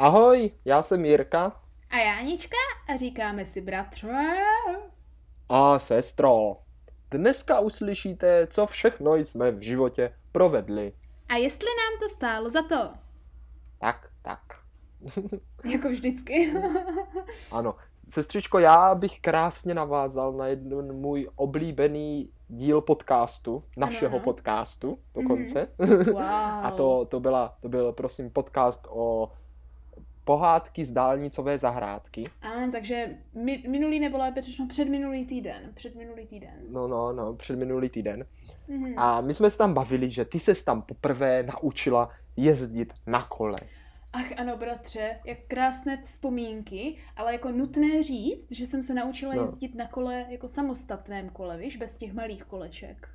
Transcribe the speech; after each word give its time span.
Ahoj, 0.00 0.50
já 0.64 0.82
jsem 0.82 1.04
Jirka. 1.04 1.60
A 1.90 1.96
Jánička 1.96 2.56
a 2.88 2.96
říkáme 2.96 3.46
si 3.46 3.60
bratře. 3.60 4.36
A 5.48 5.78
sestro. 5.78 6.56
Dneska 7.10 7.60
uslyšíte, 7.60 8.46
co 8.46 8.66
všechno 8.66 9.14
jsme 9.14 9.50
v 9.50 9.60
životě 9.60 10.14
provedli. 10.32 10.92
A 11.28 11.34
jestli 11.34 11.66
nám 11.66 12.00
to 12.00 12.08
stálo 12.08 12.50
za 12.50 12.62
to? 12.62 12.90
Tak, 13.78 14.08
tak. 14.22 14.40
jako 15.64 15.88
vždycky. 15.88 16.54
ano. 17.52 17.74
Sestřičko, 18.08 18.58
já 18.58 18.94
bych 18.94 19.20
krásně 19.20 19.74
navázal 19.74 20.32
na 20.32 20.46
jeden 20.46 20.92
můj 20.92 21.28
oblíbený 21.36 22.32
díl 22.48 22.80
podcastu, 22.80 23.62
našeho 23.76 24.16
ano. 24.16 24.24
podcastu 24.24 24.98
dokonce. 25.14 25.68
Mm-hmm. 25.78 26.12
Wow. 26.12 26.22
A 26.64 26.70
to, 26.70 27.04
to, 27.04 27.20
byla, 27.20 27.56
to 27.60 27.68
byl, 27.68 27.92
prosím, 27.92 28.30
podcast 28.30 28.86
o 28.90 29.32
pohádky 30.28 30.84
z 30.84 30.92
dálnicové 30.92 31.58
zahrádky. 31.58 32.22
A, 32.42 32.70
takže 32.72 33.16
mi, 33.34 33.64
minulý 33.68 34.00
nebo 34.00 34.18
lépe 34.18 34.42
řečeno 34.42 34.68
předminulý 34.68 35.26
týden. 35.26 35.72
Předminulý 35.74 36.26
týden. 36.26 36.54
No, 36.70 36.88
no, 36.88 37.12
no, 37.12 37.34
předminulý 37.34 37.88
týden. 37.88 38.26
Mm-hmm. 38.68 38.94
A 38.96 39.20
my 39.20 39.34
jsme 39.34 39.50
se 39.50 39.58
tam 39.58 39.74
bavili, 39.74 40.10
že 40.10 40.24
ty 40.24 40.40
se 40.40 40.64
tam 40.64 40.82
poprvé 40.82 41.42
naučila 41.42 42.10
jezdit 42.36 42.92
na 43.06 43.22
kole. 43.22 43.58
Ach 44.12 44.40
ano, 44.40 44.56
bratře, 44.56 45.20
jak 45.24 45.38
krásné 45.48 46.02
vzpomínky, 46.02 46.96
ale 47.16 47.32
jako 47.32 47.50
nutné 47.50 48.02
říct, 48.02 48.52
že 48.52 48.66
jsem 48.66 48.82
se 48.82 48.94
naučila 48.94 49.34
no. 49.34 49.42
jezdit 49.42 49.74
na 49.74 49.88
kole 49.88 50.26
jako 50.28 50.48
samostatném 50.48 51.28
kole, 51.28 51.58
víš, 51.58 51.76
bez 51.76 51.98
těch 51.98 52.12
malých 52.12 52.44
koleček. 52.44 53.08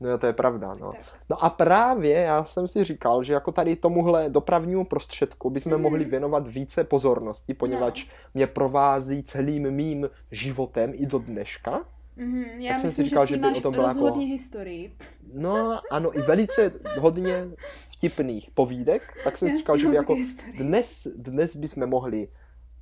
No 0.00 0.18
to 0.18 0.26
je 0.26 0.32
pravda, 0.32 0.74
no. 0.74 0.92
No 1.30 1.44
a 1.44 1.50
právě 1.50 2.12
já 2.20 2.44
jsem 2.44 2.68
si 2.68 2.84
říkal, 2.84 3.22
že 3.22 3.32
jako 3.32 3.52
tady 3.52 3.76
tomuhle 3.76 4.30
dopravnímu 4.30 4.84
prostředku 4.84 5.50
bychom 5.50 5.72
mm. 5.72 5.82
mohli 5.82 6.04
věnovat 6.04 6.48
více 6.48 6.84
pozornosti, 6.84 7.54
poněvadž 7.54 8.06
no. 8.06 8.12
mě 8.34 8.46
provází 8.46 9.22
celým 9.22 9.70
mým 9.70 10.10
životem 10.30 10.92
i 10.94 11.06
do 11.06 11.18
dneška. 11.18 11.84
Mm-hmm, 12.18 12.58
já 12.58 12.68
tak 12.68 12.74
myslím, 12.74 12.78
jsem 12.78 12.90
si 12.90 13.04
říkal, 13.04 13.26
že, 13.26 13.34
že 13.34 13.40
by 13.40 13.48
o 13.48 13.60
tom 13.60 13.74
byla 13.74 13.88
jako... 13.88 14.18
historii. 14.18 14.96
No, 15.32 15.80
ano, 15.90 16.18
i 16.18 16.22
velice 16.22 16.72
hodně 16.98 17.48
vtipných 17.88 18.50
povídek, 18.50 19.02
tak 19.24 19.36
jsem 19.36 19.50
si 19.50 19.58
říkal, 19.58 19.78
že 19.78 19.88
by 19.88 19.96
jako 19.96 20.16
dnes, 20.58 21.08
dnes 21.16 21.56
bychom 21.56 21.86
mohli 21.86 22.28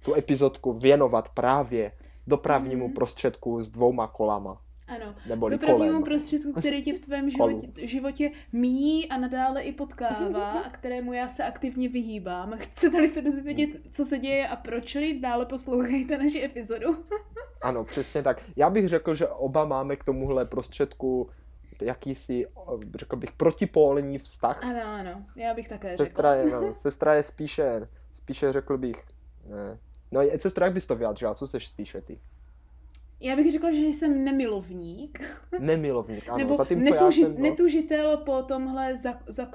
tu 0.05 0.15
epizodku 0.15 0.73
věnovat 0.73 1.29
právě 1.29 1.93
dopravnímu 2.27 2.89
mm. 2.89 2.95
prostředku 2.95 3.63
s 3.63 3.71
dvouma 3.71 4.07
kolama. 4.07 4.61
Ano, 4.89 5.15
Neboli 5.27 5.53
dopravnímu 5.53 5.89
kolem. 5.89 6.03
prostředku, 6.03 6.53
který 6.53 6.83
tě 6.83 6.95
v 6.95 6.99
tvém 6.99 7.31
životě, 7.31 7.87
životě 7.87 8.31
míjí 8.53 9.09
a 9.09 9.17
nadále 9.19 9.63
i 9.63 9.73
potkává 9.73 10.53
a 10.67 10.71
kterému 10.71 11.13
já 11.13 11.29
se 11.29 11.45
aktivně 11.45 11.89
vyhýbám. 11.89 12.55
Chcete-li 12.59 13.09
se 13.09 13.23
dozvědět, 13.23 13.71
co 13.91 14.05
se 14.05 14.19
děje 14.19 14.49
a 14.49 14.57
proč-li, 14.57 15.21
dále 15.21 15.47
poslouchejte 15.47 16.19
naši 16.19 16.45
epizodu. 16.45 17.05
ano, 17.63 17.85
přesně 17.85 18.23
tak. 18.23 18.43
Já 18.57 18.71
bych 18.71 18.89
řekl, 18.89 19.15
že 19.15 19.29
oba 19.29 19.65
máme 19.65 19.97
k 19.97 20.05
tomuhle 20.05 20.45
prostředku 20.45 21.31
jakýsi, 21.83 22.47
řekl 22.95 23.17
bych, 23.17 23.33
protipólní 23.33 24.19
vztah. 24.19 24.65
Ano, 24.65 24.81
ano, 24.85 25.27
já 25.37 25.55
bych 25.55 25.69
také 25.69 25.97
sestra 25.97 26.43
řekla. 26.43 26.59
Je, 26.61 26.67
no, 26.67 26.75
sestra 26.75 27.15
je 27.15 27.23
spíše, 27.23 27.89
spíše 28.13 28.53
řekl 28.53 28.79
bych, 28.79 29.05
ne. 29.49 29.79
No, 30.13 30.21
sestra, 30.39 30.67
jak 30.67 30.75
bys 30.75 30.87
to 30.87 30.97
vyjádřila? 30.97 31.35
Co 31.35 31.47
seš 31.47 31.69
spíše 31.69 32.01
ty? 32.01 32.19
Já 33.21 33.37
bych 33.37 33.53
řekla, 33.53 33.73
že 33.73 33.87
jsem 33.87 34.25
nemilovník. 34.25 35.23
Nemilovník, 35.59 36.29
ano. 36.29 36.39
Nebo 36.39 36.57
Zatímco 36.57 36.91
netuži, 36.91 37.21
já 37.21 37.29
jsem, 37.29 37.37
no, 37.37 37.43
netužitel 37.43 38.17
po 38.17 38.43
tomhle 38.43 38.97
za, 38.97 39.15
za 39.27 39.49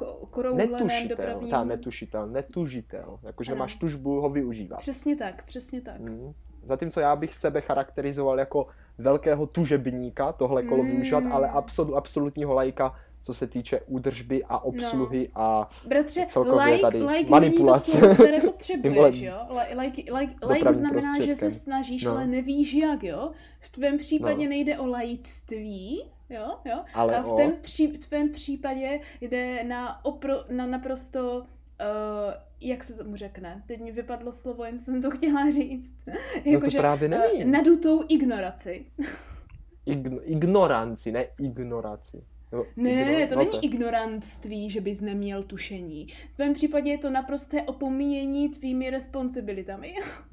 netušitel, 0.54 1.08
dopravním... 1.08 1.50
Ta 1.50 1.64
netušitel, 1.64 2.28
netužitel. 2.28 3.20
Jakože 3.24 3.56
máš 3.56 3.76
tužbu 3.76 4.22
ho 4.22 4.30
využívat. 4.30 4.80
Přesně 4.80 5.16
tak, 5.16 5.46
přesně 5.46 5.82
tak. 5.82 6.00
Mm. 6.00 6.34
Zatímco 6.64 7.00
já 7.00 7.16
bych 7.16 7.36
sebe 7.36 7.62
charakterizoval 7.62 8.40
jako 8.40 8.68
velkého 8.98 9.48
tužebníka, 9.48 10.32
tohle 10.32 10.64
kolo 10.64 10.84
mm. 10.84 10.90
využívat, 10.90 11.24
ale 11.32 11.50
absolut, 11.50 11.96
absolutního 11.96 12.54
lajka 12.54 12.96
co 13.22 13.34
se 13.34 13.48
týče 13.48 13.80
údržby 13.80 14.44
a 14.44 14.60
obsluhy 14.60 15.30
no. 15.36 15.42
a 15.42 15.70
Bratře, 15.88 16.26
celkově 16.28 16.66
like, 16.66 16.82
tady 16.82 17.04
like 17.04 17.32
manipulace. 17.32 17.92
Není 17.92 18.02
to 18.02 18.16
slovo, 18.16 18.28
které 18.28 18.42
potřebuješ, 18.42 19.20
jo? 19.20 19.48
Like, 19.80 20.14
like, 20.14 20.34
like 20.48 20.74
znamená, 20.74 21.20
že 21.22 21.36
se 21.36 21.52
snažíš, 21.52 22.04
no. 22.04 22.12
ale 22.12 22.28
nevíš 22.28 22.74
jak, 22.74 23.04
jo? 23.04 23.32
V 23.60 23.70
tvém 23.70 23.98
případě 23.98 24.44
no. 24.44 24.50
nejde 24.50 24.80
o 24.80 24.86
laictví, 24.86 26.04
jo, 26.30 26.58
jo? 26.66 26.80
Ale 26.94 27.18
a 27.18 27.22
v, 27.22 27.36
tém 27.36 27.54
pří, 27.62 27.88
v 27.88 27.98
tvém 27.98 28.32
případě 28.32 29.00
jde 29.22 29.64
na, 29.64 30.06
opro, 30.06 30.34
na 30.50 30.66
naprosto 30.66 31.38
uh, 31.82 32.34
jak 32.62 32.84
se 32.84 32.94
tomu 32.94 33.16
řekne? 33.16 33.64
Teď 33.68 33.82
mi 33.82 33.92
vypadlo 33.92 34.32
slovo, 34.32 34.66
jen 34.66 34.80
jsem 34.80 35.02
to 35.02 35.12
chtěla 35.12 35.50
říct. 35.50 35.96
jako, 36.36 36.50
no 36.52 36.62
to 36.62 36.70
že, 36.70 36.78
právě 36.78 37.10
nevím. 37.10 37.48
Uh, 37.48 37.54
nadutou 37.54 38.04
ignoraci. 38.08 38.86
Ign- 39.88 40.22
ignoranci, 40.24 41.12
ne 41.12 41.26
ignoraci. 41.40 42.24
No, 42.52 42.66
ne, 42.76 42.96
ne, 42.96 43.06
ne, 43.06 43.28
to 43.28 43.36
no, 43.36 43.40
není 43.40 43.52
to... 43.52 43.60
ignorantství, 43.62 44.70
že 44.70 44.82
bys 44.82 45.02
neměl 45.02 45.44
tušení. 45.44 46.08
V 46.34 46.36
tvém 46.36 46.54
případě 46.54 46.92
je 46.92 46.98
to 46.98 47.10
naprosté 47.10 47.62
opomíjení 47.62 48.50
tvými 48.50 48.90
responsibilitami. 48.90 49.96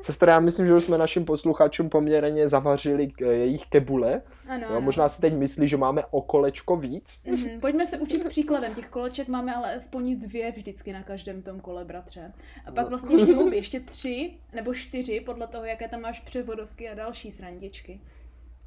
Sestra, 0.00 0.32
já 0.32 0.40
myslím, 0.40 0.66
že 0.66 0.74
už 0.74 0.84
jsme 0.84 0.98
našim 0.98 1.24
posluchačům 1.24 1.88
poměrně 1.88 2.48
zavařili 2.48 3.06
k, 3.06 3.20
jejich 3.20 3.66
kebule. 3.66 4.22
Ano, 4.48 4.66
jo, 4.70 4.80
možná 4.80 5.08
si 5.08 5.20
teď 5.20 5.34
myslí, 5.34 5.68
že 5.68 5.76
máme 5.76 6.04
o 6.10 6.22
kolečko 6.22 6.76
víc. 6.76 7.20
Mm-hmm. 7.26 7.60
Pojďme 7.60 7.86
se 7.86 7.98
učit 7.98 8.28
příkladem. 8.28 8.74
Těch 8.74 8.88
koleček 8.88 9.28
máme 9.28 9.54
ale 9.54 9.74
aspoň 9.74 10.16
dvě 10.16 10.52
vždycky 10.52 10.92
na 10.92 11.02
každém 11.02 11.42
tom 11.42 11.60
kole, 11.60 11.84
bratře. 11.84 12.32
A 12.66 12.72
pak 12.72 12.84
no. 12.84 12.90
vlastně 12.90 13.16
ještě 13.54 13.56
ještě 13.56 13.80
tři 13.80 14.34
nebo 14.52 14.74
čtyři, 14.74 15.20
podle 15.20 15.46
toho, 15.46 15.64
jaké 15.64 15.88
tam 15.88 16.00
máš 16.00 16.20
převodovky 16.20 16.88
a 16.88 16.94
další 16.94 17.32
srandičky. 17.32 18.00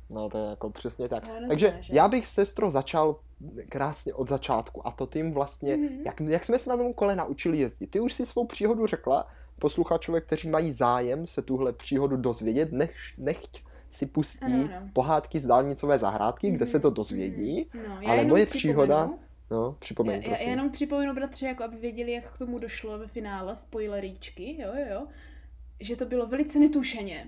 No 0.10 0.30
to 0.30 0.38
je 0.38 0.50
jako 0.50 0.70
přesně 0.70 1.10
tak. 1.10 1.28
No, 1.28 1.48
Takže 1.50 1.78
že? 1.80 1.94
já 1.94 2.08
bych 2.08 2.28
sestro 2.28 2.72
začal 2.72 3.16
krásně 3.70 4.14
od 4.14 4.30
začátku 4.30 4.88
a 4.88 4.92
to 4.92 5.06
tím 5.06 5.34
vlastně, 5.34 5.78
mm-hmm. 5.78 6.02
jak, 6.06 6.22
jak 6.22 6.46
jsme 6.46 6.60
se 6.60 6.70
na 6.70 6.78
tom 6.78 6.94
kole 6.94 7.16
naučili 7.16 7.58
jezdit. 7.58 7.88
Ty 7.88 8.00
už 8.00 8.14
si 8.14 8.26
svou 8.26 8.46
příhodu 8.46 8.88
řekla, 8.88 9.28
posluchačové, 9.60 10.22
kteří 10.22 10.50
mají 10.50 10.74
zájem 10.74 11.28
se 11.28 11.42
tuhle 11.42 11.74
příhodu 11.74 12.18
dozvědět, 12.18 12.72
nech, 12.72 12.96
nechť 13.18 13.64
si 13.90 14.06
pustí 14.06 14.46
ano, 14.46 14.70
ano. 14.78 14.90
pohádky 14.94 15.40
z 15.40 15.48
dálnicové 15.48 15.98
zahrádky, 15.98 16.48
mm-hmm. 16.48 16.56
kde 16.56 16.66
se 16.66 16.80
to 16.80 16.88
mhm. 16.88 16.96
dozvědí, 16.96 17.70
no, 17.88 18.10
ale 18.10 18.26
moje 18.26 18.46
příhoda... 18.46 19.10
No, 19.52 19.76
připomeň, 19.80 20.22
já, 20.22 20.30
já 20.30 20.50
jenom 20.50 20.72
připomenu, 20.72 21.14
bratře, 21.14 21.46
jako 21.46 21.64
aby 21.64 21.78
věděli, 21.78 22.12
jak 22.12 22.34
k 22.34 22.38
tomu 22.38 22.60
došlo 22.60 23.00
ve 23.00 23.08
finále, 23.08 23.56
spoileríčky, 23.56 24.62
jo, 24.62 24.70
jo, 24.80 24.86
jo, 24.90 25.08
že 25.80 25.96
to 25.96 26.06
bylo 26.06 26.28
velice 26.28 26.60
netušeně. 26.60 27.28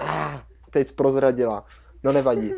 Ah, 0.00 0.38
teď 0.70 0.92
prozradila. 0.92 1.66
No 2.04 2.12
nevadí. 2.12 2.52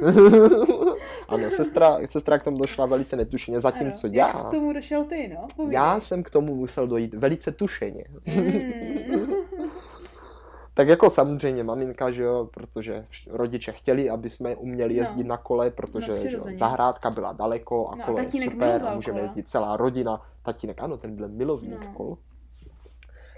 ano, 1.29 1.51
sestra, 1.51 1.99
sestra 2.07 2.39
k 2.39 2.45
tomu 2.45 2.59
došla 2.59 2.87
velice 2.87 3.17
netušeně, 3.17 3.61
zatímco 3.61 4.07
ano, 4.07 4.15
já... 4.15 4.27
Jak 4.27 4.47
k 4.47 4.51
tomu 4.51 4.73
došel 4.73 5.05
ty, 5.05 5.29
no? 5.29 5.49
Povědě. 5.57 5.75
Já 5.75 6.01
jsem 6.01 6.23
k 6.23 6.31
tomu 6.31 6.55
musel 6.55 6.87
dojít 6.87 7.15
velice 7.15 7.53
tušeně. 7.53 8.05
Mm. 8.37 9.33
tak 10.79 10.89
jako 10.89 11.11
samozřejmě 11.11 11.65
maminka, 11.65 12.11
že 12.11 12.23
jo, 12.23 12.49
protože 12.55 13.07
rodiče 13.31 13.73
chtěli, 13.73 14.11
aby 14.11 14.31
jsme 14.31 14.57
uměli 14.57 14.95
no. 14.95 15.01
jezdit 15.01 15.25
no. 15.25 15.29
na 15.29 15.37
kole, 15.37 15.71
protože 15.71 16.13
no, 16.13 16.21
že 16.21 16.31
jo, 16.31 16.57
zahrádka 16.57 17.11
byla 17.11 17.33
daleko 17.33 17.89
a 17.89 17.97
no, 17.97 18.05
kole 18.05 18.23
je 18.23 18.51
super 18.51 18.87
a 18.87 18.95
můžeme 18.95 19.15
kola. 19.15 19.23
jezdit 19.23 19.49
celá 19.49 19.77
rodina. 19.77 20.23
Tatínek, 20.43 20.83
ano, 20.83 20.97
ten 20.97 21.17
byl 21.17 21.29
milovník 21.29 21.85
no. 21.85 21.93
kol. 21.93 22.19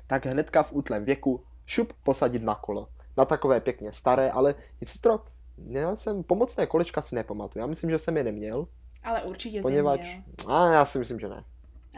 Tak 0.06 0.26
hnedka 0.26 0.62
v 0.62 0.72
útlém 0.72 1.04
věku 1.04 1.40
šup 1.66 1.92
posadit 2.02 2.42
na 2.42 2.54
kolo. 2.54 2.88
Na 3.16 3.24
takové 3.24 3.60
pěkně 3.60 3.92
staré, 3.92 4.30
ale 4.30 4.54
sestro, 4.84 5.20
já 5.68 5.96
jsem 5.96 6.22
pomocné 6.22 6.66
kolečka 6.66 7.00
si 7.00 7.14
nepamatuju. 7.14 7.60
Já 7.60 7.66
myslím, 7.66 7.90
že 7.90 7.98
jsem 7.98 8.16
je 8.16 8.24
neměl. 8.24 8.66
Ale 9.04 9.22
určitě 9.22 9.60
poněvadž... 9.60 10.06
jsi 10.06 10.22
měl. 10.46 10.56
A 10.56 10.72
já 10.72 10.84
si 10.84 10.98
myslím, 10.98 11.18
že 11.18 11.28
ne. 11.28 11.44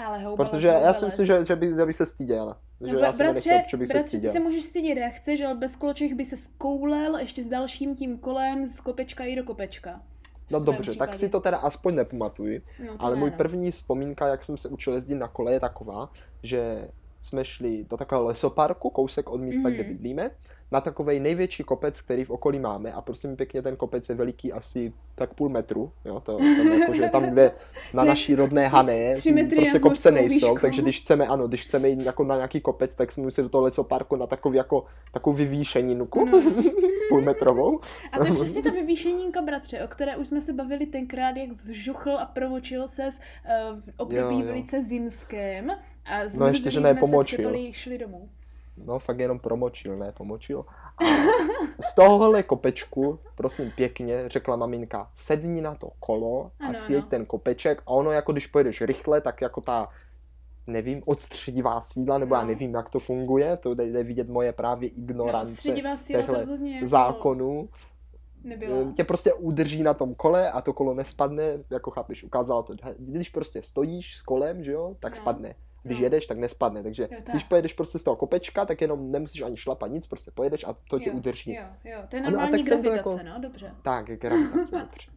Ale 0.06 0.24
houbala 0.24 0.50
Protože 0.50 0.66
já 0.66 0.94
si 0.94 1.06
myslím, 1.06 1.26
že, 1.26 1.44
že, 1.44 1.56
by, 1.56 1.74
že 1.74 1.86
by 1.86 1.92
se 1.92 2.06
styděl. 2.06 2.56
No, 2.80 2.88
že 2.88 2.94
já 2.94 3.00
bratře, 3.00 3.32
nechtěl, 3.32 3.58
že 3.68 3.76
bych 3.76 3.88
bratře, 3.88 4.02
se 4.02 4.08
styděl. 4.08 4.32
ty 4.32 4.38
se 4.38 4.44
můžeš 4.44 4.64
stydět, 4.64 4.98
jak 4.98 5.12
chceš, 5.12 5.40
ale 5.40 5.54
bez 5.54 5.76
koleček 5.76 6.12
by 6.12 6.24
se 6.24 6.36
skoulel 6.36 7.16
ještě 7.16 7.42
s 7.42 7.46
dalším 7.46 7.94
tím 7.94 8.18
kolem 8.18 8.66
z 8.66 8.80
kopečka 8.80 9.24
i 9.24 9.36
do 9.36 9.44
kopečka. 9.44 10.00
No 10.50 10.60
dobře, 10.60 10.80
případě. 10.80 10.98
tak 10.98 11.14
si 11.14 11.28
to 11.28 11.40
teda 11.40 11.56
aspoň 11.56 11.94
nepamatuji, 11.94 12.62
no, 12.86 12.96
ale 12.98 13.14
ne, 13.14 13.20
můj 13.20 13.30
no. 13.30 13.36
první 13.36 13.70
vzpomínka, 13.70 14.26
jak 14.26 14.44
jsem 14.44 14.56
se 14.56 14.68
učil 14.68 14.94
jezdit 14.94 15.14
na 15.14 15.28
kole, 15.28 15.52
je 15.52 15.60
taková, 15.60 16.10
že 16.42 16.88
jsme 17.22 17.44
šli 17.44 17.84
do 17.90 17.96
takového 17.96 18.26
lesoparku, 18.26 18.90
kousek 18.90 19.30
od 19.30 19.40
místa, 19.40 19.68
mm. 19.68 19.74
kde 19.74 19.82
mhm. 19.82 19.92
bydlíme, 19.92 20.30
na 20.72 20.80
takový 20.80 21.20
největší 21.20 21.64
kopec, 21.64 22.00
který 22.00 22.24
v 22.24 22.30
okolí 22.30 22.58
máme 22.58 22.92
a 22.92 23.00
prosím 23.00 23.36
pěkně, 23.36 23.62
ten 23.62 23.76
kopec 23.76 24.08
je 24.08 24.14
veliký 24.14 24.52
asi 24.52 24.92
tak 25.14 25.34
půl 25.34 25.48
metru, 25.48 25.92
jo, 26.04 26.20
to, 26.20 26.38
tam, 26.38 26.80
jako, 26.80 26.94
že 26.94 27.08
tam, 27.08 27.24
kde 27.30 27.52
na 27.94 28.04
naší 28.04 28.34
rodné 28.34 28.68
Hané 28.68 29.16
prostě 29.56 29.78
kopce 29.78 30.10
nejsou, 30.10 30.34
výšku. 30.34 30.58
takže 30.60 30.82
když 30.82 31.00
chceme, 31.00 31.26
ano, 31.26 31.48
když 31.48 31.62
chceme 31.62 31.88
jít 31.88 32.02
jako 32.02 32.24
na 32.24 32.34
nějaký 32.34 32.60
kopec, 32.60 32.96
tak 32.96 33.12
jsme 33.12 33.22
museli 33.22 33.42
do 33.42 33.48
toho 33.48 33.64
lesoparku 33.64 34.16
na 34.16 34.26
takový 34.26 34.56
jako, 34.56 34.84
takovou 35.12 35.36
vyvýšeninku, 35.36 36.24
no. 36.24 36.42
půlmetrovou. 37.08 37.80
A 38.12 38.18
to 38.18 38.24
je 38.24 38.32
přesně 38.34 38.62
ta 38.62 38.70
vyvýšeninka, 38.70 39.42
bratře, 39.42 39.84
o 39.84 39.88
které 39.88 40.16
už 40.16 40.28
jsme 40.28 40.40
se 40.40 40.52
bavili 40.52 40.86
tenkrát, 40.86 41.36
jak 41.36 41.52
zžuchl 41.52 42.10
a 42.18 42.24
provočil 42.24 42.88
se 42.88 43.04
uh, 43.04 43.80
v 43.80 43.88
období 43.96 44.34
jo, 44.34 44.40
jo. 44.40 44.46
velice 44.46 44.82
zimském, 44.82 45.72
A 46.04 46.18
no 46.34 46.46
ještě, 46.46 46.70
že 46.70 46.80
nepomočil. 46.80 47.52
šli 47.72 47.98
domů. 47.98 48.28
No, 48.76 48.98
fakt 48.98 49.18
jenom 49.18 49.38
promočil, 49.38 49.96
ne 49.96 50.12
pomočil. 50.12 50.64
A 50.98 51.04
z 51.82 51.94
tohohle 51.94 52.42
kopečku, 52.42 53.18
prosím 53.34 53.70
pěkně, 53.70 54.28
řekla 54.28 54.56
maminka, 54.56 55.10
sedni 55.14 55.60
na 55.60 55.74
to 55.74 55.90
kolo 56.00 56.50
a 56.60 56.64
ano, 56.64 56.74
sjeď 56.74 56.98
ano. 56.98 57.08
ten 57.08 57.26
kopeček 57.26 57.82
a 57.86 57.88
ono 57.90 58.10
jako 58.10 58.32
když 58.32 58.46
pojedeš 58.46 58.80
rychle, 58.80 59.20
tak 59.20 59.40
jako 59.40 59.60
ta 59.60 59.88
nevím, 60.66 61.02
odstředivá 61.06 61.80
síla, 61.80 62.18
nebo 62.18 62.34
no. 62.34 62.40
já 62.40 62.46
nevím, 62.46 62.74
jak 62.74 62.90
to 62.90 62.98
funguje, 62.98 63.56
to 63.56 63.74
jde 63.74 64.02
vidět 64.02 64.28
moje 64.28 64.52
právě 64.52 64.88
ignorance 64.88 65.68
no, 65.68 65.74
těchto 65.74 66.08
jako 66.08 66.34
zákonů. 66.82 67.68
Nebyla. 68.44 68.92
Tě 68.96 69.04
prostě 69.04 69.32
udrží 69.32 69.82
na 69.82 69.94
tom 69.94 70.14
kole 70.14 70.50
a 70.50 70.60
to 70.60 70.72
kolo 70.72 70.94
nespadne, 70.94 71.44
jako 71.70 71.90
chápeš, 71.90 72.24
ukázala 72.24 72.62
to. 72.62 72.74
Když 72.98 73.28
prostě 73.28 73.62
stojíš 73.62 74.16
s 74.16 74.22
kolem, 74.22 74.64
že 74.64 74.72
jo, 74.72 74.96
tak 75.00 75.12
no. 75.12 75.16
spadne. 75.16 75.54
Když 75.82 75.98
no. 75.98 76.04
jedeš, 76.04 76.26
tak 76.26 76.38
nespadne. 76.38 76.82
Takže 76.82 77.08
jo, 77.10 77.18
když 77.30 77.44
pojedeš 77.44 77.72
prostě 77.72 77.98
z 77.98 78.02
toho 78.02 78.16
kopečka, 78.16 78.66
tak 78.66 78.80
jenom 78.80 79.12
nemusíš 79.12 79.42
ani 79.42 79.56
šlapat 79.56 79.90
nic, 79.90 80.06
prostě 80.06 80.30
pojedeš 80.30 80.64
a 80.64 80.76
to 80.90 80.98
tě 80.98 81.08
jo, 81.08 81.16
udrží. 81.16 81.54
Jo, 81.54 81.64
jo, 81.84 81.98
to 82.08 82.16
je 82.16 82.22
normální 82.22 82.58
no, 82.58 82.64
gravitace, 82.64 82.96
jako, 82.96 83.18
no, 83.22 83.40
dobře. 83.40 83.74
Tak, 83.82 84.06
gravitace, 84.06 84.78
dobře. 84.78 85.10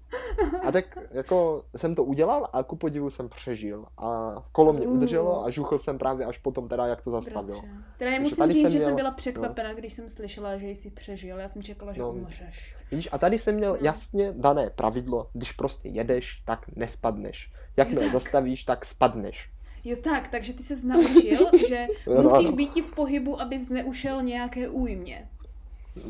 A 0.64 0.72
tak 0.72 0.98
jako 1.12 1.66
jsem 1.78 1.96
to 1.96 2.04
udělal 2.04 2.48
a 2.54 2.64
ku 2.64 2.76
podivu 2.76 3.10
jsem 3.10 3.30
přežil. 3.30 3.86
A 3.98 4.36
kolo 4.52 4.74
mě 4.74 4.88
udrželo 4.88 5.46
a 5.46 5.50
žuchl 5.50 5.80
jsem 5.80 5.98
právě 5.98 6.26
až 6.26 6.38
potom 6.38 6.68
teda, 6.68 6.86
jak 6.86 7.02
to 7.02 7.12
zastavil. 7.12 7.62
Teda 7.98 8.12
já 8.12 8.20
musím 8.20 8.52
říct, 8.52 8.62
jsem 8.62 8.72
že 8.72 8.78
měl, 8.78 8.88
jsem 8.88 8.96
byla 8.96 9.12
překvapena, 9.12 9.70
no. 9.70 9.76
když 9.76 9.94
jsem 9.94 10.10
slyšela, 10.10 10.58
že 10.58 10.68
jsi 10.68 10.92
přežil. 10.92 11.40
Já 11.40 11.50
jsem 11.50 11.64
čekala, 11.64 11.94
že 11.94 12.02
no, 12.02 12.12
umřeš. 12.12 12.76
Vidíš, 12.92 13.10
a 13.12 13.18
tady 13.18 13.40
jsem 13.40 13.56
měl 13.56 13.72
no. 13.72 13.78
jasně 13.82 14.34
dané 14.38 14.70
pravidlo, 14.70 15.30
když 15.34 15.52
prostě 15.52 15.90
jedeš, 15.90 16.42
tak 16.46 16.66
nespadneš. 16.76 17.52
Jakmile 17.78 18.10
zastavíš, 18.10 18.64
tak 18.64 18.86
spadneš. 18.86 19.50
Jo 19.86 19.98
tak, 20.02 20.28
takže 20.28 20.54
ty 20.54 20.64
se 20.64 20.88
naučil, 20.88 21.50
že 21.68 21.88
musíš 22.22 22.50
být 22.50 22.76
v 22.76 22.96
pohybu, 22.96 23.42
abys 23.42 23.70
neušel 23.70 24.22
nějaké 24.22 24.70
újmě. 24.70 25.28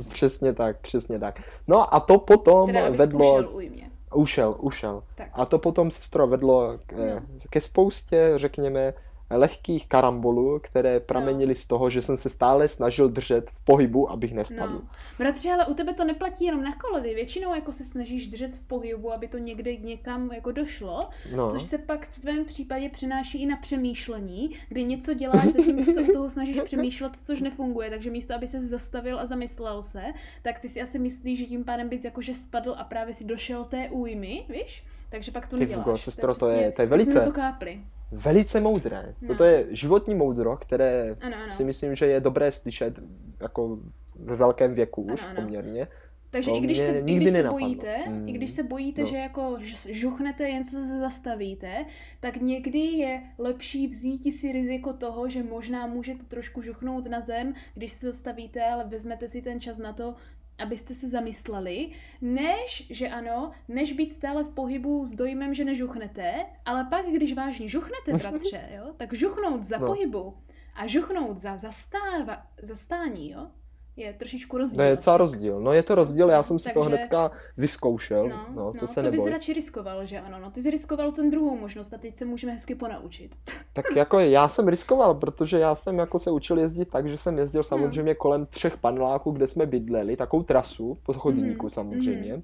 Přesně 0.10 0.54
tak, 0.54 0.77
přesně 0.77 1.19
tak. 1.19 1.42
No 1.68 1.94
a 1.94 2.00
to 2.00 2.19
potom 2.19 2.68
teda, 2.68 2.89
vedlo... 2.89 3.36
Ušel 3.36 3.50
újmě. 3.56 3.92
Ušel, 4.13 4.56
ušel. 4.60 5.04
Tak. 5.16 5.27
A 5.33 5.45
to 5.45 5.60
potom 5.60 5.92
sestro 5.92 6.27
vedlo 6.27 6.80
k, 6.86 6.92
no. 6.92 7.22
ke 7.50 7.62
spoustě, 7.62 8.33
řekněme, 8.36 8.94
lehkých 9.30 9.88
karambolů, 9.88 10.60
které 10.63 11.00
pramenily 11.00 11.54
no. 11.54 11.56
z 11.56 11.68
toho, 11.68 11.89
že 11.89 12.01
jsem 12.01 12.18
se 12.18 12.30
stále 12.30 12.68
snažil 12.68 13.10
držet 13.10 13.50
v 13.50 13.60
pohybu, 13.60 14.12
abych 14.12 14.33
nespadl. 14.33 14.74
No. 14.74 14.81
Bratře, 15.18 15.51
ale 15.51 15.66
u 15.66 15.74
tebe 15.74 15.94
to 15.94 16.06
neplatí 16.06 16.45
jenom 16.45 16.63
na 16.63 16.75
kole, 16.75 17.01
většinou 17.01 17.56
jako 17.56 17.74
se 17.74 17.83
snažíš 17.83 18.27
držet 18.27 18.57
v 18.57 18.68
pohybu, 18.68 19.13
aby 19.13 19.27
to 19.27 19.38
někde 19.38 19.75
někam 19.75 20.31
jako 20.31 20.51
došlo, 20.51 21.10
no. 21.36 21.50
což 21.50 21.63
se 21.63 21.77
pak 21.77 22.07
v 22.10 22.19
tvém 22.19 22.45
případě 22.45 22.89
přináší 22.89 23.42
i 23.42 23.45
na 23.45 23.57
přemýšlení, 23.57 24.50
kdy 24.69 24.83
něco 24.83 25.13
děláš, 25.13 25.45
zatímco 25.45 25.92
se 25.92 26.01
u 26.01 26.13
toho 26.13 26.30
snažíš 26.30 26.62
přemýšlet, 26.62 27.13
což 27.24 27.42
nefunguje, 27.42 27.89
takže 27.89 28.12
místo, 28.12 28.36
aby 28.36 28.48
se 28.48 28.60
zastavil 28.60 29.19
a 29.19 29.25
zamyslel 29.25 29.83
se, 29.83 30.04
tak 30.42 30.60
ty 30.60 30.69
si 30.69 30.81
asi 30.81 31.00
myslíš, 31.00 31.39
že 31.39 31.45
tím 31.45 31.63
pádem 31.63 31.89
bys 31.89 32.04
jakože 32.04 32.33
spadl 32.33 32.75
a 32.77 32.83
právě 32.83 33.13
si 33.13 33.25
došel 33.25 33.63
té 33.63 33.89
újmy, 33.89 34.45
víš? 34.50 34.83
Takže 35.15 35.31
pak 35.31 35.47
to 35.47 35.57
neděláš. 35.57 36.06
Ty 36.06 36.12
sestro, 36.12 36.35
to 36.35 36.50
je, 36.50 36.71
to 36.71 36.81
je 36.81 36.88
velice... 36.88 37.19
To 37.21 37.31
kápli 37.31 37.81
velice 38.12 38.59
moudré. 38.62 39.15
No. 39.21 39.27
Toto 39.27 39.44
je 39.44 39.67
životní 39.69 40.15
moudro, 40.15 40.57
které 40.57 41.15
ano, 41.21 41.38
ano. 41.44 41.53
si 41.53 41.63
myslím, 41.63 41.95
že 41.95 42.06
je 42.06 42.19
dobré 42.19 42.51
slyšet 42.51 43.00
jako 43.41 43.79
ve 44.15 44.35
velkém 44.35 44.73
věku 44.73 45.03
ano, 45.03 45.13
už 45.13 45.23
ano. 45.23 45.35
poměrně. 45.35 45.88
Takže 46.29 46.51
to 46.51 46.57
i 46.57 46.59
když, 46.59 46.77
se, 46.79 47.00
i 47.00 47.15
když 47.15 47.31
se 47.31 47.44
bojíte, 47.44 47.97
mm. 48.07 48.29
i 48.29 48.31
když 48.31 48.51
se 48.51 48.63
bojíte, 48.63 49.01
no. 49.01 49.07
že 49.07 49.17
jako 49.17 49.57
žuchnete, 49.89 50.50
jen 50.50 50.65
co 50.65 50.71
se 50.71 51.00
zastavíte, 51.00 51.85
tak 52.19 52.41
někdy 52.41 52.79
je 52.79 53.21
lepší 53.38 53.88
vzít 53.88 54.33
si 54.33 54.51
riziko 54.51 54.94
toho, 54.94 55.29
že 55.29 55.44
možná 55.44 55.88
můžete 55.88 56.25
trošku 56.25 56.62
žuchnout 56.62 57.06
na 57.06 57.21
zem, 57.21 57.53
když 57.73 57.91
se 57.91 58.06
zastavíte, 58.12 58.63
ale 58.63 58.83
vezmete 58.83 59.27
si 59.27 59.41
ten 59.41 59.59
čas 59.59 59.77
na 59.77 59.94
to, 59.94 60.15
abyste 60.57 60.94
se 60.94 61.10
zamysleli, 61.10 61.92
než, 62.22 62.88
že 62.90 63.10
ano, 63.10 63.52
než 63.68 63.94
být 63.94 64.13
stále 64.13 64.44
v 64.44 64.50
pohybu 64.50 65.06
s 65.06 65.13
dojmem, 65.13 65.54
že 65.54 65.66
nežuchnete, 65.66 66.46
ale 66.66 66.84
pak, 66.90 67.06
když 67.06 67.34
vážně 67.34 67.68
žuchnete, 67.68 68.13
bratře, 68.18 68.69
jo, 68.75 68.94
tak 68.98 69.13
žuchnout 69.13 69.63
za 69.63 69.78
no. 69.78 69.88
pohybu 69.88 70.38
a 70.75 70.88
žuchnout 70.88 71.38
za 71.38 71.57
zastáva, 71.57 72.48
zastání, 72.62 73.31
jo, 73.31 73.48
je 73.97 74.13
trošičku 74.13 74.57
rozdíl. 74.57 74.77
No 74.77 74.83
je 74.83 74.95
docela 74.95 75.18
rozdíl. 75.18 75.59
No 75.59 75.74
je 75.74 75.83
to 75.83 75.95
rozdíl, 75.95 76.30
já 76.30 76.44
jsem 76.44 76.59
si 76.59 76.63
Takže... 76.63 76.74
to 76.74 76.81
hnedka 76.81 77.31
vyzkoušel. 77.57 78.30
No, 78.30 78.47
no, 78.50 78.71
to 78.71 78.77
no, 78.81 78.88
se 78.88 78.94
co 78.94 79.01
neboj. 79.01 79.25
bys 79.25 79.33
radši 79.33 79.53
riskoval, 79.53 80.06
že 80.06 80.19
ano? 80.19 80.39
No 80.39 80.51
ty 80.51 80.62
jsi 80.62 80.69
riskoval 80.69 81.12
ten 81.12 81.30
druhou 81.30 81.57
možnost 81.57 81.94
a 81.94 81.97
teď 81.97 82.18
se 82.18 82.25
můžeme 82.25 82.53
hezky 82.53 82.75
ponaučit. 82.75 83.36
Tak 83.74 83.86
jako 83.95 84.19
já 84.19 84.47
jsem 84.47 84.68
riskoval, 84.68 85.15
protože 85.15 85.59
já 85.59 85.75
jsem 85.75 86.00
jako 86.00 86.19
se 86.19 86.31
učil 86.31 86.59
jezdit 86.59 86.89
tak, 86.89 87.07
že 87.07 87.18
jsem 87.18 87.38
jezdil 87.38 87.63
samozřejmě 87.63 88.12
no. 88.12 88.15
kolem 88.15 88.45
třech 88.45 88.77
paneláků, 88.77 89.31
kde 89.31 89.47
jsme 89.47 89.65
bydleli, 89.65 90.15
takovou 90.15 90.44
trasu 90.44 90.98
po 91.03 91.13
chodníku 91.13 91.65
mm, 91.65 91.69
samozřejmě. 91.69 92.33
Mm. 92.33 92.44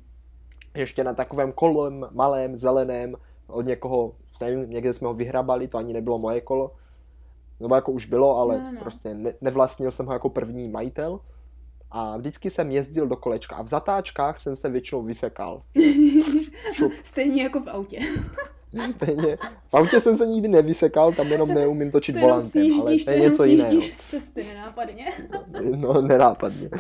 Ještě 0.76 1.04
na 1.04 1.14
takovém 1.14 1.52
kolem 1.52 2.08
malém, 2.12 2.58
zeleném, 2.58 3.16
od 3.48 3.66
někoho, 3.66 4.16
nevím, 4.42 4.70
někde 4.70 4.94
jsme 4.94 5.08
ho 5.08 5.14
vyhrabali, 5.14 5.68
to 5.68 5.78
ani 5.78 5.94
nebylo 5.94 6.20
moje 6.20 6.42
kolo. 6.42 6.72
Nebo 7.60 7.76
jako 7.76 7.92
už 7.92 8.06
bylo, 8.06 8.38
ale 8.38 8.58
no, 8.58 8.72
no. 8.72 8.80
prostě 8.80 9.14
ne, 9.14 9.34
nevlastnil 9.42 9.92
jsem 9.92 10.06
ho 10.06 10.14
jako 10.14 10.30
první 10.30 10.70
majitel 10.70 11.20
a 11.92 12.18
vždycky 12.18 12.50
jsem 12.50 12.72
jezdil 12.72 13.08
do 13.08 13.16
kolečka 13.16 13.56
a 13.56 13.62
v 13.62 13.68
zatáčkách 13.68 14.38
jsem 14.38 14.58
se 14.58 14.70
většinou 14.70 15.04
vysekal. 15.04 15.62
Stejně 17.04 17.44
jako 17.44 17.60
v 17.60 17.68
autě. 17.70 18.00
Stejně. 18.92 19.38
V 19.70 19.74
autě 19.74 20.00
jsem 20.00 20.18
se 20.18 20.28
nikdy 20.28 20.48
nevysekal, 20.48 21.14
tam 21.14 21.28
jenom 21.28 21.50
neumím 21.50 21.92
točit 21.92 22.16
to 22.16 22.22
volantem, 22.22 22.82
ale 22.82 22.96
to 23.06 23.12
je 23.12 23.20
něco 23.20 23.44
jiného. 23.44 23.82
cesty 23.98 24.44
nenápadně. 24.44 25.06
No, 25.76 26.02
nenápadně. 26.02 26.70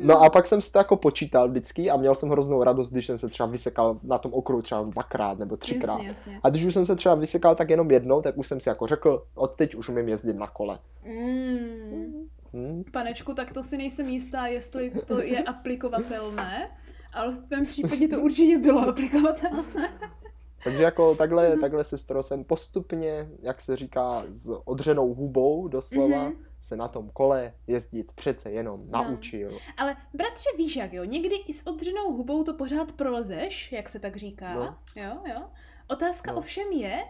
No 0.00 0.22
a 0.22 0.30
pak 0.30 0.46
jsem 0.46 0.62
si 0.62 0.72
to 0.72 0.78
jako 0.78 0.96
počítal 0.96 1.48
vždycky 1.48 1.90
a 1.90 1.96
měl 1.96 2.14
jsem 2.14 2.28
hroznou 2.28 2.62
radost, 2.62 2.90
když 2.90 3.06
jsem 3.06 3.18
se 3.18 3.28
třeba 3.28 3.46
vysekal 3.46 3.98
na 4.02 4.18
tom 4.18 4.34
okruhu 4.34 4.62
třeba 4.62 4.82
dvakrát 4.82 5.38
nebo 5.38 5.56
třikrát. 5.56 5.92
Jasně, 5.92 6.08
jasně. 6.08 6.40
A 6.42 6.50
když 6.50 6.64
už 6.64 6.74
jsem 6.74 6.86
se 6.86 6.96
třeba 6.96 7.14
vysekal 7.14 7.54
tak 7.54 7.70
jenom 7.70 7.90
jednou, 7.90 8.22
tak 8.22 8.38
už 8.38 8.46
jsem 8.46 8.60
si 8.60 8.68
jako 8.68 8.86
řekl, 8.86 9.22
od 9.34 9.50
teď 9.54 9.74
už 9.74 9.88
umím 9.88 10.08
jezdit 10.08 10.36
na 10.36 10.46
kole. 10.46 10.78
Mm. 11.06 12.19
Hmm. 12.52 12.84
Panečku, 12.92 13.34
tak 13.34 13.52
to 13.52 13.62
si 13.62 13.76
nejsem 13.76 14.08
jistá, 14.08 14.46
jestli 14.46 14.90
to 15.06 15.22
je 15.22 15.38
aplikovatelné, 15.38 16.70
ale 17.12 17.32
v 17.32 17.46
tvém 17.46 17.66
případě 17.66 18.08
to 18.08 18.20
určitě 18.20 18.58
bylo 18.58 18.88
aplikovatelné. 18.88 19.98
Takže 20.64 20.82
jako 20.82 21.14
takhle, 21.14 21.56
takhle 21.56 21.84
sestro 21.84 22.22
jsem 22.22 22.44
postupně, 22.44 23.28
jak 23.42 23.60
se 23.60 23.76
říká, 23.76 24.24
s 24.28 24.62
odřenou 24.64 25.14
hubou 25.14 25.68
doslova, 25.68 26.30
mm-hmm. 26.30 26.36
se 26.60 26.76
na 26.76 26.88
tom 26.88 27.10
kole 27.12 27.52
jezdit 27.66 28.12
přece 28.12 28.50
jenom 28.50 28.80
no. 28.90 29.02
naučil. 29.02 29.58
Ale 29.76 29.96
bratře, 30.14 30.48
víš 30.56 30.76
jak 30.76 30.92
jo, 30.92 31.04
někdy 31.04 31.36
i 31.36 31.52
s 31.52 31.66
odřenou 31.66 32.12
hubou 32.12 32.44
to 32.44 32.54
pořád 32.54 32.92
prolezeš, 32.92 33.72
jak 33.72 33.88
se 33.88 33.98
tak 33.98 34.16
říká. 34.16 34.54
No. 34.54 34.76
Jo, 34.96 35.16
jo. 35.26 35.46
Otázka 35.88 36.32
no. 36.32 36.38
ovšem 36.38 36.72
je, 36.72 37.04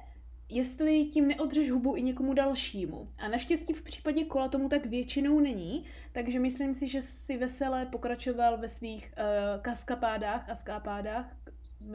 jestli 0.50 1.04
tím 1.04 1.28
neodřeš 1.28 1.71
hubu 1.71 1.97
i 1.97 2.02
někomu 2.02 2.35
dalšímu. 2.35 3.09
A 3.19 3.28
naštěstí 3.28 3.73
v 3.73 3.83
případě 3.83 4.25
kola 4.25 4.49
tomu 4.49 4.69
tak 4.69 4.87
většinou 4.87 5.40
není, 5.40 5.85
takže 6.12 6.38
myslím 6.38 6.75
si, 6.75 6.88
že 6.88 7.02
si 7.02 7.37
veselé 7.37 7.87
pokračoval 7.87 8.59
ve 8.59 8.69
svých 8.69 9.12
uh, 9.19 9.62
kaskapádách 9.62 10.50
a 10.50 10.54
skápádách, 10.54 11.37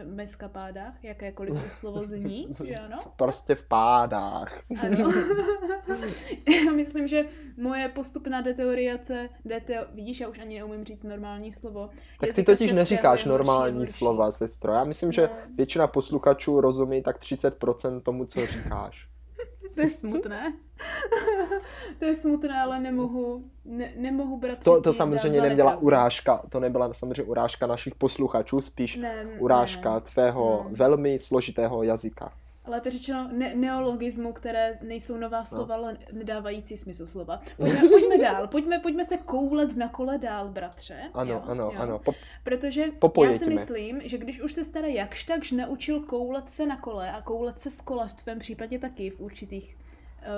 meskapádách, 0.03 1.03
jakékoliv 1.03 1.63
to 1.63 1.69
slovo 1.69 2.05
zní, 2.05 2.47
že 2.63 2.75
ano? 2.75 2.97
Prostě 3.15 3.55
v 3.55 3.67
pádách. 3.67 4.63
Ano. 4.85 5.11
já 6.65 6.71
myslím, 6.71 7.07
že 7.07 7.25
moje 7.57 7.89
postupná 7.89 8.41
deteoriace, 8.41 9.29
deteo, 9.45 9.85
vidíš, 9.93 10.19
já 10.19 10.27
už 10.27 10.39
ani 10.39 10.59
neumím 10.59 10.85
říct 10.85 11.03
normální 11.03 11.51
slovo. 11.51 11.89
Tak 12.19 12.33
ty 12.33 12.43
totiž 12.43 12.71
neříkáš 12.71 13.25
normální 13.25 13.77
horší. 13.77 13.93
slova, 13.93 14.31
sestro. 14.31 14.73
Já 14.73 14.83
myslím, 14.83 15.11
že 15.11 15.21
no. 15.21 15.29
většina 15.55 15.87
posluchačů 15.87 16.61
rozumí 16.61 17.01
tak 17.01 17.19
30% 17.19 18.01
tomu, 18.01 18.25
co 18.25 18.45
říkáš. 18.45 19.14
To 19.75 19.81
je 19.81 19.89
smutné. 19.89 20.53
to 21.99 22.05
je 22.05 22.15
smutné, 22.15 22.61
ale 22.61 22.79
nemohu, 22.79 23.43
ne, 23.65 23.91
nemohu 23.97 24.37
brát 24.37 24.63
To, 24.63 24.81
to 24.81 24.93
samozřejmě 24.93 25.41
nebyla 25.41 25.77
urážka, 25.77 26.41
to 26.49 26.59
nebyla 26.59 26.93
samozřejmě 26.93 27.23
urážka 27.23 27.67
našich 27.67 27.95
posluchačů, 27.95 28.61
spíš 28.61 28.95
ne, 28.95 29.25
urážka 29.39 29.93
ne, 29.93 30.01
tvého 30.01 30.65
ne. 30.69 30.75
velmi 30.75 31.19
složitého 31.19 31.83
jazyka 31.83 32.33
lépe 32.67 32.91
řečeno 32.91 33.29
ne- 33.31 33.55
neologismu, 33.55 34.33
které 34.33 34.79
nejsou 34.81 35.17
nová 35.17 35.39
no. 35.39 35.45
slova, 35.45 35.77
no. 35.77 35.83
ale 35.83 35.97
nedávající 36.11 36.77
smysl 36.77 37.05
slova. 37.05 37.41
Pojďme, 37.57 37.89
pojďme 37.89 38.17
dál, 38.17 38.47
pojďme, 38.47 38.79
pojďme 38.79 39.05
se 39.05 39.17
koulet 39.17 39.75
na 39.75 39.89
kole 39.89 40.17
dál, 40.17 40.49
bratře. 40.49 40.99
Ano, 41.13 41.33
jo? 41.33 41.43
ano, 41.45 41.63
jo? 41.63 41.79
ano. 41.79 41.99
Po, 41.99 42.13
Protože 42.43 42.85
já 43.23 43.33
si 43.33 43.45
myslím, 43.45 44.01
že 44.01 44.17
když 44.17 44.41
už 44.41 44.53
se 44.53 44.63
stará 44.63 44.87
jakž 44.87 45.23
takž 45.23 45.51
naučil 45.51 45.99
koulet 45.99 46.51
se 46.51 46.65
na 46.65 46.77
kole 46.77 47.11
a 47.11 47.21
koulet 47.21 47.59
se 47.59 47.71
z 47.71 47.81
kola 47.81 48.07
v 48.07 48.13
tvém 48.13 48.39
případě 48.39 48.79
taky 48.79 49.09
v 49.09 49.19
určitých 49.19 49.77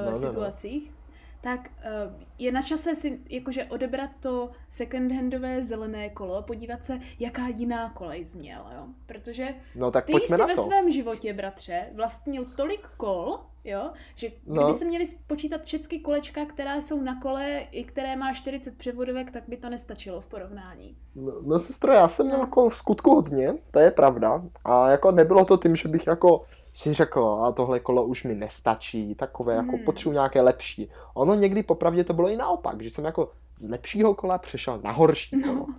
uh, 0.05 0.11
no, 0.11 0.17
situacích, 0.17 0.83
no, 0.85 0.91
no 0.91 1.06
tak 1.41 1.69
uh, 1.69 2.21
je 2.37 2.51
na 2.51 2.61
čase 2.61 2.95
si 2.95 3.19
jakože 3.29 3.65
odebrat 3.65 4.09
to 4.19 4.51
second-handové 4.69 5.63
zelené 5.63 6.09
kolo, 6.09 6.41
podívat 6.41 6.85
se, 6.85 6.99
jaká 7.19 7.47
jiná 7.47 7.89
kolej 7.89 8.23
zněla, 8.23 8.73
jo. 8.75 8.87
Protože 9.05 9.55
no, 9.75 9.91
tak 9.91 10.05
ty 10.05 10.13
jsi 10.13 10.37
ve 10.37 10.55
to. 10.55 10.63
svém 10.63 10.91
životě, 10.91 11.33
bratře, 11.33 11.89
vlastnil 11.93 12.45
tolik 12.45 12.87
kol, 12.97 13.39
Jo? 13.67 13.91
Že 14.15 14.27
kdyby 14.27 14.59
no. 14.59 14.73
se 14.73 14.85
měli 14.85 15.05
počítat 15.27 15.61
všechny 15.61 15.99
kolečka, 15.99 16.45
která 16.45 16.75
jsou 16.75 17.01
na 17.01 17.21
kole, 17.21 17.59
i 17.71 17.83
které 17.83 18.15
má 18.15 18.33
40 18.33 18.77
převodovek, 18.77 19.31
tak 19.31 19.43
by 19.47 19.57
to 19.57 19.69
nestačilo 19.69 20.21
v 20.21 20.25
porovnání. 20.25 20.97
No, 21.15 21.33
no 21.41 21.59
sestro, 21.59 21.93
já 21.93 22.07
jsem 22.07 22.25
měl 22.25 22.39
jako 22.39 22.69
v 22.69 22.75
skutku 22.75 23.15
hodně, 23.15 23.53
to 23.71 23.79
je 23.79 23.91
pravda. 23.91 24.43
A 24.65 24.89
jako 24.89 25.11
nebylo 25.11 25.45
to 25.45 25.57
tím, 25.57 25.75
že 25.75 25.89
bych 25.89 26.07
jako 26.07 26.41
si 26.73 26.93
řekl, 26.93 27.25
a 27.25 27.51
tohle 27.51 27.79
kolo 27.79 28.05
už 28.05 28.23
mi 28.23 28.35
nestačí, 28.35 29.15
takové, 29.15 29.55
jako 29.55 29.75
hmm. 29.75 29.85
potřebuji 29.85 30.13
nějaké 30.13 30.41
lepší. 30.41 30.91
Ono 31.13 31.35
někdy 31.35 31.63
popravdě 31.63 32.03
to 32.03 32.13
bylo 32.13 32.29
i 32.29 32.35
naopak, 32.35 32.81
že 32.81 32.89
jsem 32.89 33.05
jako 33.05 33.31
z 33.57 33.69
lepšího 33.69 34.13
kola 34.13 34.37
přešel 34.37 34.81
na 34.83 34.91
horší 34.91 35.41
kolo. 35.41 35.55
No. 35.55 35.75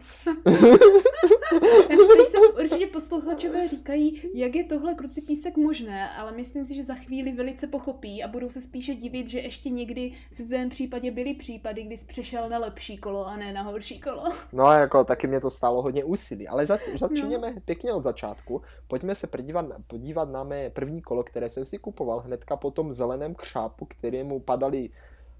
Teď 1.89 2.27
se 2.27 2.39
určitě 2.39 2.87
posluchačové 2.87 3.69
říkají, 3.69 4.23
jak 4.35 4.55
je 4.55 4.65
tohle 4.65 4.95
krucipísek 4.95 5.57
možné, 5.57 6.11
ale 6.11 6.33
myslím 6.33 6.67
si, 6.67 6.75
že 6.75 6.85
za 6.85 6.95
chvíli 6.95 7.33
velice 7.33 7.67
pochopí 7.67 8.23
a 8.23 8.29
budou 8.29 8.51
se 8.51 8.63
spíše 8.63 8.95
divit, 8.95 9.29
že 9.29 9.39
ještě 9.39 9.71
někdy 9.71 10.13
v 10.31 10.51
tom 10.51 10.71
případě 10.71 11.11
byly 11.11 11.35
případy, 11.35 11.83
kdy 11.83 11.99
jsi 11.99 12.07
přešel 12.07 12.49
na 12.49 12.59
lepší 12.59 12.99
kolo 12.99 13.27
a 13.27 13.37
ne 13.37 13.53
na 13.53 13.63
horší 13.63 14.01
kolo. 14.01 14.25
No 14.53 14.73
jako 14.73 15.05
taky 15.05 15.27
mě 15.27 15.41
to 15.41 15.51
stálo 15.51 15.83
hodně 15.83 16.05
úsilí, 16.05 16.49
ale 16.49 16.67
zač- 16.67 16.99
začněme 16.99 17.53
no. 17.55 17.61
pěkně 17.65 17.93
od 17.93 18.03
začátku. 18.03 18.63
Pojďme 18.89 19.15
se 19.15 19.27
podívat, 19.27 19.67
podívat 19.87 20.31
na 20.31 20.45
mé 20.45 20.71
první 20.71 21.03
kolo, 21.03 21.23
které 21.23 21.49
jsem 21.49 21.67
si 21.67 21.79
kupoval 21.79 22.21
hnedka 22.21 22.57
po 22.57 22.71
tom 22.71 22.95
zeleném 22.95 23.35
křápu, 23.35 23.85
kterému 23.85 24.41
padaly 24.41 24.91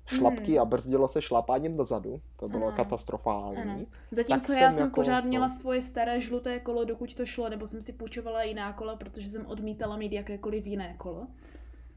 šlapky 0.09 0.53
hmm. 0.53 0.61
a 0.61 0.65
brzdilo 0.65 1.09
se 1.09 1.23
šlapáním 1.23 1.75
dozadu. 1.75 2.21
To 2.37 2.49
bylo 2.49 2.67
ano. 2.67 2.77
katastrofální. 2.77 3.57
Ano. 3.57 3.81
Zatímco 4.11 4.53
já 4.53 4.73
jsem 4.73 4.85
jako, 4.85 4.95
pořád 4.95 5.25
měla 5.25 5.47
no. 5.47 5.51
svoje 5.51 5.83
staré 5.83 6.21
žluté 6.21 6.61
kolo, 6.61 6.85
dokud 6.85 7.15
to 7.15 7.27
šlo, 7.27 7.49
nebo 7.49 7.67
jsem 7.67 7.81
si 7.81 7.93
půjčovala 7.93 8.43
jiná 8.43 8.73
kola, 8.73 8.97
protože 8.97 9.29
jsem 9.29 9.47
odmítala 9.47 9.97
mít 9.97 10.13
jakékoliv 10.13 10.67
jiné 10.67 10.95
kolo. 10.99 11.27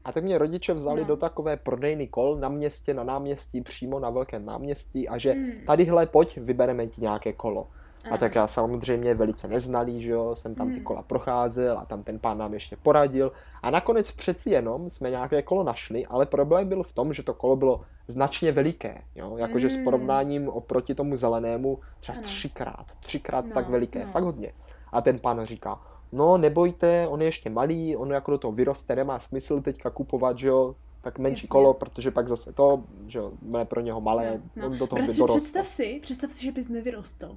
A 0.04 0.12
tak 0.12 0.24
mě 0.24 0.38
rodiče 0.38 0.74
vzali 0.74 1.00
no. 1.00 1.06
do 1.06 1.16
takové 1.16 1.56
prodejny 1.56 2.06
kol 2.06 2.36
na 2.36 2.48
městě, 2.48 2.94
na 2.94 3.04
náměstí, 3.04 3.60
přímo 3.60 3.98
na 3.98 4.10
velkém 4.10 4.44
náměstí 4.44 5.08
a 5.08 5.18
že 5.18 5.32
hmm. 5.32 5.52
tadyhle 5.66 6.06
pojď, 6.06 6.38
vybereme 6.38 6.86
ti 6.86 7.00
nějaké 7.00 7.32
kolo. 7.32 7.68
A 8.10 8.16
tak 8.16 8.34
já 8.34 8.46
samozřejmě 8.46 9.14
velice 9.14 9.48
neznalý, 9.48 10.02
že 10.02 10.10
jo, 10.10 10.36
jsem 10.36 10.54
tam 10.54 10.68
ty 10.68 10.74
hmm. 10.74 10.84
kola 10.84 11.02
procházel 11.02 11.78
a 11.78 11.84
tam 11.84 12.02
ten 12.02 12.18
pán 12.18 12.38
nám 12.38 12.54
ještě 12.54 12.76
poradil. 12.76 13.32
A 13.62 13.70
nakonec 13.70 14.12
přeci 14.12 14.50
jenom 14.50 14.90
jsme 14.90 15.10
nějaké 15.10 15.42
kolo 15.42 15.64
našli, 15.64 16.06
ale 16.06 16.26
problém 16.26 16.68
byl 16.68 16.82
v 16.82 16.92
tom, 16.92 17.12
že 17.12 17.22
to 17.22 17.34
kolo 17.34 17.56
bylo 17.56 17.80
značně 18.08 18.52
veliké, 18.52 19.02
jo, 19.14 19.36
jakože 19.36 19.70
s 19.70 19.74
hmm. 19.74 19.84
porovnáním 19.84 20.48
oproti 20.48 20.94
tomu 20.94 21.16
zelenému 21.16 21.78
třeba 22.00 22.18
třikrát, 22.18 22.86
třikrát 23.00 23.44
no, 23.44 23.52
tak 23.54 23.68
veliké, 23.68 24.04
no. 24.04 24.10
fakt 24.10 24.24
hodně. 24.24 24.52
A 24.92 25.00
ten 25.00 25.18
pán 25.18 25.44
říká, 25.44 25.80
no 26.12 26.38
nebojte, 26.38 27.08
on 27.08 27.20
je 27.20 27.26
ještě 27.26 27.50
malý, 27.50 27.96
on 27.96 28.10
jako 28.10 28.30
do 28.30 28.38
toho 28.38 28.52
vyroste, 28.52 28.96
nemá 28.96 29.18
smysl 29.18 29.60
teďka 29.60 29.90
kupovat, 29.90 30.38
že 30.38 30.48
jo, 30.48 30.74
tak 31.00 31.18
menší 31.18 31.44
Jasně. 31.44 31.48
kolo, 31.48 31.74
protože 31.74 32.10
pak 32.10 32.28
zase 32.28 32.52
to, 32.52 32.84
že 33.06 33.18
jo, 33.18 33.32
pro 33.64 33.80
něho 33.80 34.00
malé, 34.00 34.40
no, 34.56 34.62
no. 34.62 34.66
on 34.66 34.78
do 34.78 34.86
toho 34.86 35.02
Bratři, 35.02 35.22
představ 35.26 35.66
si, 35.66 35.98
představ 36.02 36.32
si, 36.32 36.42
že 36.42 36.52
bys 36.52 36.68
nevyrostl. 36.68 37.36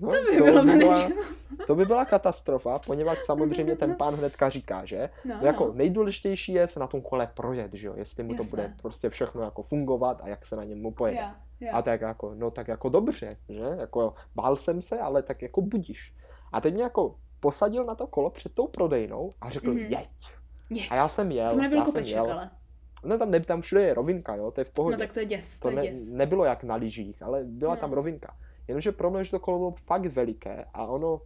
No, 0.00 0.12
to, 0.12 0.30
by 0.30 0.36
bylo 0.36 0.64
by 0.64 0.76
byla, 0.76 1.08
to 1.66 1.74
by 1.74 1.86
byla 1.86 2.04
katastrofa, 2.04 2.78
poněvadž 2.78 3.18
samozřejmě 3.24 3.76
ten 3.76 3.94
pán 3.94 4.14
hnedka 4.14 4.48
říká, 4.48 4.84
že 4.84 5.10
no, 5.24 5.34
no, 5.40 5.46
jako 5.46 5.72
nejdůležitější 5.74 6.52
je 6.52 6.68
se 6.68 6.80
na 6.80 6.86
tom 6.86 7.02
kole 7.02 7.26
projet, 7.34 7.74
že 7.74 7.86
jo, 7.86 7.94
jestli 7.96 8.22
mu 8.22 8.32
Jasne. 8.32 8.44
to 8.44 8.50
bude 8.50 8.74
prostě 8.82 9.08
všechno 9.08 9.42
jako 9.42 9.62
fungovat 9.62 10.20
a 10.22 10.28
jak 10.28 10.46
se 10.46 10.56
na 10.56 10.64
něm 10.64 10.82
mu 10.82 10.92
pojede. 10.92 11.18
Yeah, 11.18 11.36
yeah. 11.60 11.76
A 11.76 11.82
tak 11.82 12.00
jako, 12.00 12.34
no 12.34 12.50
tak 12.50 12.68
jako 12.68 12.88
dobře, 12.88 13.36
že, 13.48 13.62
jako 13.80 14.14
bál 14.34 14.56
jsem 14.56 14.82
se, 14.82 15.00
ale 15.00 15.22
tak 15.22 15.42
jako 15.42 15.60
budíš. 15.60 16.14
A 16.52 16.60
teď 16.60 16.74
mě 16.74 16.82
jako 16.82 17.14
posadil 17.40 17.84
na 17.84 17.94
to 17.94 18.06
kolo 18.06 18.30
před 18.30 18.54
tou 18.54 18.66
prodejnou 18.66 19.32
a 19.40 19.50
řekl, 19.50 19.74
mm-hmm. 19.74 19.98
jeď. 19.98 20.08
jeď. 20.70 20.88
A 20.90 20.94
já 20.94 21.08
jsem 21.08 21.32
jel. 21.32 21.50
To 21.50 21.56
nebyl 21.56 21.78
já 21.78 21.86
jsem 21.86 22.04
jel. 22.04 22.32
ale. 22.32 22.50
No 23.04 23.18
tam, 23.18 23.30
ne, 23.30 23.40
tam 23.40 23.60
všude 23.60 23.82
je 23.82 23.94
rovinka, 23.94 24.34
jo, 24.34 24.50
to 24.50 24.60
je 24.60 24.64
v 24.64 24.70
pohodě. 24.70 24.96
No 24.96 24.98
tak 24.98 25.12
to 25.12 25.20
je 25.20 25.26
děs, 25.26 25.60
to, 25.60 25.70
to 25.70 25.78
je 25.80 25.90
děs. 25.90 26.08
Ne, 26.10 26.18
nebylo 26.18 26.44
jak 26.44 26.64
na 26.64 26.74
lyžích, 26.74 27.22
ale 27.22 27.44
byla 27.44 27.74
no. 27.74 27.80
tam 27.80 27.92
rovinka. 27.92 28.36
Jenomže 28.68 28.92
problém, 28.92 29.24
že 29.24 29.30
to 29.30 29.38
kolo 29.38 29.58
bylo 29.58 29.74
fakt 29.86 30.06
veliké 30.06 30.64
a 30.74 30.86
ono, 30.86 31.20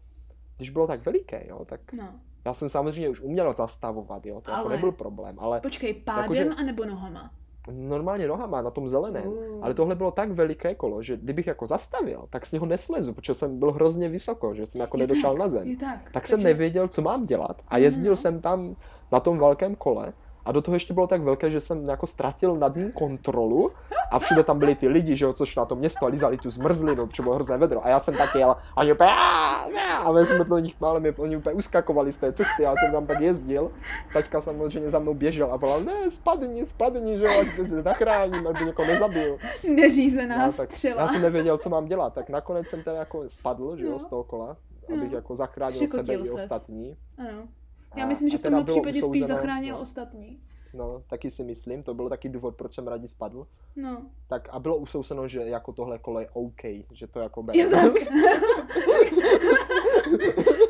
když 0.56 0.70
bylo 0.70 0.86
tak 0.86 1.04
veliké, 1.04 1.46
jo, 1.48 1.64
tak 1.64 1.92
no. 1.92 2.08
já 2.44 2.54
jsem 2.54 2.68
samozřejmě 2.68 3.08
už 3.08 3.20
uměl 3.20 3.54
zastavovat, 3.54 4.26
jo, 4.26 4.40
to 4.40 4.50
jako 4.50 4.60
ale... 4.60 4.74
jako 4.74 4.76
nebyl 4.76 4.92
problém, 4.92 5.36
ale... 5.38 5.60
Počkej, 5.60 5.94
pádem 5.94 6.22
jakože, 6.22 6.48
anebo 6.48 6.84
nohama? 6.84 7.30
Normálně 7.70 8.28
nohama, 8.28 8.62
na 8.62 8.70
tom 8.70 8.88
zeleném. 8.88 9.26
Uh. 9.26 9.58
Ale 9.62 9.74
tohle 9.74 9.94
bylo 9.94 10.10
tak 10.10 10.30
veliké 10.30 10.74
kolo, 10.74 11.02
že 11.02 11.16
kdybych 11.16 11.46
jako 11.46 11.66
zastavil, 11.66 12.26
tak 12.30 12.46
z 12.46 12.52
něho 12.52 12.66
neslezu, 12.66 13.14
protože 13.14 13.34
jsem 13.34 13.58
byl 13.58 13.72
hrozně 13.72 14.08
vysoko, 14.08 14.54
že 14.54 14.66
jsem 14.66 14.80
jako 14.80 14.96
je 14.96 15.00
nedošel 15.00 15.30
tak, 15.30 15.38
na 15.38 15.48
zem. 15.48 15.76
tak, 15.76 16.02
tak 16.02 16.12
takže... 16.12 16.28
jsem 16.28 16.42
nevěděl, 16.42 16.88
co 16.88 17.02
mám 17.02 17.26
dělat 17.26 17.62
a 17.68 17.78
jezdil 17.78 18.12
no. 18.12 18.16
jsem 18.16 18.40
tam 18.40 18.76
na 19.12 19.20
tom 19.20 19.38
velkém 19.38 19.74
kole 19.74 20.12
a 20.44 20.52
do 20.52 20.62
toho 20.62 20.74
ještě 20.74 20.94
bylo 20.94 21.06
tak 21.06 21.22
velké, 21.22 21.50
že 21.50 21.60
jsem 21.60 21.88
jako 21.88 22.06
ztratil 22.06 22.56
nad 22.56 22.76
ním 22.76 22.92
kontrolu 22.92 23.70
a 24.10 24.18
všude 24.18 24.44
tam 24.44 24.58
byli 24.58 24.74
ty 24.74 24.88
lidi, 24.88 25.16
že 25.16 25.24
jo, 25.24 25.32
což 25.32 25.56
na 25.56 25.64
to 25.64 25.76
město 25.76 26.06
a 26.06 26.08
lizali 26.08 26.38
tu 26.38 26.50
zmrzlinu, 26.50 27.06
protože 27.06 27.22
bylo 27.22 27.34
hrozné 27.34 27.58
vedro. 27.58 27.84
A 27.86 27.88
já 27.88 27.98
jsem 27.98 28.14
taky 28.14 28.38
jel 28.38 28.50
a 28.50 28.80
oni 28.80 28.92
úplně 28.92 29.10
a 29.98 30.12
my 30.12 30.26
jsme 30.26 30.44
to 30.44 30.58
nich 30.58 30.80
málem, 30.80 31.14
oni 31.16 31.36
úplně 31.36 31.54
uskakovali 31.54 32.12
z 32.12 32.16
té 32.16 32.32
cesty, 32.32 32.62
já 32.62 32.74
jsem 32.76 32.92
tam 32.92 33.06
tak 33.06 33.20
jezdil. 33.20 33.72
Taťka 34.12 34.40
samozřejmě 34.40 34.90
za 34.90 34.98
mnou 34.98 35.14
běžel 35.14 35.52
a 35.52 35.56
volal, 35.56 35.80
ne, 35.80 36.10
spadni, 36.10 36.66
spadni, 36.66 37.18
že 37.18 37.24
jo, 37.24 37.30
ať 37.40 37.68
se 37.68 37.82
zachráním, 37.82 38.46
aby 38.46 38.64
někoho 38.64 38.88
nezabil. 38.88 39.38
Neřízená 39.74 40.36
já, 40.36 40.52
střela. 40.52 41.02
Já 41.02 41.08
jsem 41.08 41.22
nevěděl, 41.22 41.58
co 41.58 41.68
mám 41.68 41.86
dělat, 41.86 42.14
tak 42.14 42.30
nakonec 42.30 42.66
jsem 42.66 42.82
teda 42.82 42.96
jako 42.96 43.24
spadl, 43.28 43.76
že 43.76 43.84
jo, 43.84 43.92
no. 43.92 43.98
z 43.98 44.06
toho 44.06 44.24
kola, 44.24 44.56
abych 44.88 45.10
no. 45.10 45.16
jako 45.16 45.36
zachránil 45.36 45.88
sebe 45.88 46.04
ses. 46.04 46.26
i 46.26 46.30
ostatní. 46.30 46.96
Ano. 47.18 47.48
Já 47.96 48.06
myslím, 48.06 48.28
že 48.28 48.38
v 48.38 48.42
tomhle 48.42 48.64
případě 48.64 49.02
spíš 49.02 49.26
zachránil 49.26 49.74
no. 49.74 49.80
ostatní. 49.80 50.40
No, 50.74 51.02
taky 51.06 51.30
si 51.30 51.44
myslím, 51.44 51.82
to 51.82 51.94
byl 51.94 52.08
taky 52.08 52.28
důvod, 52.28 52.56
proč 52.56 52.74
jsem 52.74 52.88
raději 52.88 53.08
spadl. 53.08 53.46
No. 53.76 54.02
Tak 54.28 54.48
a 54.52 54.58
bylo 54.58 54.76
usouzeno, 54.76 55.28
že 55.28 55.40
jako 55.40 55.72
tohle 55.72 55.98
kolo 55.98 56.20
je 56.20 56.30
OK, 56.32 56.62
že 56.92 57.06
to 57.06 57.20
jako 57.20 57.42
bere. 57.42 57.64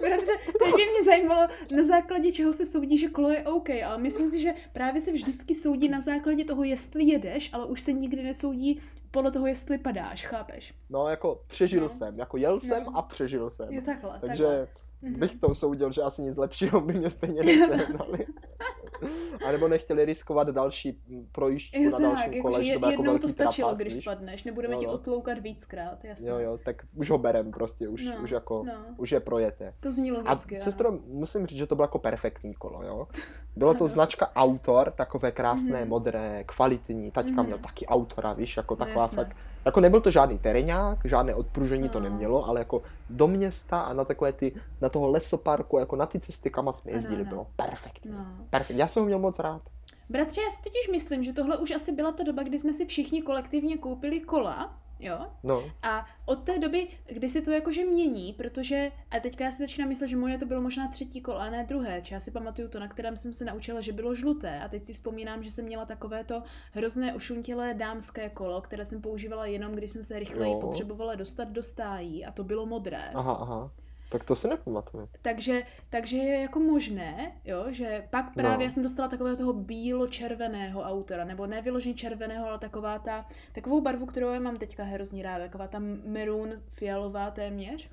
Protože 0.00 0.32
teď 0.62 0.74
by 0.76 0.90
mě 0.90 1.02
zajímalo, 1.04 1.48
na 1.76 1.84
základě 1.84 2.32
čeho 2.32 2.52
se 2.52 2.66
soudí, 2.66 2.98
že 2.98 3.08
kolo 3.08 3.30
je 3.30 3.42
OK, 3.42 3.70
ale 3.70 3.98
myslím 3.98 4.28
si, 4.28 4.38
že 4.38 4.54
právě 4.72 5.00
se 5.00 5.12
vždycky 5.12 5.54
soudí 5.54 5.88
na 5.88 6.00
základě 6.00 6.44
toho, 6.44 6.64
jestli 6.64 7.04
jedeš, 7.04 7.50
ale 7.52 7.66
už 7.66 7.80
se 7.80 7.92
nikdy 7.92 8.22
nesoudí 8.22 8.80
podle 9.10 9.30
toho, 9.30 9.46
jestli 9.46 9.78
padáš, 9.78 10.26
chápeš? 10.26 10.74
No, 10.90 11.08
jako 11.08 11.42
přežil 11.46 11.82
no. 11.82 11.88
jsem, 11.88 12.18
jako 12.18 12.36
jel 12.36 12.60
jsem 12.60 12.84
no. 12.84 12.96
a 12.96 13.02
přežil 13.02 13.50
jsem. 13.50 13.72
Je 13.72 13.82
takhle, 13.82 14.18
Takže 14.20 14.44
takhle. 14.44 14.68
Mhm. 15.02 15.20
bych 15.20 15.36
to 15.36 15.54
soudil, 15.54 15.92
že 15.92 16.02
asi 16.02 16.22
nic 16.22 16.36
lepšího 16.36 16.80
by 16.80 16.92
mě 16.92 17.10
stejně 17.10 17.42
nesehnali. 17.42 18.26
a 19.46 19.52
nebo 19.52 19.68
nechtěli 19.68 20.04
riskovat 20.04 20.48
další 20.48 21.02
projížďku 21.32 21.90
na 21.90 21.98
dalším 21.98 22.32
jako, 22.32 22.48
kole, 22.48 22.64
že 22.64 22.78
to 22.78 22.90
jako 22.90 23.02
jednou 23.02 23.18
to 23.18 23.28
stačilo, 23.28 23.68
trapas, 23.68 23.78
když 23.78 23.94
víš? 23.94 24.02
spadneš, 24.02 24.44
nebudeme 24.44 24.74
jo, 24.74 24.80
ti 24.80 24.86
no. 24.86 24.92
otloukat 24.92 25.38
víckrát, 25.38 26.04
jasně. 26.04 26.30
Jo, 26.30 26.38
jo, 26.38 26.56
tak 26.64 26.76
už 26.94 27.10
ho 27.10 27.18
berem 27.18 27.50
prostě, 27.50 27.88
už, 27.88 28.04
no, 28.04 28.16
už 28.22 28.30
jako, 28.30 28.62
no. 28.66 28.72
už 28.96 29.12
je 29.12 29.20
projete. 29.20 29.74
To 29.80 29.90
zní 29.90 30.12
logicky. 30.12 30.58
A 30.58 30.60
sestro, 30.60 30.92
musím 31.06 31.46
říct, 31.46 31.58
že 31.58 31.66
to 31.66 31.76
bylo 31.76 31.84
jako 31.84 31.98
perfektní 31.98 32.54
kolo, 32.54 32.82
jo. 32.82 33.08
Bylo 33.56 33.74
to 33.74 33.88
značka 33.88 34.32
Autor, 34.36 34.90
takové 34.90 35.32
krásné, 35.32 35.84
mm-hmm. 35.84 35.88
modré, 35.88 36.44
kvalitní, 36.46 37.10
taťka 37.10 37.32
mm-hmm. 37.32 37.46
měl 37.46 37.58
taky 37.58 37.86
Autora, 37.86 38.32
víš, 38.32 38.56
jako 38.56 38.76
taková 38.76 39.02
Jasné. 39.02 39.24
fakt 39.24 39.36
jako 39.64 39.80
nebyl 39.80 40.00
to 40.00 40.10
žádný 40.10 40.38
tereňák, 40.38 40.98
žádné 41.04 41.34
odpružení 41.34 41.82
no. 41.82 41.88
to 41.88 42.00
nemělo, 42.00 42.48
ale 42.48 42.60
jako 42.60 42.82
do 43.10 43.28
města 43.28 43.80
a 43.80 43.92
na 43.92 44.04
takové 44.04 44.32
ty, 44.32 44.52
na 44.80 44.88
toho 44.88 45.08
lesoparku, 45.08 45.78
jako 45.78 45.96
na 45.96 46.06
ty 46.06 46.18
cesty, 46.18 46.50
kam 46.50 46.72
jsme 46.72 46.92
jezdili, 46.92 47.18
no, 47.18 47.24
no. 47.24 47.28
bylo 47.30 47.46
perfektní. 47.56 48.10
No. 48.10 48.26
Perfekt. 48.50 48.76
Já 48.76 48.88
jsem 48.92 49.02
ho 49.02 49.06
měl 49.06 49.18
moc 49.18 49.38
rád. 49.38 49.62
Bratře, 50.08 50.40
já 50.40 50.50
si 50.50 50.62
totiž 50.62 50.88
myslím, 50.92 51.24
že 51.24 51.32
tohle 51.32 51.58
už 51.58 51.70
asi 51.70 51.92
byla 51.92 52.12
ta 52.12 52.22
doba, 52.22 52.42
kdy 52.42 52.58
jsme 52.58 52.74
si 52.74 52.86
všichni 52.86 53.22
kolektivně 53.22 53.78
koupili 53.78 54.20
kola 54.20 54.82
jo? 55.02 55.26
No. 55.42 55.64
A 55.82 56.06
od 56.26 56.44
té 56.44 56.58
doby, 56.58 56.88
kdy 57.06 57.28
se 57.28 57.42
to 57.42 57.50
jakože 57.50 57.84
mění, 57.84 58.32
protože, 58.32 58.92
a 59.10 59.20
teďka 59.20 59.44
já 59.44 59.50
si 59.50 59.58
začínám 59.58 59.88
myslet, 59.88 60.08
že 60.08 60.16
moje 60.16 60.38
to 60.38 60.46
bylo 60.46 60.60
možná 60.60 60.88
třetí 60.88 61.20
kolo, 61.20 61.38
a 61.38 61.50
ne 61.50 61.66
druhé, 61.68 62.02
či 62.02 62.14
já 62.14 62.20
si 62.20 62.30
pamatuju 62.30 62.68
to, 62.68 62.80
na 62.80 62.88
kterém 62.88 63.16
jsem 63.16 63.32
se 63.32 63.44
naučila, 63.44 63.80
že 63.80 63.92
bylo 63.92 64.14
žluté, 64.14 64.60
a 64.60 64.68
teď 64.68 64.84
si 64.84 64.92
vzpomínám, 64.92 65.42
že 65.42 65.50
jsem 65.50 65.64
měla 65.64 65.84
takové 65.84 66.24
to 66.24 66.42
hrozné 66.72 67.14
ošuntělé 67.14 67.74
dámské 67.74 68.28
kolo, 68.28 68.60
které 68.60 68.84
jsem 68.84 69.00
používala 69.00 69.46
jenom, 69.46 69.72
když 69.72 69.90
jsem 69.90 70.02
se 70.02 70.18
rychleji 70.18 70.52
jo. 70.52 70.60
potřebovala 70.60 71.14
dostat 71.14 71.48
do 71.48 71.62
stájí, 71.62 72.24
a 72.24 72.32
to 72.32 72.44
bylo 72.44 72.66
modré. 72.66 73.10
Aha, 73.14 73.32
aha. 73.32 73.70
Tak 74.12 74.24
to 74.24 74.36
si 74.36 74.48
nepamatuju. 74.48 75.08
Takže, 75.22 75.62
takže 75.90 76.16
je 76.16 76.40
jako 76.40 76.60
možné, 76.60 77.32
jo, 77.44 77.64
že 77.68 78.04
pak 78.10 78.34
právě 78.34 78.58
no. 78.58 78.64
já 78.64 78.70
jsem 78.70 78.82
dostala 78.82 79.08
takového 79.08 79.36
toho 79.36 79.52
bílo-červeného 79.52 80.82
autora, 80.82 81.24
nebo 81.24 81.46
ne 81.46 81.62
vyloženě 81.62 81.94
červeného, 81.94 82.46
ale 82.48 82.58
taková 82.58 82.98
ta, 82.98 83.26
takovou 83.52 83.80
barvu, 83.80 84.06
kterou 84.06 84.28
já 84.28 84.40
mám 84.40 84.56
teďka 84.56 84.84
hrozně 84.84 85.22
ráda, 85.22 85.44
taková 85.44 85.68
ta 85.68 85.78
maroon 86.06 86.50
fialová 86.72 87.30
téměř. 87.30 87.90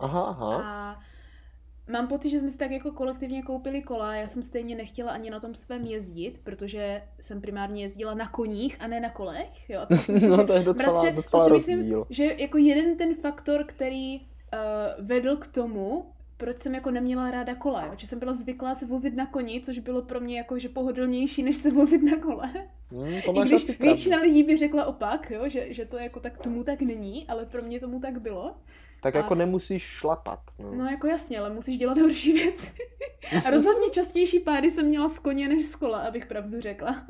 Aha, 0.00 0.22
aha. 0.22 0.62
A 0.64 1.00
mám 1.92 2.08
pocit, 2.08 2.30
že 2.30 2.40
jsme 2.40 2.50
si 2.50 2.58
tak 2.58 2.70
jako 2.70 2.92
kolektivně 2.92 3.42
koupili 3.42 3.82
kola, 3.82 4.14
já 4.14 4.26
jsem 4.26 4.42
stejně 4.42 4.76
nechtěla 4.76 5.12
ani 5.12 5.30
na 5.30 5.40
tom 5.40 5.54
svém 5.54 5.84
jezdit, 5.84 6.40
protože 6.44 7.02
jsem 7.20 7.40
primárně 7.40 7.82
jezdila 7.82 8.14
na 8.14 8.28
koních 8.28 8.76
a 8.80 8.86
ne 8.86 9.00
na 9.00 9.10
kolech, 9.10 9.70
jo. 9.70 9.80
To 9.88 9.94
myslím, 10.12 10.30
no 10.30 10.46
to 10.46 10.52
je 10.52 10.64
docela, 10.64 10.92
bratře, 10.92 11.12
docela 11.16 11.48
to 11.48 11.60
si 11.60 11.76
myslím, 11.76 12.04
že 12.10 12.36
jako 12.38 12.58
jeden 12.58 12.96
ten 12.96 13.14
faktor, 13.14 13.64
který 13.64 14.28
uh, 14.52 15.06
vedl 15.06 15.36
k 15.36 15.46
tomu, 15.46 16.04
proč 16.36 16.58
jsem 16.58 16.74
jako 16.74 16.90
neměla 16.90 17.30
ráda 17.30 17.54
kola, 17.54 17.86
jo? 17.86 17.92
že 17.96 18.06
jsem 18.06 18.18
byla 18.18 18.32
zvyklá 18.32 18.74
se 18.74 18.86
vozit 18.86 19.16
na 19.16 19.26
koni, 19.26 19.60
což 19.60 19.78
bylo 19.78 20.02
pro 20.02 20.20
mě 20.20 20.36
jako, 20.38 20.58
že 20.58 20.68
pohodlnější, 20.68 21.42
než 21.42 21.56
se 21.56 21.70
vozit 21.70 22.02
na 22.02 22.16
kole. 22.16 22.52
Hmm, 22.90 23.22
to 23.22 23.36
I 23.36 23.40
když 23.44 23.80
většina 23.80 24.20
lidí 24.20 24.42
by 24.42 24.56
řekla 24.56 24.84
opak, 24.84 25.30
jo? 25.30 25.48
Že, 25.48 25.74
že 25.74 25.84
to 25.84 25.98
jako 25.98 26.20
tak 26.20 26.38
tomu 26.38 26.64
tak 26.64 26.80
není, 26.80 27.26
ale 27.28 27.46
pro 27.46 27.62
mě 27.62 27.80
tomu 27.80 28.00
tak 28.00 28.20
bylo. 28.20 28.54
Tak 29.02 29.14
a... 29.14 29.18
jako 29.18 29.34
nemusíš 29.34 29.82
šlapat. 29.82 30.40
No. 30.58 30.74
no 30.74 30.86
jako 30.86 31.06
jasně, 31.06 31.38
ale 31.38 31.50
musíš 31.50 31.78
dělat 31.78 31.98
horší 31.98 32.32
věci. 32.32 32.70
a 33.46 33.50
rozhodně 33.50 33.90
častější 33.90 34.40
pády 34.40 34.70
jsem 34.70 34.86
měla 34.86 35.08
z 35.08 35.18
koně 35.18 35.48
než 35.48 35.66
z 35.66 35.76
kola, 35.76 35.98
abych 35.98 36.26
pravdu 36.26 36.60
řekla. 36.60 37.06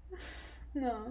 no. 0.74 1.06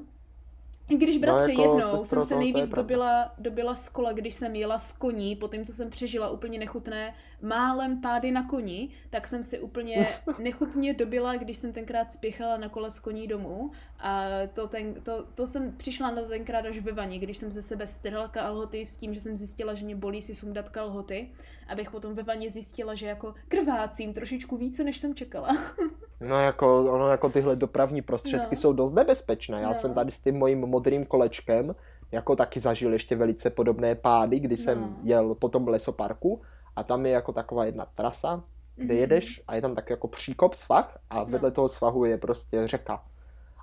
I 0.90 0.98
když, 0.98 1.18
bratře, 1.18 1.54
no, 1.54 1.64
jako 1.64 1.78
jednou 1.78 2.06
jsem 2.06 2.22
se 2.22 2.36
nejvíc 2.36 2.70
dobila, 2.70 3.34
dobila 3.38 3.76
z 3.76 3.90
kola, 3.90 4.12
když 4.14 4.34
jsem 4.34 4.56
jela 4.56 4.78
s 4.78 4.92
koní, 4.92 5.36
po 5.36 5.48
tím, 5.48 5.66
co 5.66 5.74
jsem 5.74 5.90
přežila 5.90 6.30
úplně 6.30 6.60
nechutné 6.60 7.14
málem 7.42 8.02
pády 8.02 8.32
na 8.32 8.48
koni, 8.48 8.90
tak 9.10 9.28
jsem 9.28 9.44
si 9.44 9.60
úplně 9.60 10.08
nechutně 10.40 10.94
dobila, 10.94 11.36
když 11.36 11.58
jsem 11.58 11.74
tenkrát 11.74 12.12
spěchala 12.12 12.58
na 12.58 12.70
kole 12.70 12.92
s 12.92 13.00
koní 13.00 13.28
domů. 13.28 13.72
A 14.00 14.26
to, 14.54 14.68
ten, 14.68 14.94
to, 14.94 15.28
to 15.36 15.48
jsem 15.48 15.78
přišla 15.78 16.12
na 16.12 16.22
to 16.22 16.30
tenkrát 16.30 16.66
až 16.66 16.80
ve 16.80 16.92
vaně, 16.92 17.20
když 17.20 17.38
jsem 17.38 17.52
ze 17.52 17.62
sebe 17.62 17.88
strhla 17.88 18.28
kalhoty 18.28 18.86
s 18.86 18.98
tím, 18.98 19.14
že 19.14 19.20
jsem 19.20 19.38
zjistila, 19.38 19.74
že 19.74 19.86
mě 19.86 19.96
bolí 19.96 20.22
si 20.22 20.36
sundat 20.36 20.70
kalhoty, 20.70 21.30
abych 21.68 21.92
potom 21.92 22.14
ve 22.14 22.24
vaně 22.24 22.50
zjistila, 22.50 22.96
že 22.96 23.08
jako 23.08 23.34
krvácím 23.48 24.14
trošičku 24.14 24.58
více, 24.58 24.84
než 24.84 24.98
jsem 24.98 25.16
čekala. 25.16 25.58
no 26.22 26.40
jako, 26.40 26.94
ono 26.94 27.10
jako 27.10 27.30
tyhle 27.30 27.56
dopravní 27.56 28.02
prostředky 28.02 28.56
no. 28.56 28.62
jsou 28.62 28.74
dost 28.74 28.92
nebezpečné. 28.92 29.62
Já 29.62 29.70
no. 29.70 29.76
jsem 29.76 29.94
tady 29.94 30.12
s 30.12 30.20
tím 30.20 30.36
mojím 30.36 30.60
modrým 30.60 31.06
kolečkem 31.06 31.76
jako 32.12 32.36
taky 32.36 32.60
zažil 32.60 32.94
ještě 32.94 33.16
velice 33.16 33.50
podobné 33.50 33.96
pády, 33.96 34.40
kdy 34.40 34.58
jsem 34.58 34.82
no. 34.82 34.96
jel 35.04 35.36
po 35.36 35.50
tom 35.50 35.68
lesoparku 35.68 36.42
a 36.76 36.84
tam 36.84 37.06
je 37.06 37.12
jako 37.12 37.34
taková 37.34 37.66
jedna 37.66 37.86
trasa, 37.96 38.44
kde 38.76 38.94
mm-hmm. 38.94 38.98
jedeš 38.98 39.44
a 39.48 39.56
je 39.56 39.62
tam 39.62 39.76
tak 39.76 39.90
jako 39.90 40.08
příkop, 40.08 40.54
svah 40.54 40.98
a 41.10 41.20
no. 41.20 41.26
vedle 41.26 41.52
toho 41.52 41.70
svahu 41.70 42.06
je 42.06 42.18
prostě 42.18 42.68
řeka. 42.68 43.04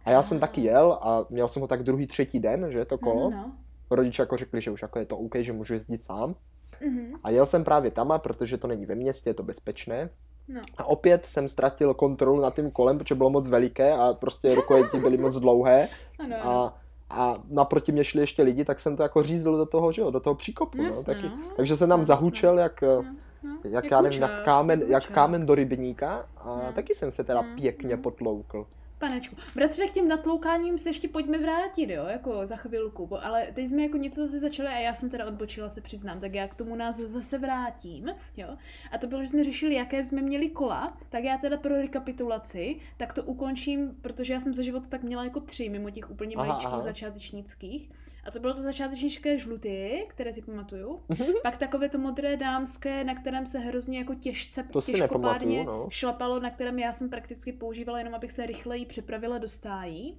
A 0.05 0.11
já 0.11 0.23
jsem 0.23 0.41
taky 0.41 0.61
jel 0.61 0.99
a 1.01 1.27
měl 1.31 1.49
jsem 1.49 1.63
ho 1.63 1.69
tak 1.69 1.83
druhý, 1.83 2.07
třetí 2.07 2.41
den, 2.41 2.67
že 2.71 2.85
to 2.85 2.99
kolo. 2.99 3.31
No, 3.31 3.31
no, 3.31 3.37
no. 3.37 3.53
Rodiče 3.91 4.23
jako 4.23 4.37
řekli, 4.37 4.61
že 4.61 4.71
už 4.71 4.83
jako 4.83 4.99
je 4.99 5.05
to 5.05 5.19
OK, 5.19 5.35
že 5.37 5.53
můžu 5.53 5.73
jezdit 5.75 6.05
sám. 6.05 6.35
Mm-hmm. 6.83 7.19
A 7.23 7.31
jel 7.31 7.47
jsem 7.47 7.65
právě 7.65 7.91
tam, 7.91 8.13
protože 8.19 8.59
to 8.59 8.67
není 8.69 8.87
ve 8.87 8.95
městě, 8.95 9.31
je 9.31 9.35
to 9.35 9.43
bezpečné. 9.43 10.11
No. 10.49 10.61
A 10.79 10.85
opět 10.85 11.27
jsem 11.27 11.49
ztratil 11.49 11.95
kontrolu 11.95 12.41
nad 12.41 12.55
tím 12.55 12.71
kolem, 12.71 12.99
protože 12.99 13.15
bylo 13.15 13.31
moc 13.31 13.49
veliké 13.49 13.93
a 13.93 14.15
prostě 14.15 14.55
rukojetí 14.55 14.99
byly 14.99 15.17
moc 15.17 15.37
dlouhé. 15.37 15.89
ano. 16.19 16.37
A 16.43 16.81
a 17.11 17.39
naproti 17.51 17.93
mě 17.93 18.05
šli 18.05 18.21
ještě 18.21 18.43
lidi, 18.43 18.65
tak 18.65 18.81
jsem 18.81 18.97
to 18.97 19.03
jako 19.03 19.23
řízl 19.23 19.57
do 19.57 19.67
toho, 19.67 19.93
že 19.93 20.03
jo, 20.03 20.11
do 20.11 20.21
toho 20.21 20.35
příkopu, 20.35 20.79
no, 20.79 20.85
Jasně, 20.85 20.99
no, 20.99 21.15
taky. 21.15 21.27
No. 21.27 21.37
Takže 21.57 21.77
se 21.77 21.87
nám 21.87 22.05
zahučel 22.05 22.59
jak, 22.59 22.83
no, 22.83 23.05
no, 23.43 23.59
jak, 23.65 23.73
jak 23.73 23.91
já 23.91 24.01
nevím, 24.01 24.23
jak 24.23 24.45
kámen, 24.45 24.83
jak 24.87 25.11
kámen 25.11 25.47
do 25.47 25.55
rybníka 25.55 26.27
a 26.37 26.61
no. 26.67 26.73
taky 26.73 26.95
jsem 26.95 27.13
se 27.13 27.25
teda 27.25 27.43
no, 27.43 27.49
pěkně 27.55 27.97
no. 27.97 28.03
potloukl 28.03 28.67
panečku. 28.99 29.37
Bratře, 29.55 29.87
k 29.87 29.93
těm 29.93 30.09
natloukáním 30.09 30.79
se 30.79 30.89
ještě 30.89 31.09
pojďme 31.09 31.39
vrátit, 31.39 31.91
jo, 31.91 32.05
jako 32.07 32.47
za 32.47 32.57
chvilku, 32.57 33.07
bo, 33.07 33.25
ale 33.25 33.47
teď 33.55 33.69
jsme 33.69 33.83
jako 33.83 33.97
něco 33.97 34.21
zase 34.21 34.39
začali 34.39 34.69
a 34.69 34.79
já 34.79 34.95
jsem 34.95 35.11
teda 35.11 35.27
odbočila, 35.27 35.69
se 35.69 35.81
přiznám, 35.81 36.21
tak 36.21 36.35
já 36.35 36.49
k 36.49 36.55
tomu 36.55 36.77
nás 36.77 36.97
zase 36.97 37.39
vrátím, 37.39 38.11
jo. 38.37 38.49
A 38.93 38.99
to 38.99 39.07
bylo, 39.07 39.23
že 39.23 39.29
jsme 39.29 39.45
řešili, 39.45 39.75
jaké 39.75 40.05
jsme 40.05 40.23
měli 40.23 40.51
kola, 40.51 40.99
tak 41.09 41.25
já 41.25 41.39
teda 41.39 41.57
pro 41.57 41.77
rekapitulaci, 41.77 42.77
tak 42.97 43.13
to 43.13 43.23
ukončím, 43.23 43.97
protože 44.03 44.33
já 44.33 44.41
jsem 44.41 44.55
za 44.55 44.63
život 44.63 44.89
tak 44.89 45.03
měla 45.03 45.25
jako 45.25 45.41
tři, 45.41 45.69
mimo 45.69 45.91
těch 45.91 46.11
úplně 46.11 46.37
maličkých 46.37 46.83
začátečnických. 46.83 47.91
A 48.25 48.31
to 48.31 48.41
bylo 48.41 48.55
to 48.55 48.63
začátečnické 48.63 49.39
žluty, 49.39 50.07
které 50.09 50.33
si 50.33 50.43
pamatuju. 50.43 51.01
Mhm. 51.09 51.27
Pak 51.43 51.57
takové 51.57 51.89
to 51.89 51.99
modré 51.99 52.37
dámské, 52.37 53.05
na 53.05 53.15
kterém 53.15 53.47
se 53.47 53.59
hrozně 53.59 53.99
jako 53.99 54.15
těžce, 54.15 54.63
to 54.63 54.83
těžkopádně 54.83 55.65
no. 55.65 55.87
šlapalo, 55.91 56.41
na 56.41 56.51
kterém 56.51 56.79
já 56.79 56.93
jsem 56.93 57.11
prakticky 57.11 57.53
používala 57.53 57.99
jenom, 57.99 58.15
abych 58.15 58.33
se 58.33 58.47
rychleji 58.47 58.87
přepravila 58.87 59.39
do 59.39 59.49
stájí. 59.49 60.19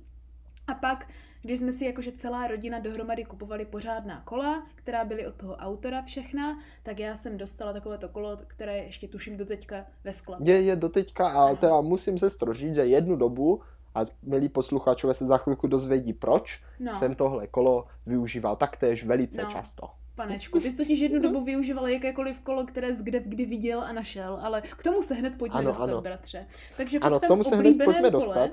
A 0.67 0.73
pak, 0.73 1.07
když 1.41 1.59
jsme 1.59 1.71
si 1.71 1.85
jakože 1.85 2.11
celá 2.11 2.47
rodina 2.47 2.79
dohromady 2.79 3.23
kupovali 3.23 3.65
pořádná 3.65 4.21
kola, 4.21 4.67
která 4.75 5.05
byly 5.05 5.27
od 5.27 5.35
toho 5.35 5.55
autora 5.55 6.01
všechna, 6.01 6.59
tak 6.83 6.99
já 6.99 7.15
jsem 7.15 7.37
dostala 7.37 7.73
takovéto 7.73 8.09
kolo, 8.09 8.37
které 8.47 8.77
ještě 8.77 9.07
tuším 9.07 9.37
do 9.37 9.45
teďka 9.45 9.85
ve 10.03 10.13
skladu. 10.13 10.45
Je, 10.45 10.61
je 10.61 10.75
do 10.75 10.89
teďka, 10.89 11.27
ale 11.27 11.55
teda 11.57 11.81
musím 11.81 12.19
se 12.19 12.29
strožit, 12.29 12.75
že 12.75 12.81
jednu 12.81 13.15
dobu 13.15 13.61
a 13.95 14.01
milí 14.23 14.49
posluchačové 14.49 15.13
se 15.13 15.25
za 15.25 15.37
chvilku 15.37 15.67
dozvědí 15.67 16.13
proč, 16.13 16.63
no. 16.79 16.95
jsem 16.95 17.15
tohle 17.15 17.47
kolo 17.47 17.87
využíval 18.05 18.55
taktéž 18.55 19.05
velice 19.05 19.43
no. 19.43 19.51
často. 19.51 19.89
Panečku, 20.15 20.59
ty 20.59 20.71
jsi 20.71 20.77
totiž 20.77 20.99
jednu 20.99 21.21
dobu 21.21 21.43
využíval 21.43 21.87
jakékoliv 21.87 22.39
kolo, 22.39 22.65
které 22.65 22.93
jsi 22.93 23.03
kde 23.03 23.19
kdy 23.19 23.45
viděl 23.45 23.81
a 23.81 23.93
našel, 23.93 24.39
ale 24.41 24.61
k 24.61 24.83
tomu 24.83 25.01
se 25.01 25.13
hned 25.13 25.37
pojďme 25.37 25.59
ano, 25.59 25.69
dostat, 25.69 25.83
ano. 25.83 26.01
bratře. 26.01 26.47
Takže 26.77 26.99
ano, 26.99 27.19
k 27.19 27.27
tomu 27.27 27.43
se 27.43 27.55
hned 27.55 27.77
pojďme 27.85 27.93
kole, 27.95 28.11
dostat. 28.11 28.49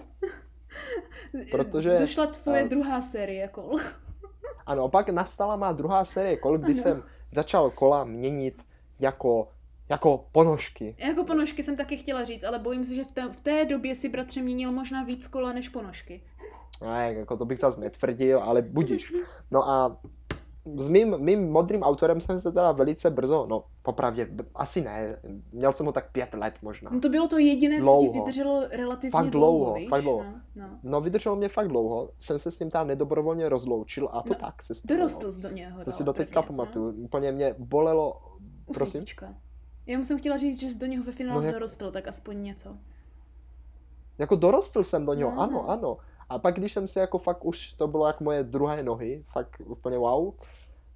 protože... 1.50 1.98
Došla 1.98 2.26
tvoje 2.26 2.62
uh, 2.62 2.68
druhá 2.68 3.00
série 3.00 3.48
kol. 3.48 3.76
ano, 4.66 4.88
pak 4.88 5.08
nastala 5.08 5.56
má 5.56 5.72
druhá 5.72 6.04
série 6.04 6.36
kol, 6.36 6.58
kdy 6.58 6.72
ano. 6.72 6.82
jsem 6.82 7.02
začal 7.30 7.70
kola 7.70 8.04
měnit 8.04 8.62
jako 9.00 9.48
jako 9.92 10.24
ponožky. 10.32 10.96
Jako 10.98 11.24
ponožky 11.24 11.62
jsem 11.62 11.76
taky 11.76 11.96
chtěla 11.96 12.24
říct, 12.24 12.44
ale 12.44 12.58
bojím 12.58 12.84
se, 12.84 12.94
že 12.94 13.04
v 13.04 13.12
té, 13.12 13.28
v 13.28 13.40
té 13.40 13.64
době 13.64 13.94
si 13.94 14.08
bratře 14.08 14.42
měnil 14.42 14.72
možná 14.72 15.02
víc 15.02 15.26
kola 15.26 15.52
než 15.52 15.68
ponožky. 15.68 16.22
Ne, 16.82 17.14
jako 17.14 17.36
to 17.36 17.44
bych 17.44 17.58
zase 17.58 17.80
netvrdil, 17.80 18.42
ale 18.42 18.62
budíš. 18.62 19.12
No 19.50 19.68
a 19.68 20.00
s 20.78 20.88
mým, 20.88 21.18
mým 21.18 21.50
modrým 21.50 21.82
autorem 21.82 22.20
jsem 22.20 22.40
se 22.40 22.52
teda 22.52 22.72
velice 22.72 23.10
brzo, 23.10 23.46
no 23.50 23.64
popravdě, 23.82 24.28
asi 24.54 24.80
ne, 24.80 25.16
měl 25.52 25.72
jsem 25.72 25.86
ho 25.86 25.92
tak 25.92 26.12
pět 26.12 26.34
let 26.34 26.54
možná. 26.62 26.90
No 26.90 27.00
to 27.00 27.08
bylo 27.08 27.28
to 27.28 27.38
jediné, 27.38 27.80
dlouho. 27.80 28.06
co 28.06 28.12
ti 28.12 28.18
vydrželo 28.18 28.68
relativně 28.70 29.10
fakt 29.10 29.30
dlouho. 29.30 29.58
dlouho 29.58 29.74
víš? 29.74 29.88
Fakt 29.88 30.02
dlouho. 30.02 30.24
No, 30.24 30.40
no. 30.54 30.78
no 30.82 31.00
vydrželo 31.00 31.36
mě 31.36 31.48
fakt 31.48 31.68
dlouho, 31.68 32.10
jsem 32.18 32.38
se 32.38 32.50
s 32.50 32.60
ním 32.60 32.70
tam 32.70 32.86
nedobrovolně 32.86 33.48
rozloučil 33.48 34.08
a 34.12 34.22
to 34.22 34.28
no, 34.28 34.34
tak 34.34 34.62
se 34.62 34.74
stalo. 34.74 34.98
Dorostl 34.98 35.32
jsi 35.32 35.40
do 35.40 35.50
něho. 35.50 35.84
Co 35.84 35.92
si 35.92 36.04
doteďka 36.04 36.40
no. 36.40 36.46
pamatuju, 36.46 36.92
no. 36.92 36.92
úplně 36.92 37.32
mě 37.32 37.54
bolelo, 37.58 38.20
prosím. 38.74 39.04
Já 39.86 40.04
jsem 40.04 40.18
chtěla 40.18 40.36
říct, 40.36 40.60
že 40.60 40.70
jsi 40.70 40.78
do 40.78 40.86
něho 40.86 41.04
ve 41.04 41.12
finále 41.12 41.40
no, 41.40 41.46
jak... 41.46 41.54
dorostl, 41.54 41.90
tak 41.90 42.08
aspoň 42.08 42.42
něco. 42.42 42.76
Jako 44.18 44.36
dorostl 44.36 44.84
jsem 44.84 45.06
do 45.06 45.14
něho, 45.14 45.30
no, 45.30 45.40
ano, 45.40 45.70
ano. 45.70 45.98
A 46.28 46.38
pak, 46.38 46.54
když 46.54 46.72
jsem 46.72 46.88
si 46.88 46.98
jako 46.98 47.18
fakt 47.18 47.44
už, 47.44 47.72
to 47.72 47.88
bylo 47.88 48.06
jak 48.06 48.20
moje 48.20 48.42
druhé 48.42 48.82
nohy, 48.82 49.24
fakt 49.26 49.62
úplně 49.64 49.98
wow, 49.98 50.34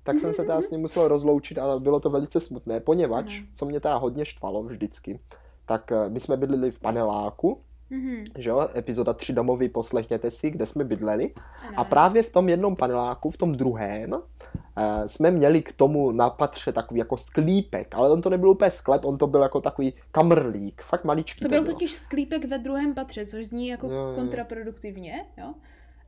tak 0.03 0.20
jsem 0.20 0.35
se 0.35 0.42
teda 0.42 0.61
s 0.61 0.70
ním 0.70 0.81
musel 0.81 1.09
rozloučit 1.09 1.59
a 1.59 1.79
bylo 1.79 2.01
to 2.01 2.11
velice 2.11 2.40
smutné, 2.40 2.81
poněvadž, 2.81 3.42
co 3.53 3.66
mě 3.66 3.81
teda 3.81 3.96
hodně 3.96 4.25
štvalo 4.25 4.62
vždycky, 4.62 5.20
tak 5.66 5.92
eh, 5.92 6.09
my 6.09 6.20
jsme 6.20 6.37
bydleli 6.37 6.70
v 6.70 6.81
paneláku, 6.81 7.61
Mm-hmm. 7.90 8.25
Že 8.38 8.51
jo, 8.51 8.68
epizoda 8.77 9.12
3 9.12 9.33
domovy 9.33 9.68
poslechněte 9.68 10.31
si, 10.31 10.51
kde 10.51 10.66
jsme 10.66 10.85
bydleli. 10.85 11.35
Ano. 11.68 11.81
A 11.81 11.85
právě 11.85 12.22
v 12.22 12.33
tom 12.33 12.49
jednom 12.49 12.77
paneláku, 12.77 13.31
v 13.31 13.37
tom 13.37 13.53
druhém, 13.53 14.12
uh, 14.12 14.20
jsme 15.07 15.31
měli 15.31 15.62
k 15.62 15.72
tomu 15.72 16.12
na 16.12 16.31
patře 16.31 16.72
takový 16.72 16.99
jako 16.99 17.16
sklípek, 17.16 17.94
ale 17.94 18.11
on 18.11 18.22
to 18.22 18.31
nebyl 18.31 18.51
úplně 18.51 18.70
sklep, 18.70 19.05
on 19.05 19.18
to 19.18 19.27
byl 19.27 19.42
jako 19.42 19.61
takový 19.61 19.92
kamrlík, 20.11 20.83
fakt 20.83 21.05
maličký. 21.05 21.40
To 21.40 21.49
byl 21.49 21.64
to 21.64 21.72
totiž 21.72 21.92
sklípek 21.92 22.44
ve 22.44 22.59
druhém 22.59 22.94
patře, 22.94 23.27
což 23.27 23.46
zní 23.46 23.68
jako 23.68 23.90
jo, 23.90 24.12
kontraproduktivně, 24.14 25.27
jo. 25.38 25.55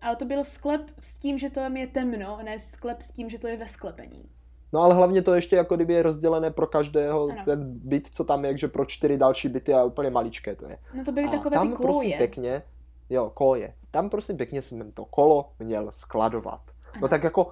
Ale 0.03 0.17
to 0.17 0.25
byl 0.25 0.45
sklep 0.45 0.91
s 1.01 1.19
tím, 1.19 1.39
že 1.39 1.51
tam 1.51 1.77
je 1.77 1.87
temno, 1.87 2.39
ne 2.45 2.59
sklep 2.59 3.03
s 3.03 3.11
tím, 3.11 3.31
že 3.31 3.39
to 3.39 3.49
je 3.49 3.57
ve 3.57 3.69
sklepení. 3.69 4.25
No 4.73 4.81
ale 4.81 4.95
hlavně 4.95 5.23
to 5.23 5.35
ještě 5.35 5.57
jako 5.57 5.77
kdyby 5.77 5.95
je 5.95 6.03
rozdělené 6.03 6.51
pro 6.51 6.67
každého 6.67 7.29
ano. 7.31 7.43
ten 7.45 7.79
byt, 7.85 8.09
co 8.13 8.25
tam 8.25 8.45
je, 8.45 8.59
že 8.59 8.69
pro 8.69 8.85
čtyři 8.85 9.19
další 9.19 9.49
byty 9.49 9.75
a 9.75 9.85
úplně 9.85 10.11
maličké 10.11 10.57
to 10.57 10.67
je. 10.67 10.79
No 10.95 11.05
to 11.05 11.13
byly 11.13 11.29
a 11.29 11.31
takové 11.31 11.57
tam 11.57 11.71
ty 11.71 11.77
koje. 11.77 11.87
prosím 11.87 12.13
pěkně, 12.13 12.63
jo, 13.11 13.31
koje. 13.35 13.75
Tam 13.91 14.11
prosím 14.11 14.37
pěkně 14.37 14.63
jsem 14.63 14.93
to 14.93 15.05
kolo 15.05 15.51
měl 15.59 15.87
skladovat. 15.91 16.61
No 16.67 16.93
ano. 16.93 17.01
No 17.03 17.09
tak 17.09 17.25
jako 17.25 17.51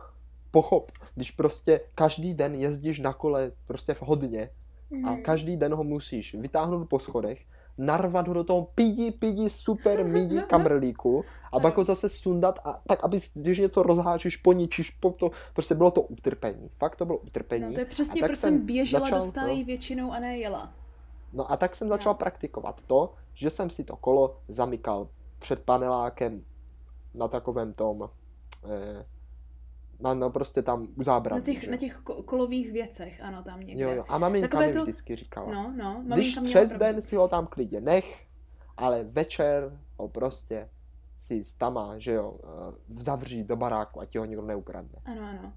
pochop, 0.50 0.92
když 1.14 1.30
prostě 1.30 1.80
každý 1.94 2.34
den 2.34 2.54
jezdíš 2.54 3.00
na 3.00 3.12
kole 3.12 3.52
prostě 3.66 3.94
v 3.94 4.02
hodně 4.02 4.50
a 5.04 5.10
mhm. 5.10 5.22
každý 5.22 5.56
den 5.56 5.74
ho 5.74 5.84
musíš 5.84 6.34
vytáhnout 6.34 6.88
po 6.88 6.98
schodech, 6.98 7.38
narvat 7.78 8.28
ho 8.28 8.34
do 8.34 8.44
toho 8.44 8.68
pidi, 8.74 9.10
pidi, 9.10 9.50
super 9.50 10.04
midi 10.04 10.42
kamrlíku 10.48 11.24
a 11.52 11.60
pak 11.60 11.76
ho 11.76 11.84
zase 11.84 12.08
sundat 12.08 12.58
a 12.64 12.80
tak, 12.86 13.04
aby 13.04 13.18
když 13.34 13.58
něco 13.58 13.82
rozháčíš, 13.82 14.36
poničíš, 14.36 14.90
po 14.90 15.10
to, 15.10 15.30
prostě 15.52 15.74
bylo 15.74 15.90
to 15.90 16.02
utrpení. 16.02 16.70
Fakt 16.78 16.96
to 16.96 17.04
bylo 17.04 17.18
utrpení. 17.18 17.64
No 17.64 17.72
to 17.72 17.80
je 17.80 17.86
přesně, 17.86 18.22
proč 18.22 18.38
jsem 18.38 18.66
běžela 18.66 19.04
začal, 19.04 19.20
do 19.20 19.26
stájí 19.26 19.60
no, 19.60 19.66
většinou 19.66 20.12
a 20.12 20.18
ne 20.18 20.38
jela. 20.38 20.72
No 21.32 21.52
a 21.52 21.56
tak 21.56 21.76
jsem 21.76 21.88
začal 21.88 22.12
no. 22.12 22.16
praktikovat 22.16 22.82
to, 22.86 23.14
že 23.34 23.50
jsem 23.50 23.70
si 23.70 23.84
to 23.84 23.96
kolo 23.96 24.36
zamykal 24.48 25.08
před 25.38 25.62
panelákem 25.62 26.44
na 27.14 27.28
takovém 27.28 27.72
tom, 27.72 28.10
eh, 28.64 29.06
No, 30.00 30.14
no 30.14 30.30
prostě 30.30 30.62
tam 30.62 30.86
u 30.96 31.02
zábradlí. 31.02 31.54
Na 31.54 31.60
těch, 31.60 31.70
na 31.70 31.76
těch 31.76 31.96
kolových 32.24 32.72
věcech, 32.72 33.20
ano, 33.22 33.42
tam 33.42 33.60
někde. 33.60 33.84
Jo, 33.84 33.90
jo. 33.90 34.04
A 34.08 34.18
maminka 34.18 34.48
Takové 34.48 34.66
mi 34.66 34.72
to... 34.72 34.82
vždycky 34.82 35.16
říkala. 35.16 35.52
No, 35.52 35.72
no. 35.76 36.02
Když 36.14 36.38
přes 36.44 36.72
den 36.72 37.00
si 37.00 37.16
ho 37.16 37.28
tam 37.28 37.46
klidně 37.46 37.80
nech, 37.80 38.26
ale 38.76 39.04
večer 39.04 39.78
ho 39.98 40.08
prostě 40.08 40.68
si 41.16 41.44
stama, 41.44 41.98
že 41.98 42.12
jo, 42.12 42.38
eh, 42.44 43.02
zavří 43.02 43.44
do 43.44 43.56
baráku, 43.56 44.00
ať 44.00 44.08
ti 44.08 44.18
ho 44.18 44.24
nikdo 44.24 44.42
neukradne. 44.42 44.98
Ano, 45.04 45.22
ano. 45.22 45.52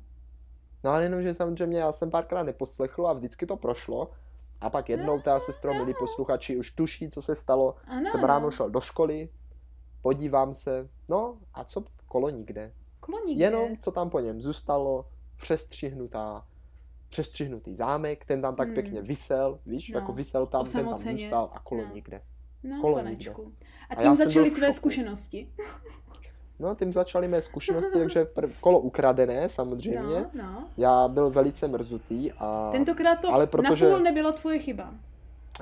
No 0.84 0.92
ale 0.92 1.04
jenom, 1.04 1.22
že 1.22 1.34
samozřejmě 1.34 1.80
já 1.80 1.92
jsem 1.92 2.10
párkrát 2.12 2.44
neposlechl 2.44 3.08
a 3.08 3.14
vždycky 3.14 3.46
to 3.46 3.58
prošlo. 3.58 4.12
A 4.62 4.70
pak 4.70 4.90
jednou 4.90 5.20
ta 5.20 5.40
sestro, 5.40 5.74
milí 5.74 5.94
posluchači, 6.00 6.58
už 6.58 6.72
tuší, 6.72 7.10
co 7.10 7.22
se 7.22 7.36
stalo. 7.36 7.76
Ano. 7.88 8.10
Jsem 8.10 8.24
ráno 8.24 8.52
šel 8.52 8.70
do 8.70 8.82
školy, 8.82 9.30
podívám 10.02 10.54
se, 10.54 10.90
no 11.10 11.38
a 11.54 11.64
co, 11.64 11.84
kolo 12.08 12.30
nikde. 12.30 12.74
Nikde. 13.28 13.46
Jenom, 13.46 13.78
co 13.78 13.92
tam 13.92 14.10
po 14.10 14.20
něm 14.20 14.42
zůstalo, 14.42 15.06
přestřihnutá, 15.38 16.46
přestřihnutý 17.10 17.76
zámek, 17.76 18.26
ten 18.26 18.42
tam 18.42 18.56
tak 18.56 18.68
hmm. 18.68 18.74
pěkně 18.74 19.02
vysel, 19.02 19.60
víš, 19.66 19.90
no. 19.90 20.00
jako 20.00 20.14
vysel 20.14 20.46
tam, 20.46 20.66
ten 20.66 20.86
tam 20.86 20.98
zůstal 20.98 21.50
a 21.54 21.60
kolo 21.60 21.84
no. 21.88 21.94
nikde. 21.94 22.22
No, 22.64 22.82
kolo 22.82 23.02
nikde. 23.02 23.34
A 23.90 23.96
tím 23.96 24.12
a 24.12 24.16
začaly 24.16 24.52
tvé 24.52 24.74
zkušenosti. 24.74 25.50
No, 26.60 26.76
tím 26.76 26.94
začaly 26.94 27.28
mé 27.28 27.42
zkušenosti, 27.42 27.94
takže 28.00 28.26
prv, 28.26 28.62
kolo 28.62 28.80
ukradené 28.80 29.50
samozřejmě. 29.50 30.00
No, 30.00 30.30
no. 30.34 30.68
Já 30.78 31.08
byl 31.08 31.30
velice 31.30 31.68
mrzutý. 31.68 32.32
A, 32.32 32.70
Tentokrát 32.72 33.16
to 33.16 33.34
ale 33.34 33.48
protože, 33.48 33.86
napůl 33.86 34.04
nebyla 34.04 34.32
tvoje 34.32 34.60
chyba. 34.60 34.94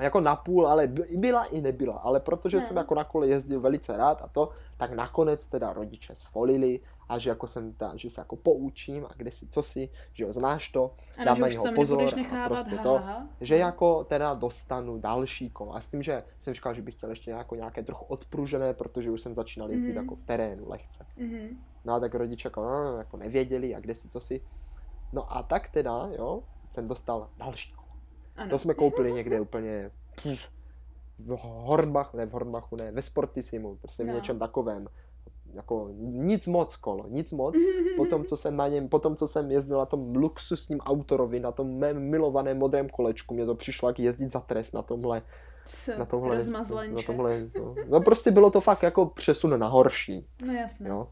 Jako 0.00 0.20
napůl, 0.20 0.66
ale 0.66 0.86
byla 1.16 1.44
i 1.44 1.60
nebyla. 1.60 1.94
Ale 1.94 2.20
protože 2.20 2.56
ne. 2.56 2.66
jsem 2.66 2.76
jako 2.76 2.94
na 2.94 3.04
kole 3.04 3.26
jezdil 3.26 3.60
velice 3.60 3.96
rád 3.96 4.22
a 4.22 4.28
to, 4.28 4.50
tak 4.76 4.92
nakonec 4.92 5.48
teda 5.48 5.72
rodiče 5.72 6.14
svolili 6.14 6.80
a 7.08 7.18
že 7.18 7.30
jako 7.30 7.46
jsem 7.46 7.72
ta, 7.72 7.92
že 7.96 8.10
se 8.10 8.20
jako 8.20 8.36
poučím 8.36 9.04
a 9.04 9.10
kde 9.16 9.30
si, 9.30 9.46
co 9.46 9.62
si, 9.62 9.88
že 10.12 10.24
jo, 10.24 10.32
znáš 10.32 10.68
to, 10.68 10.94
ano, 11.16 11.24
dám 11.24 11.40
na 11.40 11.48
něho 11.48 11.72
pozor 11.74 12.02
a 12.42 12.48
prostě 12.48 12.76
ha, 12.76 12.82
to, 12.82 12.94
ha. 12.94 13.28
že 13.40 13.56
jako 13.56 14.04
teda 14.04 14.34
dostanu 14.34 14.98
další 14.98 15.50
kolo. 15.50 15.76
A 15.76 15.80
s 15.80 15.90
tím, 15.90 16.02
že 16.02 16.24
jsem 16.38 16.54
říkal, 16.54 16.74
že 16.74 16.82
bych 16.82 16.94
chtěl 16.94 17.10
ještě 17.10 17.30
jako 17.30 17.54
nějaké 17.54 17.82
trochu 17.82 18.04
odpružené, 18.04 18.74
protože 18.74 19.10
už 19.10 19.20
jsem 19.20 19.34
začínal 19.34 19.70
jezdit 19.70 19.92
mm-hmm. 19.92 19.96
jako 20.02 20.16
v 20.16 20.22
terénu 20.22 20.68
lehce. 20.68 21.06
Mm-hmm. 21.18 21.56
No 21.84 21.94
a 21.94 22.00
tak 22.00 22.14
rodiče 22.14 22.46
jako, 22.46 22.62
no, 22.62 22.98
jako 22.98 23.16
nevěděli 23.16 23.74
a 23.74 23.80
kde 23.80 23.94
si, 23.94 24.08
co 24.08 24.20
si. 24.20 24.40
No 25.12 25.36
a 25.36 25.42
tak 25.42 25.68
teda, 25.68 26.08
jo, 26.18 26.42
jsem 26.66 26.88
dostal 26.88 27.30
další 27.36 27.72
kolo. 27.72 27.88
Ano. 28.36 28.50
To 28.50 28.58
jsme 28.58 28.74
koupili 28.74 29.12
někde 29.12 29.40
úplně 29.40 29.90
v 31.18 31.28
Hornbachu, 31.40 32.16
ne 32.16 32.26
v 32.26 32.32
Hornbachu, 32.32 32.76
ne, 32.76 32.92
ve 32.92 33.02
Sportisimu, 33.02 33.76
prostě 33.76 34.04
no. 34.04 34.12
v 34.12 34.16
něčem 34.16 34.38
takovém 34.38 34.88
jako 35.52 35.88
nic 36.00 36.46
moc 36.46 36.76
kolo, 36.76 37.04
nic 37.08 37.32
moc. 37.32 37.54
Potom, 37.96 38.24
co 38.24 38.36
jsem 38.36 38.56
na 38.56 38.68
něm, 38.68 38.88
potom, 38.88 39.16
co 39.16 39.28
jsem 39.28 39.50
jezdil 39.50 39.78
na 39.78 39.86
tom 39.86 40.16
luxusním 40.16 40.80
autorovi, 40.80 41.40
na 41.40 41.52
tom 41.52 41.78
mém 41.78 42.10
milovaném 42.10 42.58
modrém 42.58 42.88
kolečku, 42.88 43.34
mě 43.34 43.46
to 43.46 43.54
přišlo 43.54 43.88
jak 43.88 43.98
jezdit 43.98 44.32
za 44.32 44.40
trest 44.40 44.74
na 44.74 44.82
tomhle. 44.82 45.22
Co? 45.66 45.98
Na 45.98 46.04
tomhle, 46.04 46.42
na 46.88 47.02
tomhle 47.06 47.50
no. 47.58 47.74
no. 47.88 48.00
prostě 48.00 48.30
bylo 48.30 48.50
to 48.50 48.60
fakt 48.60 48.82
jako 48.82 49.06
přesun 49.06 49.58
na 49.58 49.68
horší. 49.68 50.26
No 50.46 50.52
jasně. 50.52 50.88
Jo? 50.88 51.08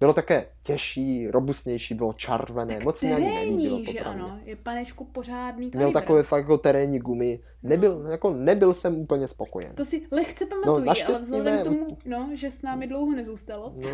Bylo 0.00 0.12
také 0.12 0.46
těžší, 0.62 1.28
robustnější, 1.30 1.94
bylo 1.94 2.12
červené, 2.12 2.74
tak 2.74 2.84
moc 2.84 3.02
mě 3.02 3.14
ani 3.14 3.34
nelíbilo. 3.34 3.80
že 3.84 4.00
ano, 4.00 4.38
je 4.44 4.56
panečku 4.56 5.04
pořádný 5.04 5.70
kalibr. 5.70 5.76
Měl 5.76 5.92
takové 5.92 6.22
fakt 6.22 6.40
jako 6.40 6.58
terénní 6.58 6.98
gumy, 6.98 7.40
nebyl, 7.62 7.98
no. 7.98 8.10
jako 8.10 8.30
nebyl 8.30 8.74
jsem 8.74 8.98
úplně 8.98 9.28
spokojen. 9.28 9.74
To 9.74 9.84
si 9.84 10.06
lehce 10.10 10.46
pamatuju, 10.46 10.84
no, 10.84 10.92
ale 11.06 11.14
vzhledem 11.14 11.60
k 11.60 11.64
tomu, 11.64 11.98
no, 12.04 12.28
že 12.34 12.50
s 12.50 12.62
námi 12.62 12.86
dlouho 12.86 13.14
nezůstalo. 13.14 13.72
No. 13.76 13.88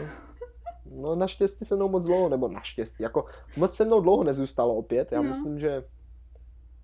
No 0.91 1.15
naštěstí 1.15 1.65
se 1.65 1.77
mnou 1.77 1.89
moc 1.89 2.05
dlouho, 2.05 2.29
nebo 2.29 2.49
naštěstí, 2.49 3.03
jako 3.03 3.25
moc 3.57 3.75
se 3.75 3.85
mnou 3.85 4.01
dlouho 4.01 4.25
nezůstalo 4.25 4.75
opět, 4.75 5.13
já 5.13 5.23
no. 5.23 5.29
myslím, 5.29 5.59
že 5.59 5.85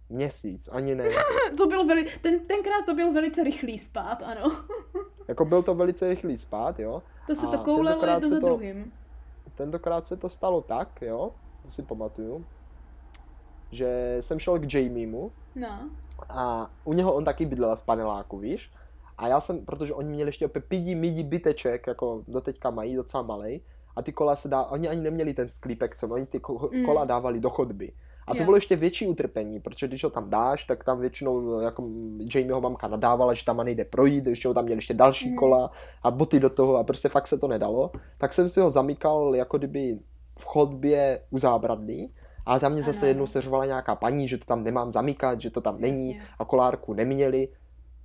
měsíc, 0.08 0.68
ani 0.72 0.94
ne. 0.94 1.08
to 1.56 1.66
bylo 1.66 1.84
veli, 1.84 2.06
ten, 2.22 2.40
tenkrát 2.40 2.86
to 2.86 2.94
byl 2.94 3.12
velice 3.12 3.44
rychlý 3.44 3.78
spát, 3.78 4.22
ano. 4.22 4.64
jako 5.28 5.44
byl 5.44 5.62
to 5.62 5.74
velice 5.74 6.08
rychlý 6.08 6.36
spát, 6.36 6.78
jo. 6.78 7.02
To 7.26 7.36
se 7.36 7.46
to 7.46 7.58
koulelo 7.58 8.06
jedno 8.06 8.28
za 8.28 8.38
druhým 8.38 8.92
tentokrát 9.54 10.06
se 10.06 10.16
to 10.16 10.28
stalo 10.28 10.60
tak, 10.60 11.02
jo, 11.02 11.30
to 11.62 11.70
si 11.70 11.82
pamatuju, 11.82 12.44
že 13.70 14.16
jsem 14.20 14.38
šel 14.38 14.58
k 14.58 14.74
Jamiemu 14.74 15.32
no. 15.54 15.90
a 16.28 16.70
u 16.84 16.92
něho 16.92 17.12
on 17.12 17.24
taky 17.24 17.46
bydlel 17.46 17.76
v 17.76 17.82
paneláku, 17.82 18.38
víš? 18.38 18.70
A 19.18 19.28
já 19.28 19.40
jsem, 19.40 19.64
protože 19.64 19.94
oni 19.94 20.08
měli 20.08 20.28
ještě 20.28 20.46
opět 20.46 20.64
pidi 20.64 20.94
midi 20.94 21.22
byteček, 21.22 21.86
jako 21.86 22.24
doteďka 22.28 22.70
mají, 22.70 22.96
docela 22.96 23.22
malej, 23.22 23.60
a 23.96 24.02
ty 24.02 24.12
kola 24.12 24.36
se 24.36 24.48
dá, 24.48 24.64
oni 24.64 24.88
ani 24.88 25.00
neměli 25.00 25.34
ten 25.34 25.48
sklípek, 25.48 25.96
co 25.96 26.08
oni 26.08 26.26
ty 26.26 26.40
mm. 26.72 26.84
kola 26.84 27.04
dávali 27.04 27.40
do 27.40 27.50
chodby. 27.50 27.92
A 28.26 28.34
to 28.34 28.44
bylo 28.44 28.56
ještě 28.56 28.76
větší 28.76 29.06
utrpení, 29.06 29.60
protože 29.60 29.88
když 29.88 30.04
ho 30.04 30.10
tam 30.10 30.30
dáš, 30.30 30.64
tak 30.64 30.84
tam 30.84 31.00
většinou 31.00 31.60
jako 31.60 31.88
Jamieho 32.34 32.60
mamka 32.60 32.88
nadávala, 32.88 33.34
že 33.34 33.44
tam 33.44 33.56
nejde 33.56 33.84
projít, 33.84 34.26
ještě 34.26 34.48
ho 34.48 34.54
tam 34.54 34.64
měl 34.64 34.78
ještě 34.78 34.94
další 34.94 35.30
mm. 35.30 35.36
kola 35.36 35.70
a 36.02 36.10
boty 36.10 36.40
do 36.40 36.50
toho 36.50 36.76
a 36.76 36.84
prostě 36.84 37.08
fakt 37.08 37.26
se 37.26 37.38
to 37.38 37.48
nedalo. 37.48 37.90
Tak 38.18 38.32
jsem 38.32 38.48
si 38.48 38.60
ho 38.60 38.70
zamykal 38.70 39.36
jako 39.36 39.58
kdyby 39.58 39.98
v 40.38 40.44
chodbě 40.44 41.20
u 41.30 41.38
zábradlí, 41.38 42.14
ale 42.46 42.60
tam 42.60 42.72
mě 42.72 42.82
zase 42.82 43.08
jednou 43.08 43.26
seřovala 43.26 43.66
nějaká 43.66 43.94
paní, 43.94 44.28
že 44.28 44.38
to 44.38 44.44
tam 44.44 44.64
nemám 44.64 44.92
zamykat, 44.92 45.40
že 45.40 45.50
to 45.50 45.60
tam 45.60 45.80
není 45.80 46.14
Jasně. 46.14 46.28
a 46.38 46.44
kolárku 46.44 46.94
neměli. 46.94 47.48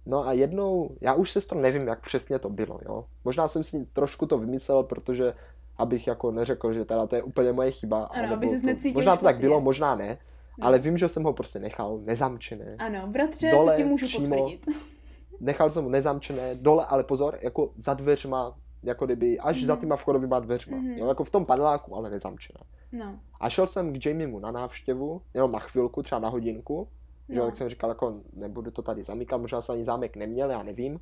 No 0.05 0.27
a 0.27 0.33
jednou, 0.33 0.89
já 1.01 1.13
už 1.13 1.31
se 1.31 1.47
to 1.47 1.55
nevím, 1.55 1.87
jak 1.87 2.01
přesně 2.01 2.39
to 2.39 2.49
bylo, 2.49 2.79
jo. 2.85 3.05
Možná 3.25 3.47
jsem 3.47 3.63
si 3.63 3.85
trošku 3.85 4.25
to 4.25 4.37
vymyslel, 4.37 4.83
protože 4.83 5.33
abych 5.77 6.07
jako 6.07 6.31
neřekl, 6.31 6.73
že 6.73 6.85
teda 6.85 7.07
to 7.07 7.15
je 7.15 7.23
úplně 7.23 7.53
moje 7.53 7.71
chyba. 7.71 8.03
Ano, 8.03 8.33
aby 8.33 8.49
se 8.49 8.65
necítil 8.65 8.93
Možná 8.93 9.15
to 9.15 9.25
tak 9.25 9.39
bylo, 9.39 9.61
možná 9.61 9.95
ne, 9.95 10.17
no. 10.57 10.67
ale 10.67 10.79
vím, 10.79 10.97
že 10.97 11.09
jsem 11.09 11.23
ho 11.23 11.33
prostě 11.33 11.59
nechal 11.59 11.99
nezamčené. 12.03 12.75
Ano, 12.79 13.07
bratře, 13.07 13.51
dole, 13.51 13.75
to 13.75 13.81
ti 13.81 13.87
můžu 13.87 14.05
přímo, 14.05 14.35
potvrdit. 14.35 14.65
Nechal 15.39 15.71
jsem 15.71 15.83
ho 15.83 15.89
nezamčené, 15.89 16.55
dole, 16.55 16.85
ale 16.85 17.03
pozor, 17.03 17.39
jako 17.41 17.71
za 17.75 17.93
dveřma, 17.93 18.57
jako 18.83 19.05
kdyby 19.05 19.39
až 19.39 19.57
mm-hmm. 19.57 19.65
za 19.65 19.73
mhm. 19.73 19.81
těma 19.81 19.95
vchodovýma 19.95 20.39
dveřma, 20.39 20.77
mm-hmm. 20.77 20.97
jo, 20.97 21.07
jako 21.07 21.23
v 21.23 21.31
tom 21.31 21.45
paneláku, 21.45 21.95
ale 21.95 22.09
nezamčené. 22.09 22.59
No. 22.91 23.19
A 23.39 23.49
šel 23.49 23.67
jsem 23.67 23.93
k 23.93 24.05
Jamiemu 24.05 24.39
na 24.39 24.51
návštěvu, 24.51 25.21
jenom 25.33 25.51
na 25.51 25.59
chvilku, 25.59 26.03
třeba 26.03 26.19
na 26.19 26.29
hodinku, 26.29 26.87
no. 27.29 27.35
že 27.35 27.39
jak 27.39 27.55
jsem 27.55 27.69
říkal, 27.69 27.89
jako 27.89 28.15
nebudu 28.33 28.71
to 28.71 28.81
tady 28.81 29.03
zamykat, 29.03 29.41
možná 29.41 29.61
se 29.61 29.73
ani 29.73 29.83
zámek 29.83 30.15
neměl, 30.15 30.51
já 30.51 30.63
nevím. 30.63 30.99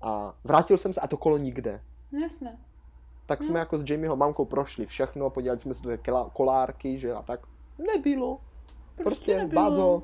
A 0.00 0.34
vrátil 0.44 0.78
jsem 0.78 0.92
se 0.92 1.00
a 1.00 1.06
to 1.06 1.16
kolo 1.16 1.38
nikde. 1.38 1.80
No 2.12 2.18
jasné 2.20 2.58
tak 3.30 3.42
jsme 3.42 3.54
no. 3.54 3.58
jako 3.58 3.78
s 3.78 3.90
Jamieho 3.90 4.16
mamkou 4.16 4.44
prošli 4.44 4.86
všechno, 4.86 5.30
podívali 5.30 5.58
jsme 5.60 5.74
se 5.74 5.82
do 5.82 5.98
kolárky, 6.32 6.98
že 6.98 7.12
a 7.12 7.22
tak 7.22 7.40
nebylo. 7.78 8.40
Prostě, 8.94 9.04
prostě 9.04 9.36
nebylo. 9.36 9.62
bázo, 9.62 10.02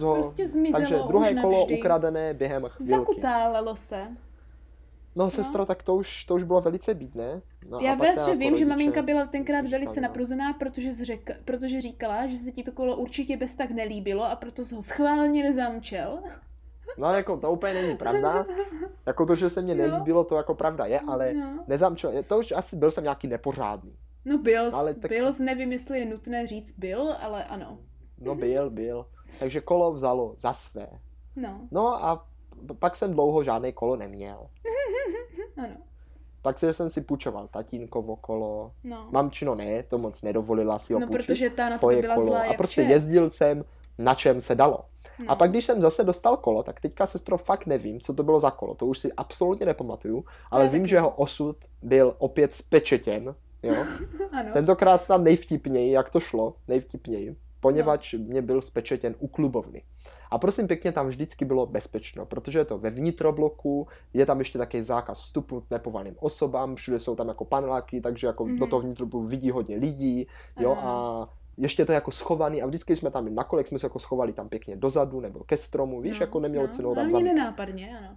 ho. 0.00 0.14
Prostě 0.14 0.48
zmizelo 0.48 0.80
Takže 0.80 0.98
druhé 1.08 1.34
kolo 1.34 1.58
navždy. 1.58 1.78
ukradené 1.78 2.34
během 2.34 2.64
chvilky. 2.64 2.90
Zakutálelo 2.90 3.76
se. 3.76 4.06
No, 5.16 5.24
no, 5.24 5.30
sestro, 5.30 5.66
tak 5.66 5.82
to 5.82 5.94
už, 5.94 6.24
to 6.24 6.34
už 6.34 6.42
bylo 6.42 6.60
velice 6.60 6.94
bídné. 6.94 7.42
No, 7.68 7.78
Já 7.80 7.96
bratře 7.96 8.36
vím, 8.36 8.56
že 8.56 8.64
maminka 8.66 9.02
byla 9.02 9.26
tenkrát 9.26 9.66
velice 9.66 10.00
napruzená, 10.00 10.52
protože, 10.52 10.92
zřek, 10.92 11.30
protože 11.44 11.80
říkala, 11.80 12.26
že 12.26 12.36
se 12.36 12.52
ti 12.52 12.62
to 12.62 12.72
kolo 12.72 12.96
určitě 12.96 13.36
bez 13.36 13.54
tak 13.54 13.70
nelíbilo 13.70 14.24
a 14.24 14.36
proto 14.36 14.64
se 14.64 14.76
ho 14.76 14.82
schválně 14.82 15.42
nezamčel. 15.42 16.22
No 16.98 17.12
jako 17.14 17.36
to 17.36 17.52
úplně 17.52 17.74
není 17.74 17.96
pravda. 17.96 18.46
Jako 19.06 19.26
to, 19.26 19.34
že 19.34 19.50
se 19.50 19.62
mě 19.62 19.74
nelíbilo, 19.74 20.24
to 20.24 20.36
jako 20.36 20.54
pravda 20.54 20.86
je, 20.86 21.00
ale 21.00 21.34
no. 21.34 21.64
nezamčil. 21.68 22.12
To 22.26 22.38
už 22.38 22.52
asi 22.52 22.76
byl 22.76 22.90
jsem 22.90 23.04
nějaký 23.04 23.28
nepořádný. 23.28 23.96
No 24.24 24.38
byl, 24.38 24.76
ale 24.76 24.94
tak... 24.94 25.10
byl, 25.10 25.30
nevím, 25.40 25.72
jestli 25.72 25.98
je 25.98 26.06
nutné 26.06 26.46
říct 26.46 26.78
byl, 26.78 27.14
ale 27.20 27.44
ano. 27.44 27.78
No 28.18 28.34
byl, 28.46 28.70
byl. 28.70 29.06
Takže 29.38 29.60
kolo 29.60 29.92
vzalo 29.92 30.34
za 30.38 30.52
své. 30.52 30.88
No. 31.36 31.60
No 31.70 32.04
a 32.04 32.26
pak 32.78 32.96
jsem 32.96 33.12
dlouho 33.12 33.44
žádné 33.44 33.72
kolo 33.72 33.96
neměl. 33.96 34.46
ano. 35.56 35.76
Pak 36.42 36.58
jsem 36.58 36.90
si 36.90 37.00
půjčoval 37.00 37.48
tatínkovo 37.48 38.16
kolo. 38.16 38.72
No. 38.84 39.08
Mamčino 39.10 39.54
ne, 39.54 39.82
to 39.82 39.98
moc 39.98 40.22
nedovolila 40.22 40.78
si 40.78 40.92
ho 40.92 41.00
No, 41.00 41.06
půjčit, 41.06 41.26
protože 41.26 41.50
ta 41.50 41.68
na 41.68 41.78
to 41.78 41.86
byla 41.86 42.14
kolo. 42.14 42.26
zlá 42.26 42.40
A 42.50 42.54
prostě 42.54 42.82
vše. 42.82 42.90
jezdil 42.92 43.30
jsem 43.30 43.64
na 43.98 44.14
čem 44.14 44.40
se 44.40 44.54
dalo. 44.54 44.84
No. 45.18 45.30
A 45.30 45.34
pak, 45.34 45.50
když 45.50 45.64
jsem 45.64 45.82
zase 45.82 46.04
dostal 46.04 46.36
kolo, 46.36 46.62
tak 46.62 46.80
teďka, 46.80 47.06
sestro, 47.06 47.38
fakt 47.38 47.66
nevím, 47.66 48.00
co 48.00 48.14
to 48.14 48.22
bylo 48.22 48.40
za 48.40 48.50
kolo. 48.50 48.74
To 48.74 48.86
už 48.86 48.98
si 48.98 49.12
absolutně 49.12 49.66
nepamatuju, 49.66 50.24
ale 50.50 50.68
vím, 50.68 50.86
že 50.86 50.96
jeho 50.96 51.10
osud 51.10 51.56
byl 51.82 52.14
opět 52.18 52.52
spečetěn. 52.52 53.34
Jo? 53.62 53.84
ano. 54.32 54.50
Tentokrát 54.52 55.02
snad 55.02 55.22
nejvtipněji, 55.22 55.92
jak 55.92 56.10
to 56.10 56.20
šlo, 56.20 56.54
nejvtipněji, 56.68 57.36
poněvadž 57.60 58.12
no. 58.12 58.18
mě 58.24 58.42
byl 58.42 58.62
spečetěn 58.62 59.14
u 59.18 59.28
klubovny. 59.28 59.82
A 60.30 60.38
prosím 60.38 60.66
pěkně, 60.66 60.92
tam 60.92 61.08
vždycky 61.08 61.44
bylo 61.44 61.66
bezpečno, 61.66 62.26
protože 62.26 62.58
je 62.58 62.64
to 62.64 62.78
ve 62.78 62.90
vnitrobloku, 62.90 63.88
je 64.14 64.26
tam 64.26 64.38
ještě 64.38 64.58
taky 64.58 64.82
zákaz 64.82 65.20
vstupu 65.20 65.62
nepovalným 65.70 66.14
osobám, 66.18 66.76
všude 66.76 66.98
jsou 66.98 67.16
tam 67.16 67.28
jako 67.28 67.44
paneláky, 67.44 68.00
takže 68.00 68.26
jako 68.26 68.44
mm-hmm. 68.44 68.58
do 68.58 68.66
toho 68.66 68.80
vnitrobloku 68.80 69.26
vidí 69.26 69.50
hodně 69.50 69.76
lidí, 69.76 70.26
jo, 70.60 70.76
a 70.78 71.28
ještě 71.60 71.84
to 71.84 71.92
jako 71.92 72.10
schovaný 72.10 72.62
a 72.62 72.66
vždycky 72.66 72.96
jsme 72.96 73.10
tam 73.10 73.34
na 73.34 73.44
kolek 73.44 73.66
jsme 73.66 73.78
se 73.78 73.86
jako 73.86 73.98
schovali 73.98 74.32
tam 74.32 74.48
pěkně 74.48 74.76
dozadu 74.76 75.20
nebo 75.20 75.44
ke 75.44 75.56
stromu, 75.56 76.00
víš, 76.00 76.18
no, 76.18 76.24
jako 76.24 76.40
nemělo 76.40 76.66
no, 76.66 76.72
cenu 76.72 76.94
tam 76.94 77.10
zamíkat. 77.10 77.34
nenápadně, 77.34 77.98
ano. 77.98 78.16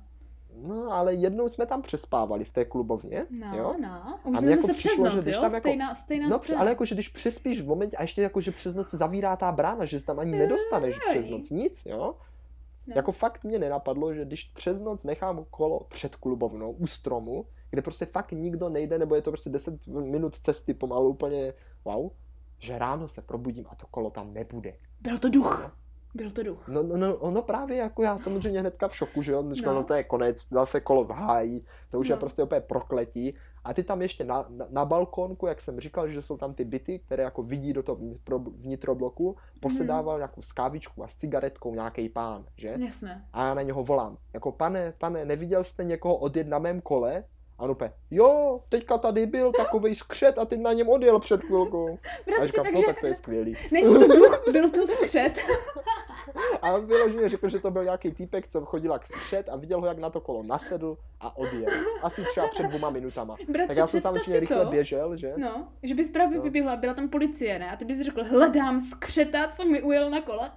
No, 0.68 0.92
ale 0.92 1.14
jednou 1.14 1.50
jsme 1.50 1.66
tam 1.66 1.82
přespávali 1.82 2.46
v 2.46 2.54
té 2.54 2.66
klubovně, 2.66 3.26
no, 3.30 3.58
jo? 3.58 3.76
No, 3.82 4.20
už 4.24 4.38
a 4.38 4.40
jsme 4.40 4.52
jako 4.52 4.68
přes 4.68 5.00
noc, 5.00 5.26
jo? 5.26 5.42
Jako, 5.44 5.60
stejná, 5.60 5.96
stejná 5.96 6.28
no, 6.28 6.40
stejná. 6.44 6.62
ale 6.62 6.70
jako, 6.70 6.86
že 6.86 6.96
když 6.96 7.10
přespíš 7.10 7.62
v 7.62 7.68
momentě 7.68 7.98
a 7.98 8.02
ještě 8.02 8.22
jako, 8.22 8.42
že 8.42 8.52
přes 8.52 8.76
noc 8.76 8.94
zavírá 8.94 9.36
ta 9.36 9.52
brána, 9.52 9.86
že 9.86 10.00
se 10.00 10.06
tam 10.06 10.20
ani 10.20 10.36
nedostaneš 10.36 11.00
přes 11.10 11.30
noc, 11.30 11.50
nic, 11.50 11.86
jo? 11.86 12.16
No. 12.88 12.94
Jako 12.96 13.12
fakt 13.12 13.44
mě 13.44 13.60
nenapadlo, 13.60 14.14
že 14.14 14.26
když 14.26 14.44
přes 14.44 14.82
noc 14.82 15.04
nechám 15.04 15.46
kolo 15.50 15.80
před 15.80 16.16
klubovnou 16.16 16.72
u 16.72 16.88
stromu, 16.88 17.46
kde 17.70 17.82
prostě 17.82 18.06
fakt 18.06 18.32
nikdo 18.32 18.70
nejde, 18.70 19.00
nebo 19.00 19.16
je 19.16 19.22
to 19.22 19.32
prostě 19.32 19.50
10 19.50 19.88
minut 19.88 20.36
cesty 20.36 20.74
pomalu 20.74 21.10
úplně, 21.10 21.54
wow, 21.86 22.10
že 22.64 22.80
ráno 22.80 23.08
se 23.08 23.22
probudím 23.22 23.66
a 23.70 23.76
to 23.76 23.88
kolo 23.88 24.10
tam 24.10 24.34
nebude. 24.34 24.74
Byl 25.02 25.18
to 25.18 25.30
duch. 25.30 25.72
Byl 26.14 26.32
to 26.32 26.44
duch. 26.44 26.68
No, 26.68 26.84
no, 26.84 26.98
no, 26.98 27.32
no 27.32 27.42
právě 27.42 27.78
jako 27.78 28.04
já 28.04 28.18
samozřejmě 28.18 28.60
hnedka 28.60 28.88
v 28.88 28.96
šoku, 28.96 29.22
že 29.22 29.32
jo, 29.32 29.44
říkal, 29.52 29.74
no. 29.74 29.82
no 29.82 29.88
to 29.88 29.94
je 29.94 30.04
konec, 30.04 30.48
zase 30.50 30.82
kolo 30.82 31.04
v 31.04 31.10
háji, 31.10 31.66
to 31.90 32.00
už 32.00 32.10
no. 32.10 32.14
je 32.14 32.20
prostě 32.20 32.44
úplně 32.44 32.62
prokletí. 32.62 33.34
A 33.64 33.74
ty 33.74 33.84
tam 33.84 34.02
ještě 34.02 34.24
na, 34.24 34.46
na, 34.50 34.66
na 34.70 34.86
balkónku, 34.86 35.48
jak 35.48 35.62
jsem 35.62 35.80
říkal, 35.80 36.10
že 36.10 36.22
jsou 36.22 36.38
tam 36.38 36.54
ty 36.54 36.64
byty, 36.64 37.00
které 37.00 37.24
jako 37.24 37.44
vidí 37.44 37.74
do 37.74 37.84
toho 37.84 38.00
vnitrobloku, 38.56 39.38
posedával 39.60 40.16
mm. 40.16 40.22
jako 40.22 40.42
s 40.42 40.52
kávičkou 40.52 41.04
a 41.04 41.08
s 41.08 41.16
cigaretkou 41.16 41.74
nějaký 41.74 42.10
pán, 42.10 42.46
že? 42.58 42.76
Jasné. 42.80 43.28
A 43.34 43.46
já 43.46 43.54
na 43.54 43.62
něho 43.62 43.84
volám, 43.84 44.18
jako 44.34 44.52
pane, 44.52 44.94
pane, 44.98 45.26
neviděl 45.26 45.64
jste 45.64 45.84
někoho 45.84 46.16
odjet 46.16 46.48
na 46.48 46.60
mém 46.60 46.82
kole? 46.82 47.24
A 47.60 47.64
on 47.64 47.76
jo, 48.12 48.60
teďka 48.70 48.98
tady 48.98 49.26
byl 49.26 49.52
takový 49.52 49.96
skřet 49.96 50.38
a 50.38 50.46
ty 50.46 50.58
na 50.58 50.74
něm 50.74 50.90
odjel 50.90 51.20
před 51.20 51.42
chvilkou. 51.42 52.00
Bratře, 52.26 52.44
a 52.44 52.48
říkám, 52.48 52.66
takže... 52.66 52.82
no 52.82 52.94
tak 52.94 53.00
to 53.00 53.08
je 53.08 53.16
skvělý. 53.16 53.56
Není 53.72 53.94
to 53.94 54.08
duch, 54.08 54.44
byl 54.52 54.70
to 54.70 54.88
skřet. 54.88 55.40
a 56.62 56.78
vyloženě 56.78 57.30
řekl, 57.30 57.50
že 57.50 57.60
to 57.60 57.72
byl 57.72 57.84
nějaký 57.84 58.12
týpek, 58.12 58.48
co 58.48 58.66
chodil 58.66 59.00
k 59.00 59.08
skřet 59.08 59.50
a 59.50 59.56
viděl 59.56 59.82
ho, 59.82 59.88
jak 59.88 59.98
na 59.98 60.10
to 60.10 60.22
kolo 60.22 60.44
nasedl 60.44 60.98
a 61.20 61.38
odjel. 61.38 61.72
Asi 62.02 62.24
třeba 62.24 62.48
před 62.48 62.64
dvěma 62.64 62.90
minutama. 62.90 63.36
Bratře, 63.50 63.68
tak 63.68 63.78
já 63.78 63.88
jsem 63.88 64.02
samozřejmě 64.02 64.40
rychle 64.40 64.66
běžel, 64.66 65.18
že? 65.18 65.34
No, 65.38 65.68
že 65.84 65.96
bys 65.96 66.12
právě 66.12 66.38
no. 66.38 66.44
vyběhla, 66.44 66.76
byla 66.76 66.94
tam 66.94 67.10
policie, 67.10 67.60
ne? 67.60 67.72
A 67.72 67.76
ty 67.76 67.86
bys 67.86 68.02
řekl, 68.02 68.24
hledám 68.24 68.82
skřeta, 68.82 69.48
co 69.48 69.66
mi 69.66 69.82
ujel 69.82 70.10
na 70.10 70.22
kole. 70.22 70.52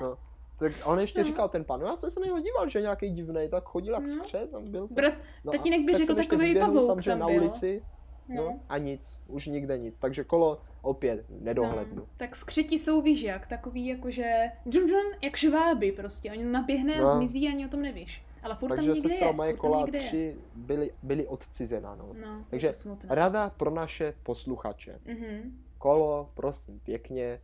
no. 0.00 0.18
Tak 0.62 0.72
on 0.84 1.00
ještě 1.00 1.20
no. 1.20 1.26
říkal 1.26 1.48
ten 1.48 1.64
pan, 1.64 1.80
no 1.80 1.86
já 1.86 1.96
jsem 1.96 2.10
se 2.10 2.20
na 2.20 2.26
něho 2.26 2.40
díval, 2.40 2.68
že 2.68 2.80
nějaký 2.80 3.10
divný, 3.10 3.48
tak 3.48 3.64
chodil 3.64 3.94
jak 3.94 4.02
no. 4.02 4.12
skřet, 4.12 4.50
tam 4.50 4.70
byl. 4.70 4.88
Brat, 4.90 5.14
no 5.44 5.52
tatínek 5.52 5.86
by 5.86 5.94
řekl 5.94 6.14
takový 6.14 6.54
pavouk 6.54 7.04
tam 7.04 7.18
na 7.18 7.26
byl. 7.26 7.36
ulici, 7.36 7.82
no. 8.28 8.42
no. 8.42 8.60
a 8.68 8.78
nic, 8.78 9.20
už 9.28 9.46
nikde 9.46 9.78
nic, 9.78 9.98
takže 9.98 10.24
kolo 10.24 10.60
opět 10.82 11.24
nedohlednu. 11.28 11.96
No. 11.96 12.06
Tak 12.16 12.36
skřeti 12.36 12.78
jsou 12.78 13.02
víš 13.02 13.22
jak, 13.22 13.46
takový 13.46 13.86
jakože 13.86 14.32
džun, 14.68 14.88
džun, 14.88 15.12
jak 15.22 15.38
žváby 15.38 15.92
prostě, 15.92 16.30
oni 16.30 16.44
naběhne 16.44 17.00
no. 17.00 17.06
a 17.06 17.08
zmizí 17.08 17.48
a 17.48 17.50
ani 17.50 17.66
o 17.66 17.68
tom 17.68 17.82
nevíš. 17.82 18.24
Ale 18.42 18.56
furt 18.56 18.68
Takže 18.68 18.88
tam 18.88 18.94
někde 18.94 19.08
sestra 19.08 19.26
je. 19.26 19.32
moje 19.32 19.52
kola 19.52 19.86
tři 19.86 20.36
byly, 20.54 20.90
byly 21.02 21.26
odcizena. 21.26 21.94
No. 21.94 22.08
no 22.20 22.44
Takže 22.50 22.70
rada 23.08 23.50
pro 23.50 23.70
naše 23.70 24.14
posluchače. 24.22 24.98
Mm-hmm. 25.06 25.52
Kolo, 25.78 26.30
prosím, 26.34 26.80
pěkně, 26.80 27.40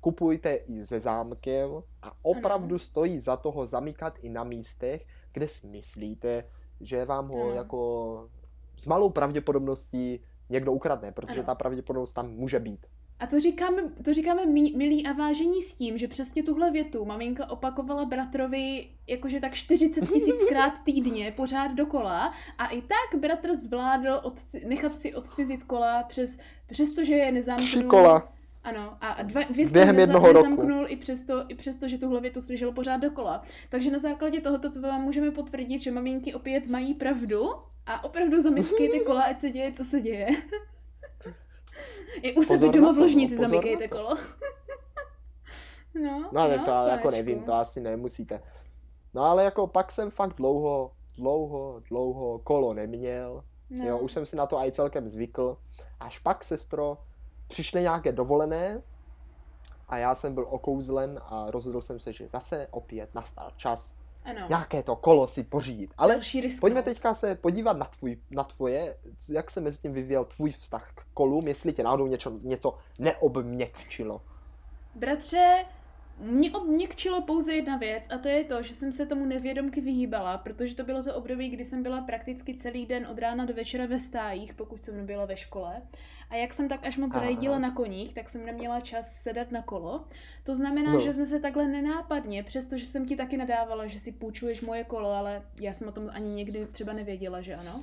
kupujte 0.00 0.54
i 0.54 0.86
se 0.86 1.00
zámkem 1.00 1.70
a 2.02 2.12
opravdu 2.22 2.74
ano. 2.74 2.78
stojí 2.78 3.18
za 3.18 3.36
toho 3.36 3.66
zamykat 3.66 4.18
i 4.22 4.28
na 4.28 4.44
místech, 4.44 5.06
kde 5.32 5.48
si 5.48 5.66
myslíte, 5.66 6.44
že 6.80 7.04
vám 7.04 7.28
ho 7.28 7.42
ano. 7.42 7.54
jako 7.54 8.30
s 8.78 8.86
malou 8.86 9.10
pravděpodobností 9.10 10.20
někdo 10.50 10.72
ukradne, 10.72 11.12
protože 11.12 11.40
ano. 11.40 11.46
ta 11.46 11.54
pravděpodobnost 11.54 12.12
tam 12.12 12.30
může 12.30 12.60
být. 12.60 12.86
A 13.20 13.26
to 13.26 13.40
říkáme, 13.40 13.82
to 14.04 14.14
říkáme 14.14 14.46
milí 14.76 15.06
a 15.06 15.12
vážení 15.12 15.62
s 15.62 15.74
tím, 15.74 15.98
že 15.98 16.08
přesně 16.08 16.42
tuhle 16.42 16.70
větu 16.70 17.04
maminka 17.04 17.50
opakovala 17.50 18.04
bratrovi 18.04 18.88
jakože 19.06 19.40
tak 19.40 19.54
40 19.54 20.00
tisíckrát 20.00 20.72
týdně, 20.84 21.32
pořád 21.36 21.68
dokola 21.68 22.34
a 22.58 22.66
i 22.66 22.82
tak 22.82 23.20
bratr 23.20 23.54
zvládl 23.54 24.20
odci, 24.22 24.66
nechat 24.66 24.98
si 24.98 25.14
odcizit 25.14 25.64
kola 25.64 26.02
přes, 26.02 26.38
přestože 26.66 27.14
je 27.14 27.32
nezámknul. 27.32 27.82
kola. 27.82 28.32
Ano, 28.68 28.96
a 29.00 29.22
dva, 29.22 29.40
dvě 29.50 29.66
Během 29.66 29.98
jednoho 29.98 30.32
nezamknul 30.32 30.84
i 30.88 30.96
přesto, 30.96 31.44
i 31.48 31.54
přesto, 31.54 31.88
že 31.88 31.98
tuhle 31.98 32.20
větu 32.20 32.40
slyšel 32.40 32.72
pořád 32.72 32.96
dokola. 32.96 33.42
Takže 33.68 33.90
na 33.90 33.98
základě 33.98 34.40
tohoto 34.40 34.70
to 34.70 34.80
vám 34.80 35.02
můžeme 35.02 35.30
potvrdit, 35.30 35.80
že 35.80 35.90
maminky 35.90 36.34
opět 36.34 36.66
mají 36.66 36.94
pravdu 36.94 37.50
a 37.86 38.04
opravdu 38.04 38.40
zamykejte 38.40 38.98
kola, 38.98 39.22
ať 39.22 39.40
se 39.40 39.50
děje, 39.50 39.72
co 39.72 39.84
se 39.84 40.00
děje. 40.00 40.26
I 42.22 42.34
u 42.34 42.42
sebe 42.42 42.68
doma 42.68 42.92
v 42.92 42.98
ložnici 42.98 43.36
zamykejte 43.36 43.88
kolo. 43.88 44.08
no, 45.94 46.30
no, 46.32 46.48
tak 46.48 46.64
to 46.64 46.70
no, 46.70 46.86
jako 46.86 47.10
nevím, 47.10 47.42
to 47.42 47.54
asi 47.54 47.80
nemusíte. 47.80 48.42
No 49.14 49.22
ale 49.22 49.44
jako 49.44 49.66
pak 49.66 49.92
jsem 49.92 50.10
fakt 50.10 50.36
dlouho, 50.36 50.92
dlouho, 51.16 51.82
dlouho 51.88 52.38
kolo 52.38 52.74
neměl. 52.74 53.44
No. 53.70 53.86
Jo, 53.86 53.98
už 53.98 54.12
jsem 54.12 54.26
si 54.26 54.36
na 54.36 54.46
to 54.46 54.58
i 54.58 54.72
celkem 54.72 55.08
zvykl. 55.08 55.56
Až 56.00 56.18
pak, 56.18 56.44
sestro, 56.44 56.98
přišly 57.48 57.80
nějaké 57.80 58.12
dovolené 58.12 58.82
a 59.88 59.98
já 59.98 60.14
jsem 60.14 60.34
byl 60.34 60.46
okouzlen 60.48 61.20
a 61.22 61.50
rozhodl 61.50 61.80
jsem 61.80 62.00
se, 62.00 62.12
že 62.12 62.28
zase 62.28 62.68
opět 62.70 63.14
nastal 63.14 63.50
čas 63.56 63.94
ano. 64.24 64.46
nějaké 64.48 64.82
to 64.82 64.96
kolo 64.96 65.28
si 65.28 65.44
pořídit. 65.44 65.90
Ale 65.98 66.20
pojďme 66.60 66.82
teďka 66.82 67.14
se 67.14 67.34
podívat 67.34 67.76
na, 67.76 67.84
tvůj, 67.84 68.18
na 68.30 68.44
tvoje, 68.44 68.96
jak 69.28 69.50
se 69.50 69.60
mezi 69.60 69.78
tím 69.78 69.92
vyvíjel 69.92 70.24
tvůj 70.24 70.52
vztah 70.52 70.92
k 70.94 71.02
kolům, 71.14 71.48
jestli 71.48 71.72
tě 71.72 71.82
náhodou 71.82 72.06
něco, 72.06 72.30
něco 72.42 72.78
neobměkčilo. 72.98 74.22
Bratře, 74.94 75.64
mě 76.20 76.50
obměkčilo 76.50 77.22
pouze 77.22 77.54
jedna 77.54 77.76
věc 77.76 78.08
a 78.14 78.18
to 78.18 78.28
je 78.28 78.44
to, 78.44 78.62
že 78.62 78.74
jsem 78.74 78.92
se 78.92 79.06
tomu 79.06 79.26
nevědomky 79.26 79.80
vyhýbala, 79.80 80.38
protože 80.38 80.76
to 80.76 80.84
bylo 80.84 81.02
to 81.02 81.14
období, 81.14 81.48
kdy 81.48 81.64
jsem 81.64 81.82
byla 81.82 82.00
prakticky 82.00 82.54
celý 82.54 82.86
den 82.86 83.06
od 83.10 83.18
rána 83.18 83.44
do 83.44 83.54
večera 83.54 83.86
ve 83.86 83.98
stájích, 83.98 84.54
pokud 84.54 84.82
jsem 84.82 84.96
nebyla 84.96 85.24
ve 85.24 85.36
škole. 85.36 85.82
A 86.30 86.36
jak 86.36 86.54
jsem 86.54 86.68
tak 86.68 86.86
až 86.86 86.96
moc 86.96 87.16
rejdila 87.16 87.58
na 87.58 87.74
koních, 87.74 88.14
tak 88.14 88.28
jsem 88.28 88.46
neměla 88.46 88.80
čas 88.80 89.22
sedat 89.22 89.52
na 89.52 89.62
kolo. 89.62 90.04
To 90.44 90.54
znamená, 90.54 90.92
no. 90.92 91.00
že 91.00 91.12
jsme 91.12 91.26
se 91.26 91.40
takhle 91.40 91.66
nenápadně, 91.66 92.42
přestože 92.42 92.86
jsem 92.86 93.06
ti 93.06 93.16
taky 93.16 93.36
nadávala, 93.36 93.86
že 93.86 94.00
si 94.00 94.12
půjčuješ 94.12 94.60
moje 94.60 94.84
kolo, 94.84 95.10
ale 95.10 95.42
já 95.60 95.74
jsem 95.74 95.88
o 95.88 95.92
tom 95.92 96.10
ani 96.12 96.34
někdy 96.34 96.66
třeba 96.66 96.92
nevěděla, 96.92 97.40
že 97.40 97.54
ano. 97.54 97.80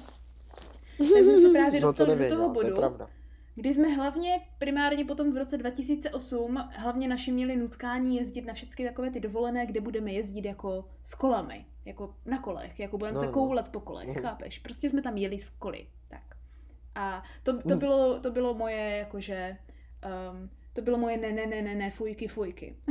Tak 0.98 1.08
jsme 1.08 1.38
se 1.38 1.50
právě 1.50 1.82
dostali 1.82 2.10
no 2.10 2.16
to 2.16 2.24
do 2.24 2.36
toho 2.36 2.50
bodu, 2.50 2.76
to 2.76 3.08
kdy 3.56 3.74
jsme 3.74 3.88
hlavně 3.88 4.40
primárně 4.58 5.06
potom 5.06 5.34
v 5.34 5.38
roce 5.38 5.58
2008 5.58 6.70
hlavně 6.72 7.08
naši 7.08 7.32
měli 7.32 7.56
nutkání 7.56 8.18
jezdit 8.18 8.46
na 8.46 8.54
všechny 8.54 8.86
takové 8.86 9.12
ty 9.12 9.20
dovolené, 9.20 9.66
kde 9.66 9.82
budeme 9.82 10.12
jezdit 10.12 10.46
jako 10.46 10.90
s 11.04 11.16
kolami, 11.16 11.66
jako 11.86 12.16
na 12.26 12.40
kolech, 12.40 12.80
jako 12.80 12.98
budeme 12.98 13.16
no, 13.16 13.20
se 13.20 13.26
no. 13.26 13.32
koulet 13.32 13.70
po 13.70 13.80
kolech, 13.80 14.08
no. 14.08 14.22
chápeš? 14.22 14.60
Prostě 14.60 14.90
jsme 14.90 15.02
tam 15.02 15.18
jeli 15.18 15.40
s 15.40 15.50
koly, 15.50 15.88
tak. 16.10 16.36
A 16.96 17.24
to, 17.44 17.62
to, 17.62 17.70
hmm. 17.70 17.80
bylo, 17.80 18.20
to 18.20 18.32
bylo 18.32 18.54
moje, 18.54 18.98
jakože, 18.98 19.58
um, 20.32 20.50
to 20.74 20.82
bylo 20.82 20.98
moje 20.98 21.18
ne, 21.18 21.32
ne, 21.32 21.46
ne, 21.46 21.62
ne, 21.62 21.76
ne, 21.76 21.92
fujky, 21.92 22.28
fujky. 22.28 22.76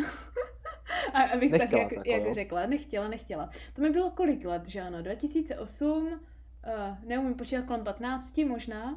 A 1.12 1.22
abych 1.22 1.52
nechtěla 1.52 1.82
tak, 1.82 1.92
jak, 1.92 2.06
jako, 2.06 2.26
jak 2.26 2.34
řekla, 2.34 2.66
nechtěla, 2.66 3.08
nechtěla. 3.08 3.50
To 3.72 3.82
mi 3.82 3.90
bylo 3.90 4.10
kolik 4.10 4.44
let, 4.44 4.68
že 4.68 4.80
ano, 4.80 5.02
2008, 5.02 6.06
uh, 6.06 7.08
neumím 7.08 7.34
počítat 7.34 7.64
kolem 7.64 7.84
15 7.84 8.38
možná, 8.38 8.96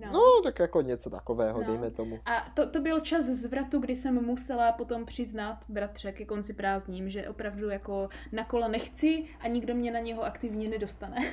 No. 0.00 0.12
no, 0.12 0.42
tak 0.42 0.58
jako 0.58 0.80
něco 0.80 1.10
takového, 1.10 1.60
no. 1.60 1.66
dejme 1.66 1.90
tomu. 1.90 2.20
A 2.26 2.50
to, 2.54 2.70
to 2.70 2.80
byl 2.80 3.00
čas 3.00 3.24
zvratu, 3.24 3.78
kdy 3.78 3.96
jsem 3.96 4.24
musela 4.24 4.72
potom 4.72 5.04
přiznat 5.04 5.58
bratře 5.68 6.12
ke 6.12 6.24
konci 6.24 6.52
prázdním, 6.52 7.10
že 7.10 7.28
opravdu 7.28 7.70
jako 7.70 8.08
na 8.32 8.44
kola 8.44 8.68
nechci 8.68 9.24
a 9.40 9.48
nikdo 9.48 9.74
mě 9.74 9.90
na 9.90 9.98
něho 9.98 10.22
aktivně 10.22 10.68
nedostane. 10.68 11.16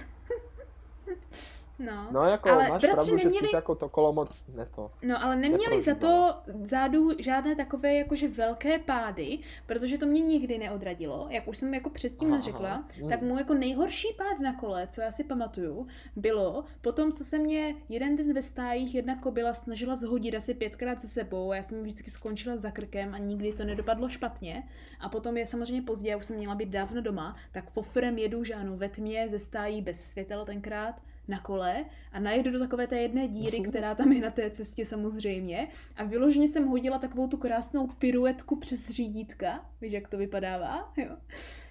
No, 1.79 2.07
no 2.11 2.23
jako 2.23 2.49
ale 2.49 2.69
máš 2.69 2.81
pravdu, 2.81 3.15
neměli... 3.15 3.33
že 3.45 3.49
ty 3.49 3.55
jako 3.55 3.75
to 3.75 3.89
kolo 3.89 4.13
moc 4.13 4.47
ne 4.47 4.67
to. 4.75 4.91
No, 5.03 5.23
ale 5.23 5.35
neměli 5.35 5.81
za 5.81 5.95
to 5.95 6.35
zádu 6.61 7.11
žádné 7.19 7.55
takové 7.55 7.93
jakože 7.93 8.27
velké 8.27 8.79
pády, 8.79 9.39
protože 9.65 9.97
to 9.97 10.05
mě 10.05 10.21
nikdy 10.21 10.57
neodradilo. 10.57 11.27
Jak 11.29 11.47
už 11.47 11.57
jsem 11.57 11.73
jako 11.73 11.89
předtím 11.89 12.31
neřekla, 12.31 12.69
aha, 12.69 13.09
tak 13.09 13.21
můj 13.21 13.37
jako 13.37 13.53
nejhorší 13.53 14.07
pád 14.17 14.39
na 14.39 14.53
kole, 14.53 14.87
co 14.87 15.01
já 15.01 15.11
si 15.11 15.23
pamatuju, 15.23 15.87
bylo 16.15 16.63
po 16.81 16.91
tom, 16.91 17.11
co 17.11 17.23
se 17.23 17.39
mě 17.39 17.75
jeden 17.89 18.15
den 18.15 18.33
ve 18.33 18.41
stájích 18.41 18.95
jedna 18.95 19.15
kobila 19.15 19.53
snažila 19.53 19.95
zhodit 19.95 20.35
asi 20.35 20.53
pětkrát 20.53 20.99
se 20.99 21.07
sebou 21.07 21.53
já 21.53 21.63
jsem 21.63 21.81
vždycky 21.81 22.11
skončila 22.11 22.57
za 22.57 22.71
krkem 22.71 23.13
a 23.13 23.17
nikdy 23.17 23.53
to 23.53 23.63
nedopadlo 23.63 24.09
špatně. 24.09 24.63
A 24.99 25.09
potom 25.09 25.37
je 25.37 25.47
samozřejmě 25.47 25.81
pozdě, 25.81 26.09
já 26.09 26.17
už 26.17 26.25
jsem 26.25 26.35
měla 26.35 26.55
být 26.55 26.69
dávno 26.69 27.01
doma, 27.01 27.35
tak 27.51 27.69
fofrem 27.69 28.17
jedu, 28.17 28.43
že 28.43 28.53
ano, 28.53 28.77
ve 28.77 28.89
tmě 28.89 29.29
ze 29.29 29.39
stájí 29.39 29.81
bez 29.81 30.09
světel 30.09 30.45
tenkrát 30.45 31.01
na 31.27 31.39
kole 31.39 31.85
a 32.11 32.19
najedu 32.19 32.51
do 32.51 32.59
takové 32.59 32.87
té 32.87 32.99
jedné 32.99 33.27
díry, 33.27 33.59
která 33.59 33.95
tam 33.95 34.11
je 34.11 34.21
na 34.21 34.31
té 34.31 34.49
cestě 34.49 34.85
samozřejmě 34.85 35.67
a 35.95 36.03
vyloženě 36.03 36.47
jsem 36.47 36.67
hodila 36.67 36.99
takovou 36.99 37.27
tu 37.27 37.37
krásnou 37.37 37.87
piruetku 37.87 38.55
přes 38.55 38.89
řídítka, 38.89 39.65
víš, 39.81 39.93
jak 39.93 40.07
to 40.07 40.17
vypadává, 40.17 40.93
jo. 40.97 41.17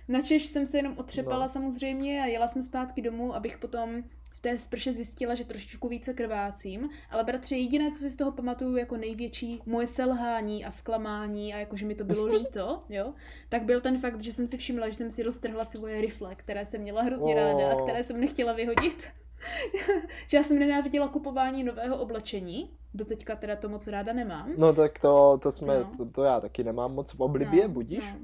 Načež 0.08 0.46
jsem 0.46 0.66
se 0.66 0.78
jenom 0.78 0.94
otřepala 0.96 1.42
no. 1.42 1.48
samozřejmě 1.48 2.22
a 2.22 2.26
jela 2.26 2.48
jsem 2.48 2.62
zpátky 2.62 3.02
domů, 3.02 3.34
abych 3.34 3.58
potom 3.58 4.02
v 4.36 4.40
té 4.40 4.58
sprše 4.58 4.92
zjistila, 4.92 5.34
že 5.34 5.44
trošičku 5.44 5.88
více 5.88 6.14
krvácím, 6.14 6.88
ale 7.10 7.24
bratře, 7.24 7.56
jediné, 7.56 7.90
co 7.90 7.98
si 7.98 8.10
z 8.10 8.16
toho 8.16 8.32
pamatuju 8.32 8.76
jako 8.76 8.96
největší 8.96 9.62
moje 9.66 9.86
selhání 9.86 10.64
a 10.64 10.70
zklamání 10.70 11.54
a 11.54 11.58
jakože 11.58 11.86
mi 11.86 11.94
to 11.94 12.04
bylo 12.04 12.26
líto, 12.26 12.82
jo, 12.88 13.14
tak 13.48 13.62
byl 13.62 13.80
ten 13.80 13.98
fakt, 13.98 14.20
že 14.20 14.32
jsem 14.32 14.46
si 14.46 14.56
všimla, 14.56 14.88
že 14.88 14.94
jsem 14.94 15.10
si 15.10 15.22
roztrhla 15.22 15.64
svoje 15.64 16.00
rifle, 16.00 16.34
které 16.34 16.66
jsem 16.66 16.80
měla 16.80 17.02
hrozně 17.02 17.34
oh. 17.34 17.40
ráda 17.40 17.72
a 17.72 17.82
které 17.82 18.04
jsem 18.04 18.20
nechtěla 18.20 18.52
vyhodit. 18.52 19.06
že 20.26 20.36
já 20.36 20.42
jsem 20.42 20.58
nenáviděla 20.58 21.08
kupování 21.08 21.64
nového 21.64 21.96
oblečení, 21.96 22.70
teďka 23.04 23.36
teda 23.36 23.56
to 23.56 23.68
moc 23.68 23.86
ráda 23.86 24.12
nemám. 24.12 24.52
No 24.56 24.72
tak 24.72 24.98
to, 24.98 25.38
to 25.42 25.52
jsme, 25.52 25.78
no. 25.78 25.90
to, 25.96 26.04
to 26.10 26.24
já 26.24 26.40
taky 26.40 26.64
nemám 26.64 26.94
moc 26.94 27.14
v 27.14 27.20
oblibě, 27.20 27.62
no, 27.62 27.74
budíš? 27.74 28.04
No. 28.12 28.18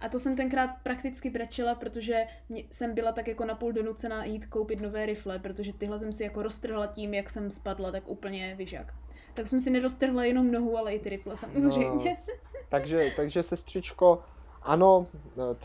A 0.00 0.08
to 0.08 0.18
jsem 0.18 0.36
tenkrát 0.36 0.70
prakticky 0.82 1.30
brečela, 1.30 1.74
protože 1.74 2.24
jsem 2.70 2.94
byla 2.94 3.12
tak 3.12 3.28
jako 3.28 3.44
napůl 3.44 3.72
donucena 3.72 4.24
jít 4.24 4.46
koupit 4.46 4.80
nové 4.80 5.06
rifle, 5.06 5.38
protože 5.38 5.72
tyhle 5.72 5.98
jsem 5.98 6.12
si 6.12 6.22
jako 6.22 6.42
roztrhla 6.42 6.86
tím, 6.86 7.14
jak 7.14 7.30
jsem 7.30 7.50
spadla, 7.50 7.90
tak 7.90 8.08
úplně 8.08 8.54
vyžak. 8.58 8.94
Tak 9.34 9.46
jsem 9.46 9.60
si 9.60 9.70
neroztrhla 9.70 10.24
jenom 10.24 10.50
nohu, 10.50 10.78
ale 10.78 10.94
i 10.94 10.98
ty 10.98 11.08
rifle 11.08 11.36
samozřejmě. 11.36 12.10
No, 12.10 12.16
takže, 12.68 13.10
takže 13.16 13.42
sestřičko, 13.42 14.22
ano, 14.62 15.06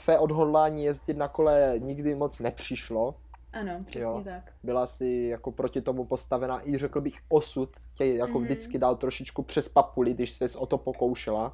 tvé 0.03 0.19
odhodlání 0.19 0.83
jezdit 0.85 1.17
na 1.17 1.27
kole 1.27 1.75
nikdy 1.77 2.15
moc 2.15 2.39
nepřišlo. 2.39 3.15
Ano, 3.53 3.81
přesně 3.81 4.01
jo. 4.01 4.21
tak. 4.23 4.51
Byla 4.63 4.85
si 4.85 5.27
jako 5.31 5.51
proti 5.51 5.81
tomu 5.81 6.05
postavená 6.05 6.69
i 6.69 6.77
řekl 6.77 7.01
bych 7.01 7.19
osud 7.29 7.69
tě 7.93 8.05
jako 8.05 8.39
mm-hmm. 8.39 8.43
vždycky 8.43 8.79
dal 8.79 8.95
trošičku 8.95 9.43
přes 9.43 9.69
papuli, 9.69 10.13
když 10.13 10.31
se 10.31 10.57
o 10.57 10.65
to 10.65 10.77
pokoušela. 10.77 11.53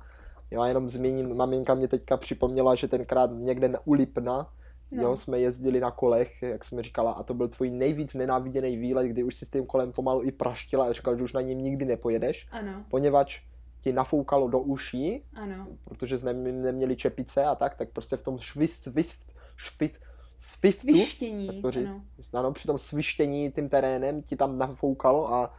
Jo, 0.51 0.63
jenom 0.63 0.89
zmíním, 0.89 1.35
maminka 1.35 1.73
mě 1.73 1.87
teďka 1.87 2.17
připomněla, 2.17 2.75
že 2.75 2.87
tenkrát 2.87 3.31
někde 3.33 3.73
u 3.85 3.93
Lipna, 3.93 4.49
no. 4.91 5.03
jo, 5.03 5.15
jsme 5.15 5.39
jezdili 5.39 5.79
na 5.79 5.91
kolech, 5.91 6.41
jak 6.41 6.63
jsme 6.63 6.83
říkala, 6.83 7.11
a 7.11 7.23
to 7.23 7.33
byl 7.33 7.47
tvůj 7.47 7.71
nejvíc 7.71 8.13
nenáviděný 8.13 8.77
výlet, 8.77 9.07
kdy 9.07 9.23
už 9.23 9.35
si 9.35 9.45
s 9.45 9.49
tím 9.49 9.65
kolem 9.65 9.91
pomalu 9.91 10.23
i 10.23 10.31
praštila 10.31 10.85
a 10.85 10.93
říkal, 10.93 11.17
že 11.17 11.23
už 11.23 11.33
na 11.33 11.41
něm 11.41 11.57
nikdy 11.57 11.85
nepojedeš, 11.85 12.47
ano. 12.51 12.85
poněvadž 12.89 13.41
ti 13.81 13.93
nafoukalo 13.93 14.47
do 14.47 14.59
uší, 14.59 15.23
ano. 15.33 15.67
protože 15.83 16.17
jsme 16.17 16.33
neměli 16.33 16.95
čepice 16.95 17.45
a 17.45 17.55
tak, 17.55 17.75
tak 17.75 17.89
prostě 17.89 18.17
v 18.17 18.23
tom 18.23 18.39
švist, 18.39 18.83
švist, 18.83 19.33
švist, 19.57 20.01
swiftu, 20.39 20.93
svištění, 20.93 21.47
tak 21.47 21.55
to 21.61 21.71
říct, 21.71 21.89
ano. 21.89 22.03
ano, 22.33 22.51
při 22.51 22.67
tom 22.67 22.77
svištění 22.77 23.51
tím 23.51 23.69
terénem 23.69 24.21
ti 24.21 24.35
tam 24.35 24.57
nafoukalo 24.57 25.33
a 25.33 25.53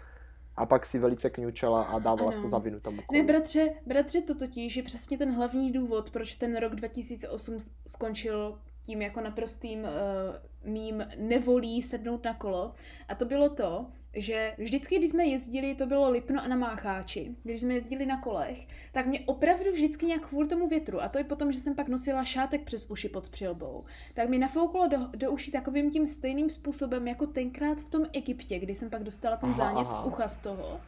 a 0.56 0.66
pak 0.66 0.86
si 0.86 0.98
velice 0.98 1.30
kňučela 1.30 1.82
a 1.82 1.98
dávala 1.98 2.32
to 2.32 2.48
za 2.48 2.58
vinu 2.58 2.80
tomu 2.80 3.02
kolu. 3.06 3.20
Ne, 3.20 3.26
bratře, 3.26 3.68
bratře, 3.86 4.20
to 4.20 4.34
totiž 4.34 4.76
je 4.76 4.82
přesně 4.82 5.18
ten 5.18 5.34
hlavní 5.34 5.72
důvod, 5.72 6.10
proč 6.10 6.34
ten 6.34 6.56
rok 6.56 6.74
2008 6.74 7.58
skončil 7.86 8.58
tím 8.90 9.02
jako 9.02 9.20
naprostým 9.20 9.80
uh, 9.82 10.70
mým 10.72 11.06
nevolí 11.16 11.82
sednout 11.82 12.24
na 12.24 12.34
kolo. 12.34 12.74
A 13.08 13.14
to 13.14 13.24
bylo 13.24 13.48
to, 13.48 13.86
že 14.14 14.54
vždycky, 14.58 14.98
když 14.98 15.10
jsme 15.10 15.24
jezdili, 15.24 15.74
to 15.74 15.86
bylo 15.86 16.10
Lipno 16.10 16.42
a 16.42 16.48
na 16.48 16.56
Mácháči, 16.56 17.34
když 17.42 17.60
jsme 17.60 17.74
jezdili 17.74 18.06
na 18.06 18.20
kolech, 18.20 18.66
tak 18.92 19.06
mě 19.06 19.20
opravdu 19.20 19.72
vždycky 19.72 20.06
nějak 20.06 20.26
kvůli 20.26 20.48
tomu 20.48 20.68
větru, 20.68 21.02
a 21.02 21.08
to 21.08 21.18
je 21.18 21.24
potom, 21.24 21.52
že 21.52 21.60
jsem 21.60 21.74
pak 21.74 21.88
nosila 21.88 22.24
šátek 22.24 22.64
přes 22.64 22.90
uši 22.90 23.08
pod 23.08 23.28
přilbou, 23.28 23.84
tak 24.14 24.28
mi 24.28 24.38
nafouklo 24.38 24.88
do, 24.88 24.98
do 25.16 25.30
uší 25.30 25.50
takovým 25.50 25.90
tím 25.90 26.06
stejným 26.06 26.50
způsobem, 26.50 27.08
jako 27.08 27.26
tenkrát 27.26 27.78
v 27.78 27.88
tom 27.88 28.02
Egyptě, 28.12 28.58
kdy 28.58 28.74
jsem 28.74 28.90
pak 28.90 29.02
dostala 29.02 29.36
ten 29.36 29.54
zánět 29.54 29.86
aha. 29.90 30.02
z 30.02 30.06
ucha 30.06 30.28
z 30.28 30.40
toho. 30.40 30.80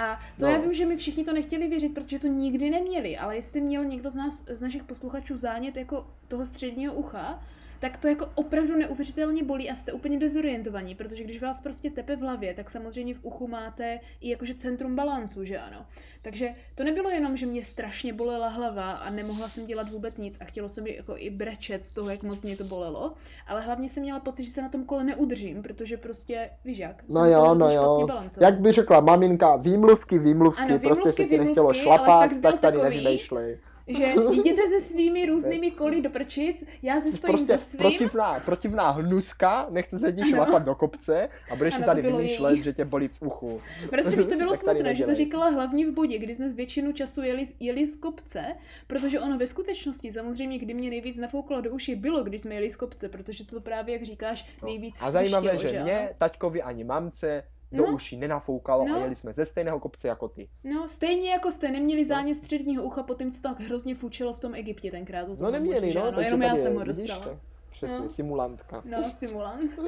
A 0.00 0.20
to 0.38 0.46
no. 0.46 0.52
já 0.52 0.58
vím, 0.58 0.74
že 0.74 0.86
mi 0.86 0.96
všichni 0.96 1.24
to 1.24 1.32
nechtěli 1.32 1.68
věřit, 1.68 1.94
protože 1.94 2.18
to 2.18 2.26
nikdy 2.26 2.70
neměli, 2.70 3.18
ale 3.18 3.36
jestli 3.36 3.60
měl 3.60 3.84
někdo 3.84 4.10
z 4.10 4.14
nás, 4.14 4.44
z 4.44 4.62
našich 4.62 4.84
posluchačů 4.84 5.36
zánět 5.36 5.76
jako 5.76 6.06
toho 6.28 6.46
středního 6.46 6.94
ucha, 6.94 7.42
tak 7.80 7.96
to 7.96 8.08
jako 8.08 8.28
opravdu 8.34 8.76
neuvěřitelně 8.76 9.44
bolí 9.44 9.70
a 9.70 9.74
jste 9.74 9.92
úplně 9.92 10.18
dezorientovaní, 10.18 10.94
protože 10.94 11.24
když 11.24 11.42
vás 11.42 11.60
prostě 11.60 11.90
tepe 11.90 12.16
v 12.16 12.20
hlavě, 12.20 12.54
tak 12.54 12.70
samozřejmě 12.70 13.14
v 13.14 13.24
uchu 13.24 13.48
máte 13.48 14.00
i 14.20 14.30
jakože 14.30 14.54
centrum 14.54 14.96
balancu, 14.96 15.44
že 15.44 15.58
ano. 15.58 15.86
Takže 16.22 16.48
to 16.74 16.84
nebylo 16.84 17.10
jenom, 17.10 17.36
že 17.36 17.46
mě 17.46 17.64
strašně 17.64 18.12
bolela 18.12 18.48
hlava 18.48 18.90
a 18.90 19.10
nemohla 19.10 19.48
jsem 19.48 19.66
dělat 19.66 19.90
vůbec 19.90 20.18
nic 20.18 20.38
a 20.40 20.44
chtělo 20.44 20.68
se 20.68 20.80
mi 20.80 20.96
jako 20.96 21.14
i 21.16 21.30
brečet 21.30 21.84
z 21.84 21.92
toho, 21.92 22.10
jak 22.10 22.22
moc 22.22 22.42
mě 22.42 22.56
to 22.56 22.64
bolelo, 22.64 23.12
ale 23.46 23.60
hlavně 23.60 23.88
jsem 23.88 24.02
měla 24.02 24.20
pocit, 24.20 24.44
že 24.44 24.50
se 24.50 24.62
na 24.62 24.68
tom 24.68 24.84
kole 24.84 25.04
neudržím, 25.04 25.62
protože 25.62 25.96
prostě, 25.96 26.50
víš 26.64 26.78
jak, 26.78 27.04
no 27.10 27.24
jo, 27.24 27.54
no 27.54 27.70
jo. 27.70 28.08
Jak 28.40 28.60
by 28.60 28.72
řekla 28.72 29.00
maminka, 29.00 29.56
výmluvky, 29.56 30.18
výmluvky, 30.18 30.62
ano, 30.62 30.78
výmluvky 30.78 30.86
prostě 30.86 31.22
se 31.22 31.28
ti 31.28 31.38
nechtělo 31.38 31.72
šlapat, 31.72 32.30
tak 32.42 32.60
tady 32.60 32.82
nevymýšlej 32.82 33.58
že 33.94 34.14
jděte 34.40 34.62
se 34.68 34.80
svými 34.80 35.26
různými 35.26 35.70
koly 35.70 36.02
do 36.02 36.10
prčic, 36.10 36.64
já 36.82 37.00
si 37.00 37.12
stojím 37.12 37.36
prostě 37.36 37.52
za 37.52 37.58
svým. 37.58 37.78
Protivná, 37.78 38.40
protivná 38.40 38.90
hnuska, 38.90 39.66
nechce 39.70 39.98
se 39.98 40.12
ti 40.12 40.24
šlapat 40.24 40.64
do 40.64 40.74
kopce 40.74 41.28
a 41.50 41.56
budeš 41.56 41.74
ano, 41.74 41.82
si 41.82 41.86
tady 41.86 42.02
vymýšlet, 42.02 42.56
že 42.56 42.72
tě 42.72 42.84
bolí 42.84 43.08
v 43.08 43.22
uchu. 43.22 43.60
Protože 43.90 44.16
mi 44.16 44.24
to 44.24 44.36
bylo 44.36 44.54
smutné, 44.56 44.94
že 44.94 45.04
to 45.04 45.14
říkala 45.14 45.48
hlavně 45.48 45.86
v 45.86 45.90
bodě, 45.90 46.18
kdy 46.18 46.34
jsme 46.34 46.50
z 46.50 46.54
většinu 46.54 46.92
času 46.92 47.22
jeli, 47.22 47.44
jeli 47.60 47.86
z 47.86 47.96
kopce, 47.96 48.44
protože 48.86 49.20
ono 49.20 49.38
ve 49.38 49.46
skutečnosti 49.46 50.12
samozřejmě, 50.12 50.58
kdy 50.58 50.74
mě 50.74 50.90
nejvíc 50.90 51.16
nafouklo 51.18 51.60
do 51.60 51.70
uši, 51.70 51.96
bylo, 51.96 52.22
když 52.22 52.40
jsme 52.40 52.54
jeli 52.54 52.70
z 52.70 52.76
kopce, 52.76 53.08
protože 53.08 53.46
to 53.46 53.60
právě, 53.60 53.92
jak 53.92 54.02
říkáš, 54.02 54.46
no. 54.62 54.68
nejvíc 54.68 55.00
no. 55.00 55.06
A 55.06 55.10
zajímavé, 55.10 55.58
že, 55.58 55.68
že 55.68 55.82
mě, 55.82 56.10
taťkovi 56.18 56.62
ani 56.62 56.84
mamce 56.84 57.42
do 57.72 57.86
no. 57.86 57.94
uší 57.94 58.16
nenafoukalo 58.16 58.88
no. 58.88 58.96
a 58.96 58.98
jeli 58.98 59.14
jsme 59.14 59.32
ze 59.32 59.46
stejného 59.46 59.80
kopce 59.80 60.08
jako 60.08 60.28
ty. 60.28 60.48
No, 60.64 60.88
stejně 60.88 61.30
jako 61.30 61.50
jste 61.50 61.70
neměli 61.70 62.00
no. 62.00 62.08
zánět 62.08 62.36
no. 62.36 62.44
středního 62.44 62.84
ucha 62.84 63.02
po 63.02 63.14
tom, 63.14 63.30
co 63.30 63.42
tak 63.42 63.60
hrozně 63.60 63.94
fučilo 63.94 64.32
v 64.32 64.40
tom 64.40 64.54
Egyptě 64.54 64.90
tenkrát. 64.90 65.28
No 65.40 65.50
neměli, 65.50 65.94
no, 65.94 66.10
no 66.12 66.20
jenom 66.20 66.42
já 66.42 66.56
jsem 66.56 66.74
ho 66.74 66.84
dostala. 66.84 67.24
To. 67.24 67.38
Přesně, 67.70 67.98
no. 67.98 68.08
simulantka. 68.08 68.82
No, 68.84 69.02
simulant. 69.10 69.70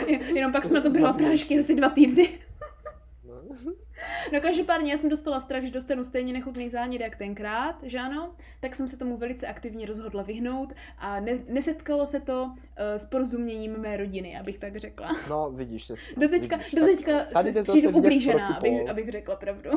jenom 0.08 0.52
pak 0.52 0.64
jsme 0.64 0.74
na 0.74 0.80
to 0.80 0.90
brala 0.90 1.12
prášky 1.12 1.58
asi 1.58 1.74
dva 1.74 1.88
týdny. 1.88 2.38
No 4.32 4.40
každopádně 4.40 4.92
já 4.92 4.98
jsem 4.98 5.10
dostala 5.10 5.40
strach, 5.40 5.64
že 5.64 5.70
dostanu 5.70 6.04
stejně 6.04 6.32
nechutný 6.32 6.70
zánět 6.70 7.00
jak 7.00 7.16
tenkrát, 7.16 7.76
že 7.82 7.98
ano, 7.98 8.34
tak 8.60 8.74
jsem 8.74 8.88
se 8.88 8.96
tomu 8.96 9.16
velice 9.16 9.46
aktivně 9.46 9.86
rozhodla 9.86 10.22
vyhnout 10.22 10.72
a 10.98 11.20
ne, 11.20 11.38
nesetkalo 11.48 12.06
se 12.06 12.20
to 12.20 12.44
uh, 12.44 12.54
s 12.78 13.04
porozuměním 13.04 13.78
mé 13.78 13.96
rodiny, 13.96 14.38
abych 14.38 14.58
tak 14.58 14.76
řekla. 14.76 15.16
No, 15.28 15.50
vidíš 15.50 15.84
se. 15.84 15.94
Doteďka, 16.16 16.56
vidíš, 16.56 16.72
doteďka 16.72 17.24
tady 17.24 17.52
se 17.52 17.62
přijdu 17.62 17.90
ublížená, 17.90 18.48
abych, 18.56 18.88
abych 18.90 19.08
řekla 19.08 19.36
pravdu. 19.36 19.70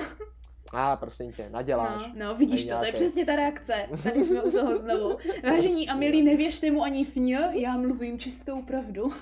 A 0.72 0.94
ah, 0.94 0.98
prosím 1.00 1.34
tě, 1.34 1.50
naděláš. 1.50 2.06
No, 2.14 2.26
no 2.26 2.36
vidíš 2.36 2.62
to, 2.62 2.68
nějaké... 2.68 2.82
to 2.82 2.86
je 2.86 2.94
přesně 2.94 3.26
ta 3.26 3.36
reakce. 3.36 3.74
Tady 4.04 4.26
jsme 4.26 4.42
u 4.42 4.52
toho 4.52 4.78
znovu. 4.78 5.18
Vážení 5.44 5.90
a 5.90 5.96
milí, 5.96 6.22
nevěřte 6.22 6.72
mu 6.72 6.84
ani 6.84 7.06
fň, 7.06 7.30
já 7.52 7.78
mluvím 7.78 8.20
čistou 8.20 8.62
pravdu. 8.62 9.14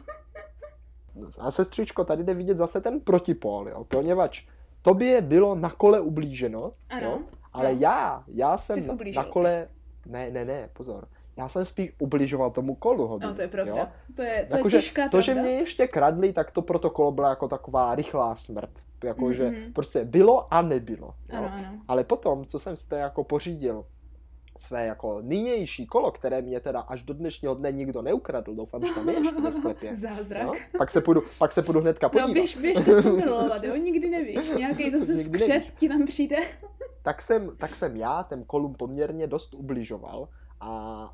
A 1.40 1.52
sestřičko, 1.52 2.04
tady 2.04 2.24
jde 2.24 2.34
vidět 2.34 2.58
zase 2.58 2.82
ten 2.82 3.00
protipol, 3.00 3.70
jo, 3.70 3.84
poněvadž 3.84 4.46
tobě 4.82 5.22
bylo 5.22 5.56
na 5.56 5.70
kole 5.70 6.00
ublíženo, 6.00 6.72
ano. 6.90 7.10
Jo, 7.10 7.20
ale 7.54 7.74
no. 7.74 7.80
já, 7.80 8.24
já 8.28 8.58
jsem 8.58 8.88
na, 8.88 8.98
na 9.16 9.24
kole, 9.24 9.68
ne, 10.06 10.32
ne, 10.32 10.46
ne, 10.46 10.70
pozor, 10.74 11.08
já 11.38 11.50
jsem 11.50 11.66
spíš 11.66 11.92
ubližoval 12.00 12.52
tomu 12.52 12.76
kolu 12.76 13.08
hodně. 13.08 13.28
No, 13.28 13.36
to 13.36 13.42
je 13.42 13.48
pravda. 13.48 13.78
Jo? 13.78 13.88
To 14.16 14.22
je, 14.22 14.46
to 14.50 14.56
jako, 14.56 14.68
je 14.68 14.72
těžká 14.72 15.04
To, 15.04 15.10
pravda. 15.10 15.22
že 15.22 15.36
mě 15.36 15.50
ještě 15.50 15.88
kradli, 15.88 16.34
tak 16.34 16.52
to 16.52 16.62
protokolo 16.62 17.12
byla 17.12 17.30
jako 17.30 17.48
taková 17.48 17.96
rychlá 17.96 18.36
smrt. 18.36 18.70
Jakože 19.04 19.50
mm-hmm. 19.50 19.74
prostě 19.74 20.06
bylo 20.06 20.54
a 20.54 20.62
nebylo. 20.62 21.08
Jo? 21.08 21.38
Ano, 21.38 21.52
ano. 21.54 21.82
Ale 21.88 22.04
potom, 22.04 22.46
co 22.46 22.60
jsem 22.60 22.78
si 22.78 22.88
to 22.88 22.96
jako 22.96 23.24
pořídil, 23.24 23.86
své 24.58 24.86
jako 24.86 25.22
nynější 25.22 25.88
kolo, 25.88 26.12
které 26.12 26.42
mě 26.42 26.60
teda 26.60 26.80
až 26.80 27.04
do 27.04 27.14
dnešního 27.14 27.56
dne 27.56 27.72
nikdo 27.72 28.02
neukradl, 28.02 28.56
doufám, 28.56 28.86
že 28.86 28.94
tam 28.94 29.10
je 29.10 29.16
ještě 29.16 29.42
ve 29.42 29.52
sklepě. 29.52 29.96
Zázrak. 29.96 30.44
No? 30.44 30.54
Pak, 30.78 30.92
se 30.92 31.02
půjdu, 31.02 31.24
pak 31.38 31.52
se 31.52 31.62
půjdu 31.62 31.80
hnedka 31.80 32.08
no, 32.08 32.10
podívat. 32.10 32.28
No 32.28 32.34
běž, 32.34 32.58
běž 32.58 32.78
to 32.86 33.02
zkontrolovat, 33.02 33.64
jo, 33.64 33.76
nikdy 33.76 34.10
nevíš, 34.10 34.50
nějaký 34.58 34.92
zase 34.92 35.18
skřet 35.18 35.64
ti 35.78 35.90
tam 35.90 36.06
přijde. 36.06 36.38
tak 37.02 37.22
jsem, 37.22 37.52
tak 37.58 37.76
jsem 37.76 37.98
já 37.98 38.24
ten 38.24 38.44
kolum 38.44 38.74
poměrně 38.74 39.28
dost 39.28 39.54
ubližoval 39.54 40.30
a 40.62 41.14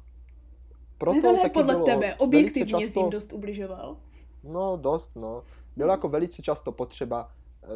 proto 0.98 1.16
ne 1.16 1.22
to 1.22 1.32
ne 1.32 1.40
taky 1.40 1.54
podle 1.54 1.74
bylo 1.74 1.86
tebe, 1.86 2.16
objektivně 2.16 2.70
často, 2.70 3.04
jsi 3.04 3.10
dost 3.12 3.34
ubližoval. 3.34 3.98
No, 4.44 4.78
dost, 4.78 5.16
no. 5.16 5.44
Bylo 5.76 5.92
jako 5.92 6.10
velice 6.10 6.42
často 6.42 6.72
potřeba 6.72 7.32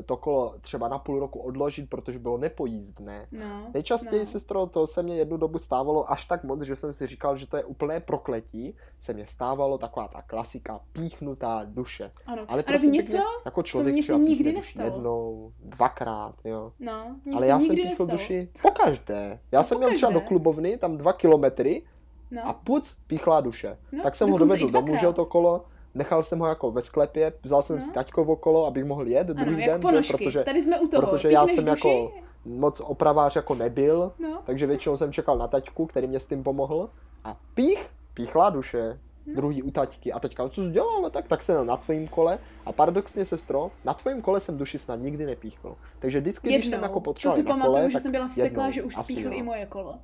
to 0.06 0.18
kolo 0.18 0.56
třeba 0.62 0.88
na 0.88 1.00
půl 1.00 1.20
roku 1.20 1.40
odložit, 1.40 1.90
protože 1.90 2.20
bylo 2.20 2.38
nepojízdné. 2.38 3.28
No, 3.32 3.68
Nejčastěji, 3.74 4.20
no. 4.20 4.26
sestro, 4.26 4.66
to 4.66 4.88
se 4.88 5.04
mě 5.04 5.16
jednu 5.16 5.38
dobu 5.38 5.58
stávalo 5.58 6.12
až 6.12 6.26
tak 6.26 6.44
moc, 6.44 6.62
že 6.62 6.76
jsem 6.76 6.94
si 6.94 7.08
říkal, 7.08 7.38
že 7.38 7.48
to 7.48 7.58
je 7.58 7.64
úplné 7.64 8.00
prokletí. 8.00 8.76
Se 9.00 9.14
mě 9.14 9.28
stávalo 9.28 9.78
taková 9.78 10.08
ta 10.08 10.22
klasika 10.22 10.80
píchnutá 10.94 11.62
duše. 11.66 12.12
Ano. 12.26 12.46
Ale 12.48 12.64
prostě 12.64 12.88
něco, 12.88 13.18
jako 13.46 13.64
člověk 13.64 14.06
co 14.06 14.18
mě 14.18 14.30
nikdy 14.30 14.54
nestalo. 14.54 14.88
jednou, 14.88 15.52
dvakrát, 15.60 16.36
jo. 16.44 16.74
No, 16.80 17.16
Ale 17.36 17.48
já 17.48 17.60
jsem 17.60 17.76
píchl 17.76 18.06
duši 18.06 18.50
po 18.62 18.72
každé. 18.72 19.40
Já 19.52 19.60
no, 19.60 19.64
jsem 19.64 19.78
měl 19.78 19.94
třeba 19.96 20.12
do 20.12 20.22
klubovny, 20.22 20.78
tam 20.78 20.98
dva 20.98 21.14
kilometry, 21.14 21.84
no. 22.32 22.48
a 22.48 22.54
puc 22.54 22.98
píchla 23.08 23.42
duše. 23.42 23.78
No, 23.92 24.04
tak 24.04 24.16
jsem 24.16 24.30
ho 24.30 24.38
dovedl 24.38 24.70
domů, 24.70 24.98
že 24.98 25.14
to 25.14 25.26
kolo, 25.26 25.66
nechal 25.96 26.24
jsem 26.24 26.40
ho 26.40 26.48
jako 26.48 26.72
ve 26.72 26.82
sklepě, 26.82 27.34
vzal 27.44 27.62
jsem 27.62 27.80
no. 27.80 27.86
si 27.86 27.92
taťkovo 27.92 28.36
kolo, 28.36 28.66
abych 28.66 28.86
mohl 28.86 29.08
jet 29.08 29.30
ano, 29.30 29.46
druhý 29.46 29.66
den, 29.66 29.82
že, 30.04 30.14
protože, 30.14 30.44
Tady 30.44 30.62
jsme 30.62 30.80
u 30.80 30.88
toho. 30.88 31.08
protože 31.08 31.32
já 31.32 31.48
jsem 31.48 31.66
duši? 31.66 31.88
jako 31.88 32.12
moc 32.46 32.82
opravář 32.82 33.36
jako 33.36 33.56
nebyl, 33.56 34.12
no. 34.20 34.42
takže 34.46 34.68
většinou 34.68 34.98
jsem 34.98 35.14
čekal 35.14 35.38
na 35.38 35.48
taťku, 35.48 35.86
který 35.86 36.08
mě 36.08 36.20
s 36.20 36.26
tím 36.26 36.44
pomohl 36.44 36.90
a 37.24 37.38
pích, 37.54 37.90
píchla 38.14 38.50
duše, 38.50 39.00
no. 39.26 39.34
druhý 39.36 39.64
u 39.64 39.72
taťky 39.72 40.14
a 40.14 40.20
teďka, 40.20 40.50
co 40.50 40.64
jsi 40.64 40.70
dělal, 40.70 41.10
tak, 41.10 41.28
tak 41.28 41.42
jsem 41.42 41.68
na 41.68 41.78
tvém 41.78 42.08
kole 42.08 42.40
a 42.66 42.72
paradoxně 42.72 43.26
sestro, 43.26 43.72
na 43.86 43.94
tvém 43.94 44.22
kole 44.22 44.40
jsem 44.40 44.58
duši 44.58 44.80
snad 44.80 44.96
nikdy 44.96 45.26
nepíchl. 45.26 45.76
Takže 46.00 46.20
vždycky, 46.20 46.48
Jednou. 46.48 46.60
když 46.60 46.70
jsem 46.70 46.84
jako 46.84 47.00
potřeboval 47.00 47.38
to 47.38 47.44
si 47.44 47.50
na 47.50 47.56
pamatuju, 47.56 47.76
kole, 47.76 47.92
že 47.92 48.00
jsem 48.00 48.12
byla 48.12 48.28
vsteklá, 48.28 48.70
že 48.70 48.84
už 48.84 48.96
spíchl 48.96 49.34
i 49.34 49.44
moje 49.44 49.66
kolo. 49.66 49.96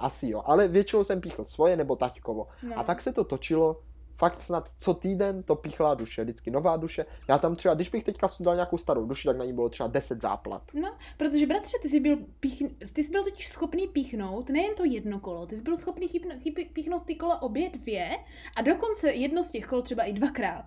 Asi 0.00 0.28
jo, 0.28 0.42
ale 0.44 0.68
většinou 0.68 1.04
jsem 1.04 1.20
píchl 1.20 1.44
svoje 1.44 1.76
nebo 1.76 1.96
taťkovo. 1.96 2.46
No. 2.62 2.78
A 2.78 2.82
tak 2.82 3.02
se 3.02 3.12
to 3.12 3.24
točilo 3.24 3.76
fakt 4.18 4.40
snad 4.40 4.68
co 4.78 4.94
týden 4.94 5.42
to 5.42 5.56
píchla 5.56 5.94
duše, 5.94 6.24
vždycky 6.24 6.50
nová 6.50 6.76
duše. 6.76 7.06
Já 7.28 7.38
tam 7.38 7.56
třeba, 7.56 7.74
když 7.74 7.88
bych 7.88 8.04
teďka 8.04 8.28
sudal 8.28 8.54
nějakou 8.54 8.78
starou 8.78 9.06
duši, 9.06 9.28
tak 9.28 9.36
na 9.36 9.44
ní 9.44 9.52
bylo 9.52 9.68
třeba 9.68 9.88
10 9.88 10.20
záplat. 10.20 10.62
No, 10.74 10.96
protože 11.16 11.46
bratře, 11.46 11.76
ty 11.82 11.88
jsi 11.88 12.00
byl, 12.00 12.18
píchn... 12.40 12.66
ty 12.92 13.04
jsi 13.04 13.10
byl 13.10 13.24
totiž 13.24 13.48
schopný 13.48 13.86
píchnout 13.86 14.50
nejen 14.50 14.74
to 14.74 14.84
jedno 14.84 15.20
kolo, 15.20 15.46
ty 15.46 15.56
jsi 15.56 15.62
byl 15.62 15.76
schopný 15.76 16.08
chybno... 16.08 16.34
chyb... 16.40 16.54
píchnout 16.72 17.02
ty 17.04 17.14
kola 17.14 17.42
obě 17.42 17.70
dvě 17.70 18.10
a 18.56 18.62
dokonce 18.62 19.10
jedno 19.10 19.42
z 19.42 19.50
těch 19.50 19.66
kol 19.66 19.82
třeba 19.82 20.02
i 20.02 20.12
dvakrát. 20.12 20.64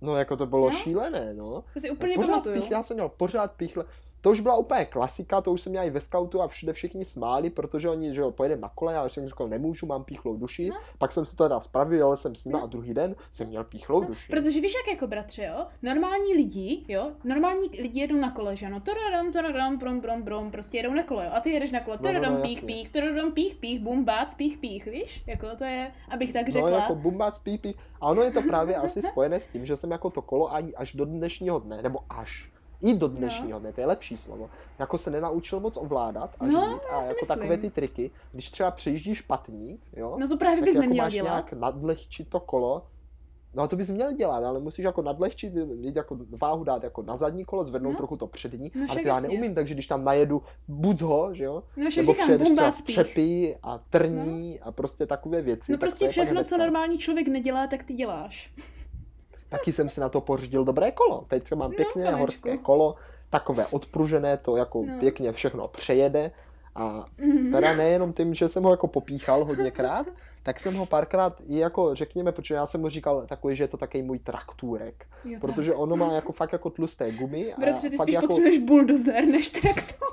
No, 0.00 0.16
jako 0.16 0.36
to 0.36 0.46
bylo 0.46 0.70
no? 0.70 0.76
šílené, 0.76 1.34
no. 1.34 1.64
To 1.74 1.80
si 1.80 1.90
úplně 1.90 2.14
pamatuju. 2.14 2.60
Pích, 2.60 2.70
já 2.70 2.82
jsem 2.82 2.96
měl 2.96 3.08
pořád 3.08 3.52
píchle. 3.52 3.84
To 4.20 4.30
už 4.30 4.40
byla 4.40 4.56
úplně 4.56 4.84
klasika, 4.84 5.40
to 5.40 5.52
už 5.52 5.60
jsem 5.60 5.70
měl 5.70 5.84
i 5.84 5.90
ve 5.90 6.00
scoutu 6.00 6.42
a 6.42 6.48
všude 6.48 6.72
všichni 6.72 7.04
smáli, 7.04 7.50
protože 7.50 7.88
oni, 7.88 8.14
že 8.14 8.20
jo, 8.20 8.30
pojedeme 8.30 8.62
na 8.62 8.68
kole, 8.68 8.94
já 8.94 9.08
jsem 9.08 9.26
říkal, 9.26 9.48
nemůžu, 9.48 9.86
mám 9.86 10.04
píchlou 10.04 10.36
duši, 10.36 10.68
no. 10.68 10.76
pak 10.98 11.12
jsem 11.12 11.26
si 11.26 11.36
to 11.36 11.44
teda 11.44 11.60
spravil, 11.60 12.06
ale 12.06 12.16
jsem 12.16 12.34
s 12.34 12.44
nimi 12.44 12.58
no. 12.58 12.64
a 12.64 12.66
druhý 12.66 12.94
den 12.94 13.16
jsem 13.30 13.48
měl 13.48 13.64
píchlou 13.64 14.00
no, 14.00 14.06
duši. 14.06 14.30
Protože 14.30 14.60
víš, 14.60 14.74
jak 14.74 14.94
jako 14.94 15.06
bratře, 15.06 15.44
jo, 15.44 15.66
normální 15.82 16.34
lidi, 16.34 16.84
jo, 16.88 17.10
normální 17.24 17.68
lidi 17.80 18.00
jedou 18.00 18.16
na 18.16 18.30
kole, 18.30 18.56
že 18.56 18.66
ano, 18.66 18.80
toradam, 18.80 19.32
toradam, 19.32 19.78
brom, 19.78 20.00
brom, 20.00 20.22
brom, 20.22 20.50
prostě 20.50 20.76
jedou 20.76 20.94
na 20.94 21.02
kole, 21.02 21.24
jo, 21.24 21.30
a 21.34 21.40
ty 21.40 21.50
jedeš 21.50 21.70
na 21.70 21.80
kole, 21.80 21.98
toradam, 21.98 22.22
no, 22.22 22.30
no, 22.30 22.36
no, 22.36 22.42
pích, 22.42 22.64
pích, 22.64 22.92
toradam, 22.92 23.32
pích, 23.32 23.54
pích, 23.54 23.80
bum, 23.80 24.04
bác, 24.04 24.34
pích, 24.34 24.58
pích, 24.58 24.84
víš, 24.84 25.24
jako 25.26 25.46
to 25.58 25.64
je, 25.64 25.92
abych 26.08 26.32
tak 26.32 26.48
řekla. 26.48 26.70
No, 26.70 26.76
jako 26.76 26.94
bum, 26.94 27.18
bác, 27.18 27.38
pích, 27.38 27.60
pích, 27.60 27.76
a 28.00 28.06
ono 28.06 28.22
je 28.22 28.30
to 28.30 28.42
právě 28.42 28.76
asi 28.76 29.02
spojené 29.02 29.40
s 29.40 29.48
tím, 29.48 29.66
že 29.66 29.76
jsem 29.76 29.90
jako 29.90 30.10
to 30.10 30.22
kolo 30.22 30.52
ani 30.52 30.74
až 30.74 30.94
do 30.94 31.04
dnešního 31.04 31.58
dne, 31.58 31.82
nebo 31.82 32.00
až, 32.10 32.50
i 32.82 32.94
do 32.94 33.08
dnešního 33.08 33.50
no. 33.50 33.60
dne, 33.60 33.72
to 33.72 33.80
je 33.80 33.86
lepší 33.86 34.16
slovo, 34.16 34.50
jako 34.78 34.98
se 34.98 35.10
nenaučil 35.10 35.60
moc 35.60 35.76
ovládat 35.76 36.30
a 36.40 36.46
no, 36.46 36.80
a 36.90 37.02
jako 37.02 37.14
myslím. 37.20 37.38
takové 37.38 37.58
ty 37.58 37.70
triky, 37.70 38.10
když 38.32 38.50
třeba 38.50 38.70
přijíždí 38.70 39.14
špatník, 39.14 39.80
jo, 39.96 40.16
no 40.20 40.28
to 40.28 40.36
právě 40.36 40.62
bys 40.62 40.74
jako 40.74 40.80
neměl 40.80 41.04
máš 41.04 41.12
dělat. 41.12 41.30
nějak 41.30 41.52
nadlehčit 41.52 42.28
to 42.28 42.40
kolo, 42.40 42.82
No 43.54 43.68
to 43.68 43.76
bys 43.76 43.90
měl 43.90 44.12
dělat, 44.12 44.44
ale 44.44 44.60
musíš 44.60 44.84
jako 44.84 45.02
nadlehčit, 45.02 45.52
jako 45.94 46.18
váhu 46.30 46.64
dát 46.64 46.82
jako 46.82 47.02
na 47.02 47.16
zadní 47.16 47.44
kolo, 47.44 47.64
zvednout 47.64 47.90
no. 47.90 47.96
trochu 47.96 48.16
to 48.16 48.26
přední, 48.26 48.72
no, 48.74 48.86
ale 48.88 49.00
to 49.00 49.08
já 49.08 49.20
neumím, 49.20 49.54
takže 49.54 49.74
když 49.74 49.86
tam 49.86 50.04
najedu, 50.04 50.42
buď 50.68 51.00
ho, 51.00 51.34
že 51.34 51.44
jo, 51.44 51.62
no, 51.76 51.88
nebo 51.96 52.14
přijedeš 52.14 52.50
třeba 52.50 52.70
přepí 52.86 53.54
a 53.62 53.78
trní 53.90 54.58
no. 54.60 54.68
a 54.68 54.72
prostě 54.72 55.06
takové 55.06 55.42
věci. 55.42 55.72
No 55.72 55.78
prostě 55.78 56.08
všechno, 56.08 56.44
co 56.44 56.58
normální 56.58 56.98
člověk 56.98 57.28
nedělá, 57.28 57.66
tak 57.66 57.82
ty 57.82 57.94
děláš. 57.94 58.52
Taky 59.50 59.72
jsem 59.72 59.90
si 59.90 60.00
na 60.00 60.08
to 60.08 60.20
pořídil 60.20 60.64
dobré 60.64 60.90
kolo. 60.90 61.24
Teď 61.28 61.52
mám 61.52 61.70
pěkné 61.70 62.12
no, 62.12 62.18
horské 62.18 62.56
kolo, 62.58 62.94
takové 63.30 63.66
odpružené, 63.66 64.36
to 64.36 64.56
jako 64.56 64.84
no. 64.86 64.98
pěkně 64.98 65.32
všechno 65.32 65.68
přejede. 65.68 66.30
A 66.74 67.04
mhm. 67.18 67.52
teda 67.52 67.74
nejenom 67.76 68.12
tím, 68.12 68.34
že 68.34 68.48
jsem 68.48 68.62
ho 68.62 68.70
jako 68.70 68.86
popíchal 68.86 69.44
hodněkrát, 69.44 70.06
tak 70.42 70.60
jsem 70.60 70.74
ho 70.74 70.86
párkrát 70.86 71.40
i 71.46 71.58
jako 71.58 71.94
řekněme, 71.94 72.32
protože 72.32 72.54
já 72.54 72.66
jsem 72.66 72.80
mu 72.80 72.88
říkal 72.88 73.26
takový, 73.26 73.56
že 73.56 73.64
je 73.64 73.68
to 73.68 73.76
takový 73.76 74.02
můj 74.02 74.18
traktůrek. 74.18 75.06
Jo, 75.24 75.38
protože 75.40 75.74
ono 75.74 75.96
má 75.96 76.12
jako 76.12 76.32
fakt 76.32 76.52
jako 76.52 76.70
tlusté 76.70 77.12
gumy. 77.12 77.52
A 77.52 77.60
Bratře, 77.60 77.90
ty 77.90 77.96
fakt 77.96 78.04
spíš 78.04 78.14
jako... 78.14 78.26
potřebuješ 78.26 78.58
buldozer 78.58 79.24
než 79.24 79.50
traktor. 79.50 80.08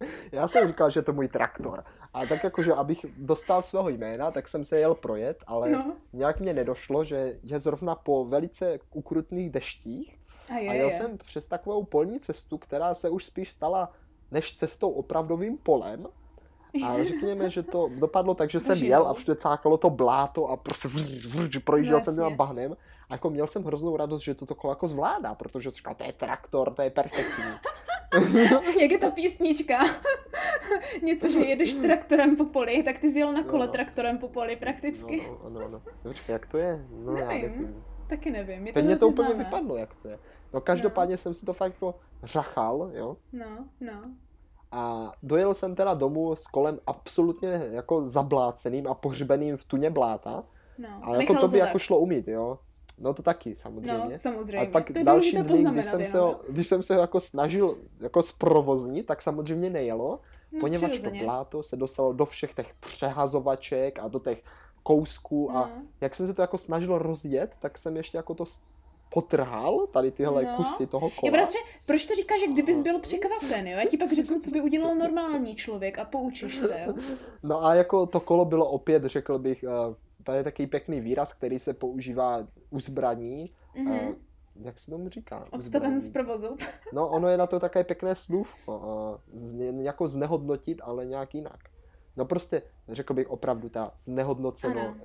Já 0.32 0.48
jsem 0.48 0.68
říkal, 0.68 0.90
že 0.90 0.98
je 0.98 1.04
to 1.04 1.12
můj 1.12 1.28
traktor. 1.28 1.84
A 2.14 2.26
tak 2.26 2.44
jakože, 2.44 2.74
abych 2.74 3.06
dostal 3.18 3.62
svého 3.62 3.88
jména, 3.88 4.30
tak 4.30 4.48
jsem 4.48 4.64
se 4.64 4.78
jel 4.78 4.94
projet, 4.94 5.44
ale 5.46 5.70
no. 5.70 5.96
nějak 6.12 6.40
mě 6.40 6.54
nedošlo, 6.54 7.04
že 7.04 7.38
je 7.42 7.58
zrovna 7.58 7.94
po 7.94 8.24
velice 8.24 8.78
ukrutných 8.94 9.50
deštích 9.50 10.18
a, 10.50 10.54
je, 10.54 10.68
a 10.68 10.72
jel 10.72 10.86
je. 10.86 10.92
jsem 10.92 11.18
přes 11.18 11.48
takovou 11.48 11.84
polní 11.84 12.20
cestu, 12.20 12.58
která 12.58 12.94
se 12.94 13.10
už 13.10 13.24
spíš 13.24 13.52
stala 13.52 13.92
než 14.30 14.54
cestou 14.54 14.90
opravdovým 14.90 15.58
polem. 15.58 16.06
A 16.84 17.04
řekněme, 17.04 17.50
že 17.50 17.62
to 17.62 17.90
dopadlo 17.98 18.34
tak, 18.34 18.50
že 18.50 18.60
jsem 18.60 18.78
jel 18.78 19.08
a 19.08 19.14
všude 19.14 19.36
cákalo 19.36 19.76
to 19.76 19.90
bláto 19.90 20.46
a 20.46 20.56
prostě 20.56 20.88
projížděl 21.64 21.96
no, 21.96 22.00
jsem 22.00 22.14
těma 22.14 22.30
bahnem. 22.30 22.76
A 23.08 23.14
jako 23.14 23.30
měl 23.30 23.46
jsem 23.46 23.64
hroznou 23.64 23.96
radost, 23.96 24.22
že 24.22 24.34
toto 24.34 24.54
kolo 24.54 24.72
jako 24.72 24.88
zvládá, 24.88 25.34
protože 25.34 25.70
říkal, 25.70 25.94
to 25.94 26.04
je 26.04 26.12
traktor, 26.12 26.74
to 26.74 26.82
je 26.82 26.90
perfektní. 26.90 27.44
Jak 28.80 28.90
je 28.90 28.98
ta 28.98 29.10
písnička? 29.10 29.78
Něco, 31.02 31.30
že 31.30 31.38
jedeš 31.38 31.74
traktorem 31.74 32.36
po 32.36 32.44
poli, 32.44 32.82
tak 32.82 32.98
ty 32.98 33.18
jel 33.18 33.32
na 33.32 33.42
kole 33.42 33.66
no, 33.66 33.72
traktorem 33.72 34.18
po 34.18 34.28
poli 34.28 34.56
prakticky. 34.56 35.26
No, 35.28 35.50
no, 35.50 35.60
no. 35.60 35.68
no. 35.68 35.82
Počkej, 36.02 36.32
jak 36.32 36.46
to 36.46 36.58
je? 36.58 36.86
No, 36.90 37.12
nevím. 37.12 37.30
Já 37.30 37.48
nevím. 37.48 37.84
Taky 38.08 38.30
nevím. 38.30 38.66
Je 38.66 38.72
to 38.72 38.82
mě 38.82 38.96
to 38.96 39.08
úplně 39.08 39.28
známé. 39.28 39.44
vypadlo, 39.44 39.76
jak 39.76 39.94
to 39.94 40.08
je. 40.08 40.18
No 40.54 40.60
každopádně 40.60 41.12
no. 41.12 41.18
jsem 41.18 41.34
si 41.34 41.46
to 41.46 41.52
fakt 41.52 41.72
jako 41.72 41.94
řachal, 42.22 42.90
jo. 42.94 43.16
No, 43.32 43.68
no. 43.80 44.02
A 44.72 45.12
dojel 45.22 45.54
jsem 45.54 45.74
teda 45.74 45.94
domů 45.94 46.36
s 46.36 46.46
kolem 46.46 46.78
absolutně 46.86 47.62
jako 47.70 48.08
zabláceným 48.08 48.86
a 48.86 48.94
pohřbeným 48.94 49.56
v 49.56 49.64
tuně 49.64 49.90
bláta. 49.90 50.44
No, 50.78 50.88
a 51.02 51.16
jako 51.16 51.34
to 51.34 51.48
by 51.48 51.58
jako 51.58 51.78
šlo 51.78 51.98
umít, 51.98 52.28
jo. 52.28 52.58
No 52.98 53.14
to 53.14 53.22
taky, 53.22 53.54
samozřejmě. 53.54 54.12
No, 54.12 54.18
samozřejmě. 54.18 54.68
A 54.68 54.70
pak 54.70 54.92
další 54.92 55.36
dny, 55.36 55.64
když 55.72 55.86
jsem, 55.86 56.06
se 56.06 56.18
ho, 56.18 56.40
když 56.48 56.66
jsem 56.66 56.82
se 56.82 56.94
ho 56.94 57.00
jako 57.00 57.20
snažil 57.20 57.78
jako 58.00 58.22
zprovoznit, 58.22 59.06
tak 59.06 59.22
samozřejmě 59.22 59.70
nejelo, 59.70 60.20
no, 60.52 60.60
poněvadž 60.60 60.90
přirozeně. 60.90 61.20
to 61.20 61.24
bláto 61.24 61.62
se 61.62 61.76
dostalo 61.76 62.12
do 62.12 62.26
všech 62.26 62.54
těch 62.54 62.74
přehazovaček 62.80 63.98
a 63.98 64.08
do 64.08 64.18
těch 64.18 64.42
kousků 64.82 65.50
a 65.50 65.66
no. 65.66 65.82
jak 66.00 66.14
jsem 66.14 66.26
se 66.26 66.34
to 66.34 66.42
jako 66.42 66.58
snažil 66.58 66.98
rozjet, 66.98 67.56
tak 67.60 67.78
jsem 67.78 67.96
ještě 67.96 68.16
jako 68.16 68.34
to 68.34 68.44
potrhal 69.12 69.86
tady 69.86 70.10
tyhle 70.10 70.44
no. 70.44 70.56
kusy 70.56 70.86
toho 70.86 71.10
kola. 71.10 71.32
Já 71.32 71.38
prostě, 71.38 71.58
proč 71.86 72.04
to 72.04 72.14
říkáš, 72.14 72.40
že 72.40 72.46
kdybys 72.46 72.80
byl 72.80 72.98
překvapen, 72.98 73.66
jo? 73.66 73.78
Já 73.78 73.84
ti 73.84 73.96
pak 73.96 74.12
řeknu, 74.12 74.40
co 74.40 74.50
by 74.50 74.60
udělal 74.60 74.94
normální 74.94 75.54
člověk 75.54 75.98
a 75.98 76.04
poučíš 76.04 76.58
se, 76.58 76.80
jo? 76.86 76.94
No 77.42 77.64
a 77.64 77.74
jako 77.74 78.06
to 78.06 78.20
kolo 78.20 78.44
bylo 78.44 78.70
opět, 78.70 79.04
řekl 79.04 79.38
bych, 79.38 79.64
to 80.24 80.32
je 80.32 80.44
takový 80.44 80.66
pěkný 80.66 81.00
výraz, 81.00 81.34
který 81.34 81.58
se 81.58 81.74
používá 81.74 82.46
u 82.70 82.80
zbraní. 82.80 83.50
Mm-hmm. 83.74 84.08
Uh, 84.08 84.14
jak 84.60 84.78
se 84.78 84.90
tomu 84.90 85.08
říká? 85.08 85.44
Odstaven 85.50 86.00
z 86.00 86.08
provozu. 86.08 86.56
no, 86.92 87.08
ono 87.08 87.28
je 87.28 87.36
na 87.36 87.46
to 87.46 87.60
také 87.60 87.84
pěkné 87.84 88.14
slůvko. 88.14 89.18
Uh, 89.32 89.80
jako 89.80 90.08
znehodnotit, 90.08 90.80
ale 90.84 91.06
nějak 91.06 91.34
jinak. 91.34 91.60
No 92.16 92.24
prostě, 92.24 92.62
řekl 92.88 93.14
bych 93.14 93.30
opravdu, 93.30 93.68
ta 93.68 93.94
znehodnoceno, 94.00 94.80
ano 94.80 94.96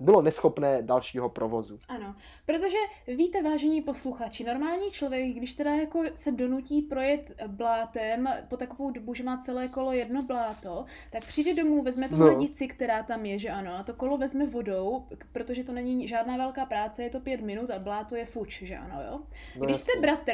bylo 0.00 0.22
neschopné 0.22 0.82
dalšího 0.82 1.28
provozu. 1.28 1.78
Ano, 1.88 2.14
protože 2.46 2.76
víte, 3.06 3.42
vážení 3.42 3.82
posluchači, 3.82 4.44
normální 4.44 4.90
člověk, 4.90 5.36
když 5.36 5.54
teda 5.54 5.74
jako 5.74 6.02
se 6.14 6.32
donutí 6.32 6.82
projet 6.82 7.42
blátem 7.46 8.28
po 8.48 8.56
takovou 8.56 8.90
dobu, 8.90 9.14
že 9.14 9.24
má 9.24 9.36
celé 9.36 9.68
kolo 9.68 9.92
jedno 9.92 10.22
bláto, 10.22 10.84
tak 11.10 11.24
přijde 11.24 11.54
domů, 11.54 11.82
vezme 11.82 12.08
tu 12.08 12.16
no. 12.16 12.26
hladici, 12.26 12.68
která 12.68 13.02
tam 13.02 13.26
je, 13.26 13.38
že 13.38 13.50
ano, 13.50 13.74
a 13.78 13.82
to 13.82 13.94
kolo 13.94 14.16
vezme 14.16 14.46
vodou, 14.46 15.06
protože 15.32 15.64
to 15.64 15.72
není 15.72 16.08
žádná 16.08 16.36
velká 16.36 16.66
práce, 16.66 17.02
je 17.02 17.10
to 17.10 17.20
pět 17.20 17.40
minut 17.40 17.70
a 17.70 17.78
bláto 17.78 18.16
je 18.16 18.24
fuč, 18.24 18.62
že 18.62 18.76
ano, 18.76 19.02
jo. 19.10 19.20
No 19.58 19.64
když 19.64 19.76
jste 19.76 20.00
bratr, 20.00 20.32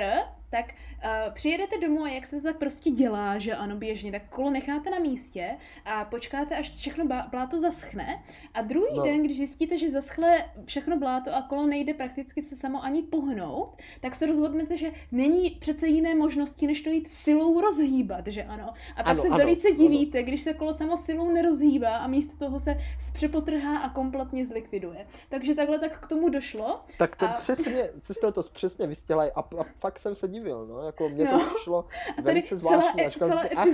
tak 0.53 0.75
uh, 1.05 1.35
přijedete 1.35 1.79
domů 1.79 2.05
a 2.05 2.09
jak 2.09 2.27
se 2.27 2.37
to 2.37 2.43
tak 2.43 2.57
prostě 2.57 2.91
dělá, 2.91 3.39
že 3.39 3.55
ano, 3.55 3.77
běžně, 3.77 4.13
tak 4.13 4.23
kolo 4.29 4.51
necháte 4.51 4.91
na 4.91 4.99
místě 4.99 5.57
a 5.85 6.05
počkáte, 6.05 6.57
až 6.57 6.71
všechno 6.71 7.05
bláto 7.31 7.59
zaschne 7.59 8.23
a 8.55 8.63
druhý 8.63 8.97
no. 8.97 9.03
den, 9.03 9.23
když 9.23 9.37
zjistíte, 9.37 9.79
že 9.79 9.91
zaschle 9.91 10.45
všechno 10.65 10.99
bláto 10.99 11.35
a 11.37 11.43
kolo 11.43 11.67
nejde 11.67 11.95
prakticky 11.95 12.43
se 12.43 12.57
samo 12.57 12.85
ani 12.85 13.03
pohnout, 13.03 13.77
tak 14.01 14.15
se 14.15 14.27
rozhodnete, 14.27 14.77
že 14.77 14.93
není 15.13 15.51
přece 15.51 15.87
jiné 15.87 16.15
možnosti, 16.15 16.67
než 16.67 16.81
to 16.81 16.91
jít 16.91 17.09
silou 17.11 17.61
rozhýbat, 17.61 18.27
že 18.27 18.45
ano. 18.45 18.73
A 18.97 19.03
pak 19.03 19.07
ano, 19.07 19.23
se 19.23 19.29
ano, 19.29 19.37
velice 19.37 19.69
ano. 19.69 19.77
divíte, 19.77 20.23
když 20.23 20.43
se 20.43 20.55
kolo 20.55 20.73
samo 20.73 20.97
silou 20.97 21.31
nerozhýbá 21.31 21.97
a 21.97 22.07
místo 22.07 22.37
toho 22.37 22.61
se 22.61 22.77
zpřepotrhá 23.01 23.79
a 23.79 23.89
kompletně 23.89 24.47
zlikviduje. 24.47 25.07
Takže 25.29 25.55
takhle 25.55 25.79
tak 25.79 26.01
k 26.01 26.07
tomu 26.07 26.29
došlo. 26.29 26.81
Tak 26.99 27.17
to 27.17 27.27
a... 27.27 27.33
přesně, 27.33 27.89
jste 28.01 28.33
to 28.33 28.43
přesně 28.43 28.87
vystělali 28.87 29.33
a, 29.33 29.41
a 29.41 29.65
fakt 29.75 29.99
jsem 29.99 30.15
se 30.15 30.29
divil, 30.29 30.42
no, 30.51 30.83
jako 30.83 31.09
mě 31.09 31.25
no. 31.25 31.39
to 31.39 31.55
přišlo 31.55 31.85
velice 32.23 32.57
zvláštní. 32.57 33.11
Celá, 33.11 33.31
celá 33.31 33.43
si, 33.43 33.55
ach, 33.55 33.69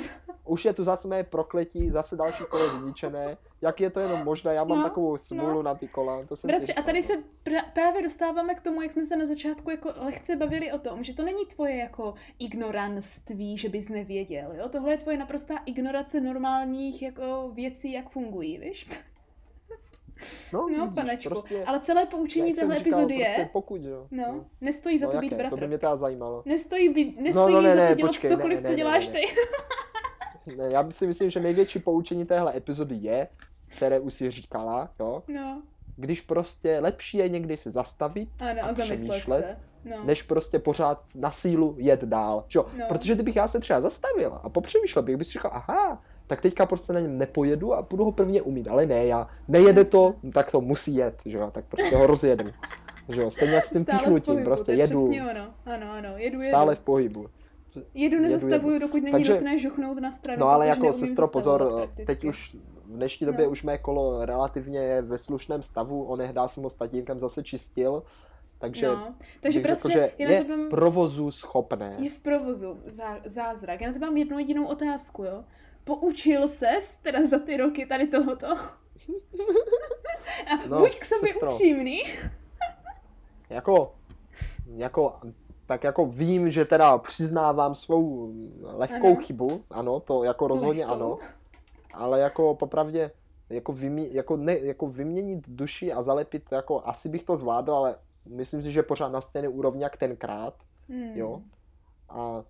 už 0.44 0.64
je 0.64 0.72
tu 0.72 0.84
zase 0.84 1.08
mé 1.08 1.24
prokletí, 1.24 1.90
zase 1.90 2.16
další 2.16 2.44
kolo 2.44 2.68
zničené, 2.68 3.36
jak 3.60 3.80
je 3.80 3.90
to 3.90 4.00
jenom 4.00 4.24
možné, 4.24 4.54
já 4.54 4.64
mám 4.64 4.78
no, 4.78 4.84
takovou 4.84 5.18
smůlu 5.18 5.54
no. 5.54 5.62
na 5.62 5.74
ty 5.74 5.88
kola. 5.88 6.24
To 6.24 6.36
jsem 6.36 6.48
Bratře, 6.48 6.72
a 6.72 6.82
tady 6.82 7.02
se 7.02 7.12
pra- 7.44 7.64
právě 7.72 8.02
dostáváme 8.02 8.54
k 8.54 8.60
tomu, 8.60 8.82
jak 8.82 8.92
jsme 8.92 9.04
se 9.04 9.16
na 9.16 9.26
začátku 9.26 9.70
jako 9.70 9.92
lehce 9.96 10.36
bavili 10.36 10.72
o 10.72 10.78
tom, 10.78 11.04
že 11.04 11.14
to 11.14 11.24
není 11.24 11.46
tvoje 11.46 11.76
jako 11.76 12.14
ignoranství, 12.38 13.56
že 13.56 13.68
bys 13.68 13.88
nevěděl, 13.88 14.52
jo? 14.52 14.68
Tohle 14.68 14.92
je 14.92 14.98
tvoje 14.98 15.18
naprostá 15.18 15.54
ignorace 15.66 16.20
normálních 16.20 17.02
jako 17.02 17.50
věcí, 17.54 17.92
jak 17.92 18.10
fungují, 18.10 18.58
víš? 18.58 18.88
No, 20.52 20.68
no 20.68 20.68
vidíš, 20.68 20.94
panečku. 20.94 21.28
Prostě, 21.28 21.64
ale 21.64 21.80
celé 21.80 22.06
poučení 22.06 22.52
téhle 22.52 22.76
epizody 22.76 23.14
je... 23.14 23.24
Prostě 23.24 23.48
pokud, 23.52 23.82
jo. 23.82 24.06
No, 24.10 24.24
no, 24.32 24.44
nestojí 24.60 24.98
za 24.98 25.06
no, 25.06 25.12
to 25.12 25.18
být 25.18 25.32
bratr. 25.32 25.50
To 25.50 25.56
by 25.56 25.68
mě 25.68 25.78
teda 25.78 25.96
zajímalo. 25.96 26.42
Nestojí, 26.46 26.88
být, 26.88 27.20
nestojí 27.20 27.54
no, 27.54 27.60
no, 27.60 27.68
ne, 27.68 27.76
za 27.76 27.88
to 27.88 27.94
dělat 27.94 28.08
počkej, 28.08 28.30
cokoliv, 28.30 28.56
ne, 28.56 28.62
ne, 28.62 28.68
co 28.68 28.74
děláš 28.74 29.08
ne, 29.08 29.14
ne, 29.14 29.20
ty. 30.44 30.56
ne, 30.56 30.70
já 30.70 30.90
si 30.90 31.06
myslím, 31.06 31.30
že 31.30 31.40
největší 31.40 31.78
poučení 31.78 32.24
téhle 32.24 32.56
epizody 32.56 32.94
je, 32.94 33.28
které 33.66 34.00
už 34.00 34.14
si 34.14 34.30
říkala, 34.30 34.90
jo. 35.00 35.22
No. 35.28 35.62
Když 35.96 36.20
prostě 36.20 36.78
lepší 36.80 37.18
je 37.18 37.28
někdy 37.28 37.56
se 37.56 37.70
zastavit 37.70 38.28
ano, 38.40 38.60
a, 38.62 38.66
a 38.66 38.72
přemýšlet, 38.72 39.40
se. 39.40 39.56
No. 39.84 40.04
než 40.04 40.22
prostě 40.22 40.58
pořád 40.58 41.02
na 41.16 41.30
sílu 41.30 41.76
jet 41.78 42.04
dál. 42.04 42.44
Jo? 42.54 42.66
No. 42.78 42.86
Protože 42.88 43.14
kdybych 43.14 43.36
já 43.36 43.48
se 43.48 43.60
třeba 43.60 43.80
zastavil 43.80 44.40
a 44.42 44.48
popřemýšlel 44.48 45.02
bych, 45.02 45.16
bych 45.16 45.26
si 45.26 45.32
říkal, 45.32 45.50
aha, 45.54 46.02
tak 46.28 46.40
teďka 46.40 46.66
prostě 46.66 46.92
na 46.92 47.00
něm 47.00 47.18
nepojedu 47.18 47.74
a 47.74 47.82
budu 47.82 48.04
ho 48.04 48.12
prvně 48.12 48.42
umít, 48.42 48.68
ale 48.68 48.86
ne, 48.86 49.06
já 49.06 49.28
nejede 49.48 49.84
to, 49.84 50.14
tak 50.32 50.50
to 50.50 50.60
musí 50.60 50.96
jet, 50.96 51.22
že 51.24 51.38
jo, 51.38 51.50
tak 51.52 51.64
prostě 51.64 51.96
ho 51.96 52.06
rozjedem. 52.06 52.52
Že 53.14 53.20
jo, 53.20 53.30
stejně 53.30 53.54
jak 53.54 53.64
s 53.64 53.72
tím 53.72 53.82
Stále 53.82 53.98
píchnutím, 53.98 54.44
prostě 54.44 54.72
jedu. 54.72 55.06
ono. 55.06 55.54
Ano, 55.66 55.92
ano, 55.92 56.08
jedu, 56.16 56.40
jedu. 56.40 56.48
Stále 56.48 56.74
v 56.74 56.80
pohybu. 56.80 57.26
Co? 57.68 57.80
Jedu, 57.94 58.20
nezastavuju, 58.20 58.72
jedu. 58.72 58.86
dokud 58.86 59.02
není 59.02 59.12
Takže, 59.12 59.34
nutné 59.34 59.58
žuchnout 59.58 59.98
na 59.98 60.10
stranu. 60.10 60.40
No 60.40 60.48
ale 60.48 60.66
jako 60.66 60.92
sestro, 60.92 61.28
pozor, 61.28 61.88
teď 62.06 62.24
už 62.24 62.56
v 62.84 62.96
dnešní 62.96 63.26
době 63.26 63.44
no. 63.44 63.50
už 63.50 63.62
mé 63.62 63.78
kolo 63.78 64.24
relativně 64.24 64.78
je 64.78 65.02
ve 65.02 65.18
slušném 65.18 65.62
stavu, 65.62 66.04
onehdá 66.04 66.48
jsem 66.48 66.62
ho 66.62 66.70
s 66.70 66.74
tatínkem 66.74 67.20
zase 67.20 67.42
čistil, 67.42 68.02
takže, 68.58 68.86
no. 68.86 69.14
takže 69.40 69.62
řekl, 69.62 69.90
že 69.90 70.10
je, 70.18 70.32
je 70.32 70.44
mám... 70.44 70.68
provozu 70.68 71.30
schopné. 71.30 71.96
Je 71.98 72.10
v 72.10 72.18
provozu, 72.18 72.80
zá, 72.86 73.18
zázrak. 73.24 73.80
Já 73.80 73.86
na 73.86 73.92
to 73.92 73.98
mám 73.98 74.16
jednu 74.16 74.38
jedinou 74.38 74.66
otázku, 74.66 75.24
jo. 75.24 75.44
Poučil 75.88 76.48
ses 76.48 76.96
teda 77.02 77.26
za 77.26 77.38
ty 77.38 77.56
roky 77.56 77.86
tady 77.86 78.06
tohoto? 78.06 78.46
A 80.52 80.66
no, 80.68 80.78
buď 80.78 80.98
k 80.98 81.04
sobě 81.04 81.32
sestro. 81.32 81.52
upřímný. 81.52 82.02
jako, 83.50 83.94
jako, 84.76 85.16
tak 85.66 85.84
jako 85.84 86.06
vím, 86.06 86.50
že 86.50 86.64
teda 86.64 86.98
přiznávám 86.98 87.74
svou 87.74 88.32
lehkou 88.62 89.06
ano. 89.06 89.16
chybu, 89.16 89.62
ano, 89.70 90.00
to 90.00 90.24
jako 90.24 90.48
rozhodně 90.48 90.86
Lehkou. 90.86 90.94
ano, 90.94 91.18
ale 91.94 92.20
jako 92.20 92.54
popravdě, 92.54 93.10
jako, 93.50 93.72
vymě, 93.72 94.08
jako, 94.10 94.36
ne, 94.36 94.58
jako 94.58 94.86
vyměnit 94.86 95.48
duši 95.48 95.92
a 95.92 96.02
zalepit, 96.02 96.52
jako 96.52 96.82
asi 96.84 97.08
bych 97.08 97.24
to 97.24 97.36
zvládl, 97.36 97.74
ale 97.74 97.96
myslím 98.26 98.62
si, 98.62 98.72
že 98.72 98.82
pořád 98.82 99.08
na 99.08 99.20
stejné 99.20 99.48
úrovni 99.48 99.82
jak 99.82 99.96
tenkrát, 99.96 100.54
hmm. 100.88 101.12
jo. 101.14 101.40
A 102.08 102.44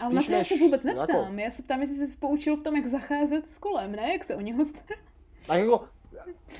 ale 0.00 0.14
na 0.14 0.22
to 0.22 0.32
já 0.32 0.44
se 0.44 0.56
vůbec 0.56 0.84
jako- 0.84 1.00
neptám. 1.00 1.20
Jako... 1.24 1.40
Já 1.40 1.50
se 1.50 1.62
ptám, 1.62 1.80
jestli 1.80 2.06
jsi 2.06 2.18
poučil 2.18 2.56
v 2.56 2.62
tom, 2.62 2.76
jak 2.76 2.86
zacházet 2.86 3.50
s 3.50 3.58
kolem, 3.58 3.92
ne? 3.92 4.12
Jak 4.12 4.24
se 4.24 4.36
o 4.36 4.40
něho 4.40 4.64
starat. 4.64 4.98
Tak 5.46 5.58
jako, 5.58 5.84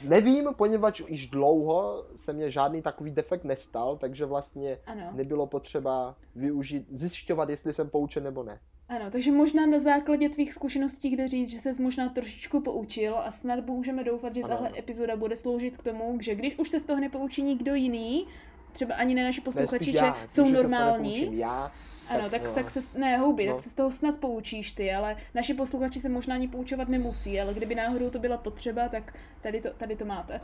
nevím, 0.02 0.48
poněvadž 0.56 1.02
již 1.08 1.28
dlouho 1.28 2.06
se 2.14 2.32
mě 2.32 2.50
žádný 2.50 2.82
takový 2.82 3.10
defekt 3.10 3.44
nestal, 3.44 3.96
takže 3.96 4.24
vlastně 4.24 4.78
ano. 4.86 5.10
nebylo 5.12 5.46
potřeba 5.46 6.16
využít, 6.34 6.86
zjišťovat, 6.90 7.48
jestli 7.48 7.72
jsem 7.72 7.90
poučen 7.90 8.24
nebo 8.24 8.42
ne. 8.42 8.60
Ano, 8.88 9.10
takže 9.10 9.32
možná 9.32 9.66
na 9.66 9.78
základě 9.78 10.28
tvých 10.28 10.54
zkušeností 10.54 11.10
kde 11.10 11.28
říct, 11.28 11.48
že 11.48 11.60
ses 11.60 11.78
možná 11.78 12.08
trošičku 12.08 12.60
poučil 12.60 13.16
a 13.18 13.30
snad 13.30 13.66
můžeme 13.66 14.04
doufat, 14.04 14.34
že 14.34 14.40
ano, 14.40 14.48
tahle 14.48 14.68
ano. 14.68 14.78
epizoda 14.78 15.16
bude 15.16 15.36
sloužit 15.36 15.76
k 15.76 15.82
tomu, 15.82 16.18
že 16.20 16.34
když 16.34 16.58
už 16.58 16.68
se 16.68 16.80
z 16.80 16.84
toho 16.84 17.00
nepoučí 17.00 17.42
nikdo 17.42 17.74
jiný, 17.74 18.26
třeba 18.72 18.94
ani 18.94 19.14
ne 19.14 19.24
naši 19.24 19.40
posluchači, 19.40 19.92
že 19.92 20.12
jsou 20.26 20.48
normální, 20.48 21.38
já, 21.38 21.72
ano, 22.08 22.30
tak, 22.30 22.42
tak, 22.42 22.52
tak 22.52 22.70
se, 22.70 22.80
ne, 22.94 23.18
houby, 23.18 23.46
no. 23.46 23.52
tak 23.52 23.62
se 23.62 23.70
z 23.70 23.74
toho 23.74 23.90
snad 23.90 24.18
poučíš 24.18 24.72
ty, 24.72 24.94
ale 24.94 25.16
naši 25.34 25.54
posluchači 25.54 26.00
se 26.00 26.08
možná 26.08 26.34
ani 26.34 26.48
poučovat 26.48 26.88
nemusí, 26.88 27.40
ale 27.40 27.54
kdyby 27.54 27.74
náhodou 27.74 28.10
to 28.10 28.18
byla 28.18 28.36
potřeba, 28.36 28.88
tak 28.88 29.14
tady 29.40 29.60
to, 29.60 29.70
tady 29.70 29.96
to 29.96 30.04
máte. 30.04 30.40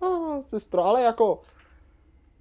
ah, 0.00 0.40
sestro, 0.40 0.84
ale 0.84 1.02
jako, 1.02 1.42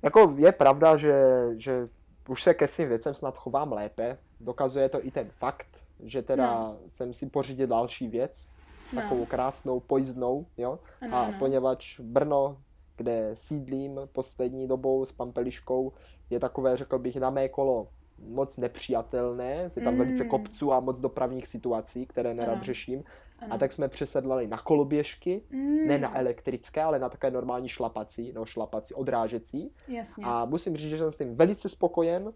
jako 0.02 0.36
je 0.38 0.52
pravda, 0.52 0.98
že, 0.98 1.14
že 1.58 1.88
už 2.30 2.44
se 2.44 2.54
ke 2.54 2.68
svým 2.68 2.88
věcem 2.88 3.14
snad 3.14 3.38
chovám 3.38 3.74
lépe. 3.74 4.18
Dokazuje 4.40 4.90
to 4.90 5.06
i 5.06 5.12
ten 5.12 5.30
fakt, 5.30 5.68
že 6.00 6.22
teda 6.22 6.54
no. 6.54 6.78
jsem 6.88 7.14
si 7.14 7.26
pořídil 7.26 7.68
další 7.68 8.08
věc, 8.08 8.52
no. 8.94 9.02
takovou 9.02 9.26
krásnou, 9.26 9.80
pojízdnou, 9.80 10.46
jo. 10.58 10.80
Ano, 11.02 11.18
a 11.18 11.22
ano. 11.22 11.36
poněvadž 11.40 12.00
Brno 12.00 12.58
kde 12.98 13.32
sídlím 13.34 14.00
poslední 14.12 14.68
dobou 14.68 15.06
s 15.06 15.12
Pampeliškou, 15.12 15.94
je 16.30 16.40
takové, 16.40 16.78
řekl 16.78 17.00
bych, 17.00 17.16
na 17.16 17.30
mé 17.30 17.50
kolo 17.50 17.88
moc 18.20 18.58
nepřijatelné, 18.58 19.68
je 19.76 19.82
tam 19.82 19.94
mm. 19.94 20.00
velice 20.00 20.26
kopců 20.26 20.74
a 20.74 20.80
moc 20.80 21.00
dopravních 21.00 21.48
situací, 21.48 22.06
které 22.06 22.34
nerad 22.34 22.54
ano. 22.54 22.64
řeším. 22.64 23.04
Ano. 23.40 23.54
A 23.54 23.58
tak 23.58 23.72
jsme 23.72 23.88
přesedlali 23.88 24.48
na 24.48 24.58
koloběžky, 24.58 25.42
mm. 25.50 25.88
ne 25.88 25.98
na 25.98 26.18
elektrické, 26.20 26.84
ale 26.84 27.00
na 27.00 27.10
také 27.10 27.32
normální 27.32 27.70
šlapací, 27.70 28.32
no 28.36 28.46
šlapací, 28.46 28.94
odrážecí. 28.94 29.72
Jasně. 29.88 30.24
A 30.28 30.46
musím 30.46 30.78
říct, 30.78 30.90
že 30.90 30.98
jsem 30.98 31.14
s 31.14 31.18
tím 31.18 31.36
velice 31.36 31.70
spokojen. 31.70 32.34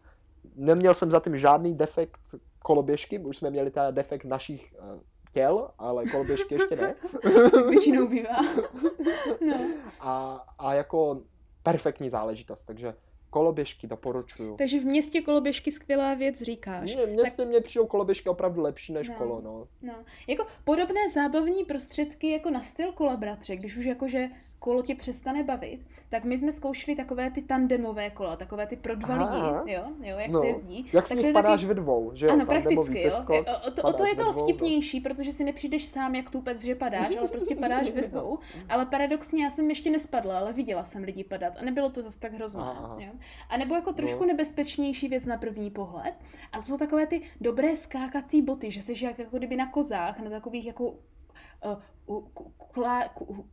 Neměl 0.55 0.95
jsem 0.95 1.11
za 1.11 1.19
tím 1.19 1.37
žádný 1.37 1.75
defekt 1.75 2.19
koloběžky, 2.59 3.19
už 3.19 3.37
jsme 3.37 3.49
měli 3.49 3.71
teda 3.71 3.91
defekt 3.91 4.25
našich 4.25 4.75
eh, 5.29 5.33
těl, 5.33 5.69
ale 5.79 6.05
koloběžky 6.05 6.53
ještě 6.55 6.75
ne. 6.75 6.95
Většinou 7.69 8.07
bývá. 8.07 8.37
No. 9.47 9.57
A, 9.99 10.45
a 10.59 10.73
jako 10.73 11.21
perfektní 11.63 12.09
záležitost, 12.09 12.65
takže 12.65 12.93
koloběžky 13.29 13.87
doporučuju. 13.87 14.57
Takže 14.57 14.79
v 14.79 14.85
městě 14.85 15.21
koloběžky 15.21 15.71
skvělá 15.71 16.13
věc 16.13 16.41
říkáš. 16.41 16.95
Ne, 16.95 17.05
v 17.05 17.09
městě 17.09 17.37
tak... 17.37 17.47
mě 17.47 17.61
přijdou 17.61 17.85
koloběžky 17.85 18.29
opravdu 18.29 18.61
lepší 18.61 18.93
než 18.93 19.09
no, 19.09 19.15
kolo, 19.15 19.41
no. 19.41 19.67
no. 19.81 19.93
Jako 20.27 20.45
podobné 20.63 21.09
zábavní 21.13 21.65
prostředky 21.65 22.31
jako 22.31 22.49
na 22.49 22.61
styl 22.61 22.91
kola, 22.91 23.17
bratře, 23.17 23.55
když 23.55 23.77
už 23.77 23.85
jakože 23.85 24.29
kolo 24.59 24.81
tě 24.81 24.95
přestane 24.95 25.43
bavit, 25.43 25.79
tak 26.09 26.23
my 26.23 26.37
jsme 26.37 26.51
zkoušeli 26.51 26.97
takové 26.97 27.31
ty 27.31 27.41
tandemové 27.41 28.09
kola, 28.09 28.35
takové 28.35 28.67
ty 28.67 28.75
pro 28.75 28.95
dva 28.95 29.15
Aha. 29.15 29.61
lidi, 29.61 29.73
jo, 29.73 29.83
jo, 30.01 30.17
jak 30.17 30.31
no. 30.31 30.39
se 30.39 30.47
jezdí. 30.47 30.89
Jak 30.93 31.07
s 31.07 31.13
nich 31.13 31.33
padáš 31.33 31.61
taky... 31.61 31.67
ve 31.67 31.73
dvou, 31.73 32.11
že 32.13 32.25
jo? 32.25 32.33
Ano, 32.33 32.45
prakticky, 32.45 33.01
jo. 33.01 33.11
Seskok, 33.11 33.45
o, 33.67 33.71
to, 33.71 33.81
o 33.81 33.93
to 33.93 34.05
je 34.05 34.15
to 34.15 34.23
no. 34.23 34.33
vtipnější, 34.33 35.01
protože 35.01 35.31
si 35.31 35.43
nepřijdeš 35.43 35.85
sám 35.85 36.15
jak 36.15 36.29
tupec, 36.29 36.63
že 36.63 36.75
padáš, 36.75 37.17
ale 37.17 37.27
prostě 37.27 37.55
padáš 37.59 37.91
ve 37.91 38.01
dvou. 38.01 38.39
Ale 38.69 38.85
paradoxně 38.85 39.43
já 39.43 39.49
jsem 39.49 39.69
ještě 39.69 39.89
nespadla, 39.91 40.39
ale 40.39 40.53
viděla 40.53 40.83
jsem 40.83 41.03
lidi 41.03 41.23
padat 41.23 41.57
a 41.59 41.61
nebylo 41.61 41.89
to 41.89 42.01
zase 42.01 42.19
tak 42.19 42.33
hrozné. 42.33 42.63
Jo. 42.97 43.11
A 43.49 43.57
nebo 43.57 43.75
jako 43.75 43.93
trošku 43.93 44.19
no. 44.19 44.27
nebezpečnější 44.27 45.07
věc 45.07 45.25
na 45.25 45.37
první 45.37 45.71
pohled, 45.71 46.13
ale 46.51 46.63
jsou 46.63 46.77
takové 46.77 47.07
ty 47.07 47.21
dobré 47.41 47.75
skákací 47.75 48.41
boty, 48.41 48.71
že 48.71 48.81
jsi 48.81 49.05
jak, 49.05 49.19
jako 49.19 49.37
kdyby 49.37 49.55
na 49.55 49.71
kozách, 49.71 50.19
na 50.19 50.29
takových 50.29 50.65
jako 50.65 50.83
uh, 50.85 50.97
uh, 52.05 52.27
klá, 52.71 53.03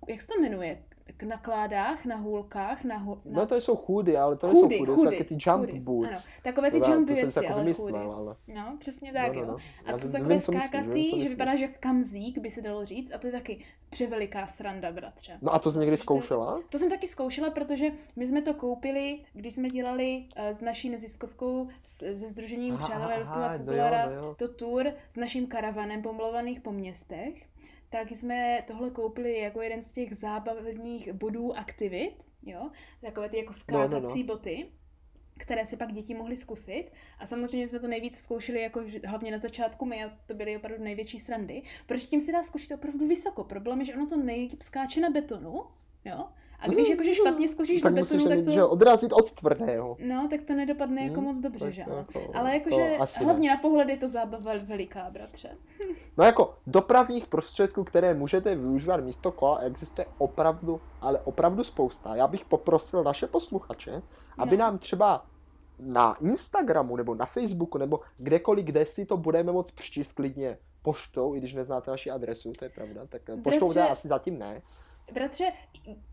jak 0.09 0.23
se 0.23 0.29
to 0.29 0.41
jmenuje? 0.41 0.83
K 1.17 1.23
nakládách, 1.23 2.05
na 2.05 2.17
hůlkách, 2.17 2.85
na, 2.85 2.97
hul, 2.97 3.21
na... 3.25 3.41
No 3.41 3.47
to 3.47 3.57
jsou 3.57 3.77
chudy, 3.77 4.17
ale 4.17 4.37
to 4.37 4.49
chudy, 4.49 4.61
jsou 4.61 4.85
chudy, 4.85 5.03
chudy, 5.03 5.17
jsou 5.19 5.25
ty 5.25 5.39
jump 5.41 5.67
chudy, 5.67 5.81
boots. 5.81 6.09
Ano, 6.09 6.21
takové 6.43 6.71
ty 6.71 6.77
jump 6.77 7.09
boots, 7.09 7.37
ale 7.37 7.59
vymyslel, 7.59 7.93
chudy. 7.93 8.15
Ale... 8.15 8.37
No, 8.49 8.77
přesně 8.81 9.13
tak, 9.13 9.35
no, 9.35 9.41
no, 9.41 9.47
no. 9.47 9.53
jo. 9.53 9.59
A 9.87 9.93
to 9.93 9.99
jsou 9.99 10.13
takové 10.13 10.41
skákací, 10.41 11.21
že 11.21 11.29
vypadáš 11.29 11.61
jak 11.61 11.79
kamzík, 11.79 12.39
by 12.39 12.51
se 12.51 12.63
dalo 12.63 12.85
říct, 12.85 13.13
a 13.15 13.19
to 13.19 13.27
je 13.27 13.33
taky 13.33 13.65
převeliká 13.91 14.47
sranda, 14.47 14.93
bratře. 14.93 15.39
No 15.43 15.55
a 15.55 15.59
to 15.59 15.73
jsi 15.73 15.79
někdy 15.79 15.97
zkoušela? 15.97 16.61
To 16.69 16.79
jsem 16.79 16.91
taky 16.91 17.09
zkoušela, 17.09 17.51
protože 17.51 17.91
my 18.17 18.27
jsme 18.27 18.43
to 18.43 18.55
koupili, 18.55 19.19
když 19.33 19.55
jsme 19.55 19.69
dělali 19.69 20.25
uh, 20.39 20.45
s 20.47 20.61
naší 20.61 20.91
neziskovkou, 20.91 21.69
se 21.83 22.17
Združením 22.17 22.79
Přátelé 22.79 23.19
Rostova 23.19 23.59
Populara, 23.59 24.11
no 24.21 24.35
to 24.35 24.49
tour 24.49 24.93
s 25.11 25.17
naším 25.17 25.47
karavanem 25.47 26.03
pomlovaných 26.03 26.61
po 26.61 26.73
městech 26.73 27.47
tak 27.89 28.11
jsme 28.11 28.63
tohle 28.67 28.91
koupili 28.91 29.39
jako 29.39 29.63
jeden 29.63 29.83
z 29.83 29.93
těch 29.93 30.17
zábavních 30.17 31.13
bodů 31.13 31.57
aktivit, 31.57 32.15
jo, 32.43 32.71
takové 33.01 33.29
ty 33.29 33.37
jako 33.37 33.53
skákací 33.53 34.23
no, 34.23 34.27
no, 34.27 34.35
no. 34.35 34.35
boty 34.35 34.73
které 35.39 35.67
si 35.67 35.77
pak 35.77 35.93
děti 35.93 36.15
mohly 36.15 36.37
zkusit. 36.37 36.91
A 37.19 37.27
samozřejmě 37.27 37.69
jsme 37.69 37.79
to 37.79 37.89
nejvíc 37.89 38.19
zkoušeli 38.19 38.61
jako 38.61 38.83
hlavně 39.05 39.31
na 39.31 39.39
začátku 39.39 39.85
my 39.85 40.05
a 40.05 40.19
to 40.27 40.35
byly 40.35 40.57
opravdu 40.57 40.85
největší 40.85 41.19
srandy. 41.19 41.63
Proč 41.87 42.05
tím 42.05 42.21
se 42.21 42.33
dá 42.33 42.43
zkoušet 42.43 42.73
opravdu 42.73 43.07
vysoko. 43.07 43.45
Problém 43.45 43.81
je, 43.81 43.85
že 43.85 43.95
ono 43.95 44.07
to 44.07 44.17
nejlíp 44.17 44.63
skáče 44.63 45.01
na 45.01 45.11
betonu, 45.11 45.65
jo, 46.05 46.29
a 46.59 46.69
když 46.69 46.89
jakože 46.89 47.15
špatně 47.15 47.49
skočíš 47.49 47.81
tak 47.81 47.95
do 47.95 48.03
betonu, 48.03 48.29
tak 48.29 48.45
to... 48.45 48.51
Že 48.51 48.65
odrazit 48.65 49.13
od 49.13 49.33
tvrdého. 49.33 49.97
No, 50.09 50.27
tak 50.31 50.43
to 50.43 50.55
nedopadne 50.55 51.03
jako 51.03 51.15
hmm, 51.15 51.25
moc 51.25 51.39
dobře, 51.41 51.73
že 51.73 51.85
ano. 51.85 51.97
Jako, 51.97 52.31
Ale 52.35 52.55
jakože 52.55 52.99
hlavně 53.25 53.49
ne. 53.49 53.55
na 53.55 53.61
pohled 53.61 53.89
je 53.89 53.97
to 53.97 54.09
zábava 54.09 54.53
veliká, 54.67 55.11
bratře. 55.11 55.57
No 56.19 56.25
jako 56.25 56.55
dopravních 56.67 57.27
prostředků, 57.27 57.85
které 57.85 58.15
můžete 58.15 58.55
využívat 58.55 59.05
místo 59.05 59.33
kola, 59.33 59.59
existuje 59.59 60.07
opravdu, 60.19 60.81
ale 61.01 61.21
opravdu 61.21 61.65
spousta. 61.65 62.15
Já 62.15 62.29
bych 62.29 62.45
poprosil 62.45 63.05
naše 63.05 63.27
posluchače, 63.27 64.03
aby 64.39 64.57
no. 64.57 64.65
nám 64.65 64.79
třeba 64.79 65.27
na 65.79 66.15
Instagramu 66.15 66.97
nebo 66.97 67.15
na 67.15 67.27
Facebooku 67.27 67.79
nebo 67.79 68.01
kdekoliv, 68.19 68.65
kde 68.65 68.87
si 68.87 69.07
to 69.07 69.17
budeme 69.17 69.53
moct 69.53 69.71
přečíst 69.71 70.13
klidně 70.13 70.59
poštou, 70.83 71.35
i 71.35 71.39
když 71.39 71.55
neznáte 71.55 71.91
naši 71.91 72.11
adresu, 72.11 72.53
to 72.59 72.65
je 72.65 72.69
pravda, 72.69 73.07
tak 73.07 73.23
poštou 73.43 73.73
Bratře, 73.73 73.93
asi 73.93 74.09
zatím 74.09 74.39
ne. 74.39 74.63
Bratře, 75.13 75.53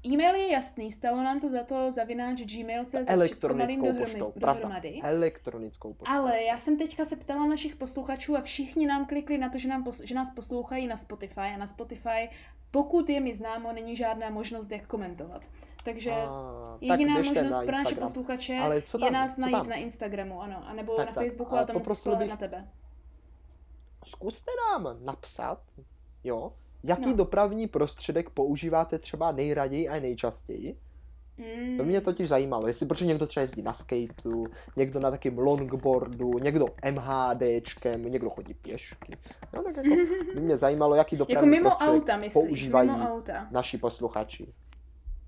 e-mail 0.05 0.35
je 0.35 0.51
jasný, 0.51 0.91
stalo 0.91 1.17
nám 1.17 1.39
to 1.39 1.49
za 1.49 1.63
to 1.63 1.91
zavináč 1.91 2.41
gmail.cz 2.41 3.09
elektronickou 3.09 3.93
poštou, 3.93 4.33
dohromady. 4.35 5.01
Elektronickou 5.03 5.93
poštou. 5.93 6.13
Ale 6.13 6.43
já 6.43 6.57
jsem 6.57 6.77
teďka 6.77 7.05
se 7.05 7.15
ptala 7.15 7.45
našich 7.45 7.75
posluchačů 7.75 8.37
a 8.37 8.41
všichni 8.41 8.87
nám 8.87 9.05
klikli 9.05 9.37
na 9.37 9.49
to, 9.49 9.57
že, 9.57 9.67
nám 9.67 9.85
že 10.03 10.15
nás 10.15 10.31
poslouchají 10.31 10.87
na 10.87 10.97
Spotify 10.97 11.39
a 11.39 11.57
na 11.57 11.67
Spotify, 11.67 12.29
pokud 12.71 13.09
je 13.09 13.19
mi 13.19 13.33
známo, 13.33 13.73
není 13.73 13.95
žádná 13.95 14.29
možnost, 14.29 14.71
jak 14.71 14.87
komentovat. 14.87 15.41
Takže 15.85 16.11
a, 16.11 16.77
jediná 16.81 17.15
tak 17.15 17.25
možnost 17.25 17.65
pro 17.65 17.71
naše 17.71 17.95
posluchače 17.95 18.57
ale 18.57 18.81
co 18.81 18.97
tam, 18.97 19.05
je 19.05 19.11
nás 19.11 19.37
najít 19.37 19.57
tam? 19.57 19.69
na 19.69 19.75
Instagramu, 19.75 20.41
ano, 20.41 20.63
anebo 20.67 20.95
tak, 20.95 21.05
na 21.05 21.13
Facebooku, 21.13 21.55
ale 21.55 21.65
tam 21.65 21.81
bych... 22.17 22.29
na 22.29 22.37
tebe. 22.37 22.67
Zkuste 24.05 24.51
nám 24.71 25.05
napsat, 25.05 25.61
jo, 26.23 26.53
Jaký 26.83 27.05
no. 27.09 27.13
dopravní 27.13 27.67
prostředek 27.67 28.29
používáte 28.29 28.99
třeba 28.99 29.31
nejraději 29.31 29.89
a 29.89 29.99
nejčastěji? 29.99 30.77
Mm. 31.37 31.77
To 31.77 31.83
mě 31.83 32.01
totiž 32.01 32.29
zajímalo, 32.29 32.67
jestli 32.67 32.85
protože 32.85 33.05
někdo 33.05 33.27
třeba 33.27 33.41
jezdí 33.41 33.61
na 33.61 33.73
skateu, 33.73 34.47
někdo 34.75 34.99
na 34.99 35.11
takém 35.11 35.37
longboardu, 35.37 36.39
někdo 36.39 36.65
MHDčkem, 36.91 38.11
někdo 38.11 38.29
chodí 38.29 38.53
pěšky. 38.53 39.17
No 39.53 39.63
tak 39.63 39.77
jako 39.77 39.89
by 40.35 40.41
mě 40.41 40.57
zajímalo, 40.65 40.95
jaký 40.95 41.17
dopravní 41.17 41.35
jako 41.35 41.45
mimo 41.45 41.69
prostředek 41.69 42.01
auta, 42.01 42.17
myslíš, 42.17 42.33
používají 42.33 42.89
mimo 42.89 43.09
auta. 43.09 43.47
naši 43.51 43.77
posluchači. 43.77 44.53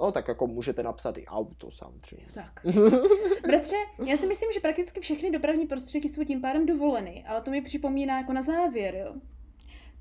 No 0.02 0.12
tak 0.12 0.28
jako 0.28 0.48
můžete 0.48 0.84
napsat 0.84 1.18
i 1.18 1.26
auto 1.26 1.72
samozřejmě. 1.72 2.26
Tak. 2.34 2.62
Bratře, 3.48 3.76
já 4.06 4.18
si 4.18 4.28
myslím, 4.28 4.52
že 4.52 4.60
prakticky 4.60 5.00
všechny 5.02 5.32
dopravní 5.32 5.68
prostředky 5.68 6.10
jsou 6.10 6.24
tím 6.24 6.42
pádem 6.42 6.66
dovoleny, 6.66 7.24
ale 7.28 7.42
to 7.42 7.52
mi 7.52 7.62
připomíná 7.62 8.18
jako 8.18 8.34
na 8.34 8.42
závěr, 8.42 8.96
jo 8.96 9.14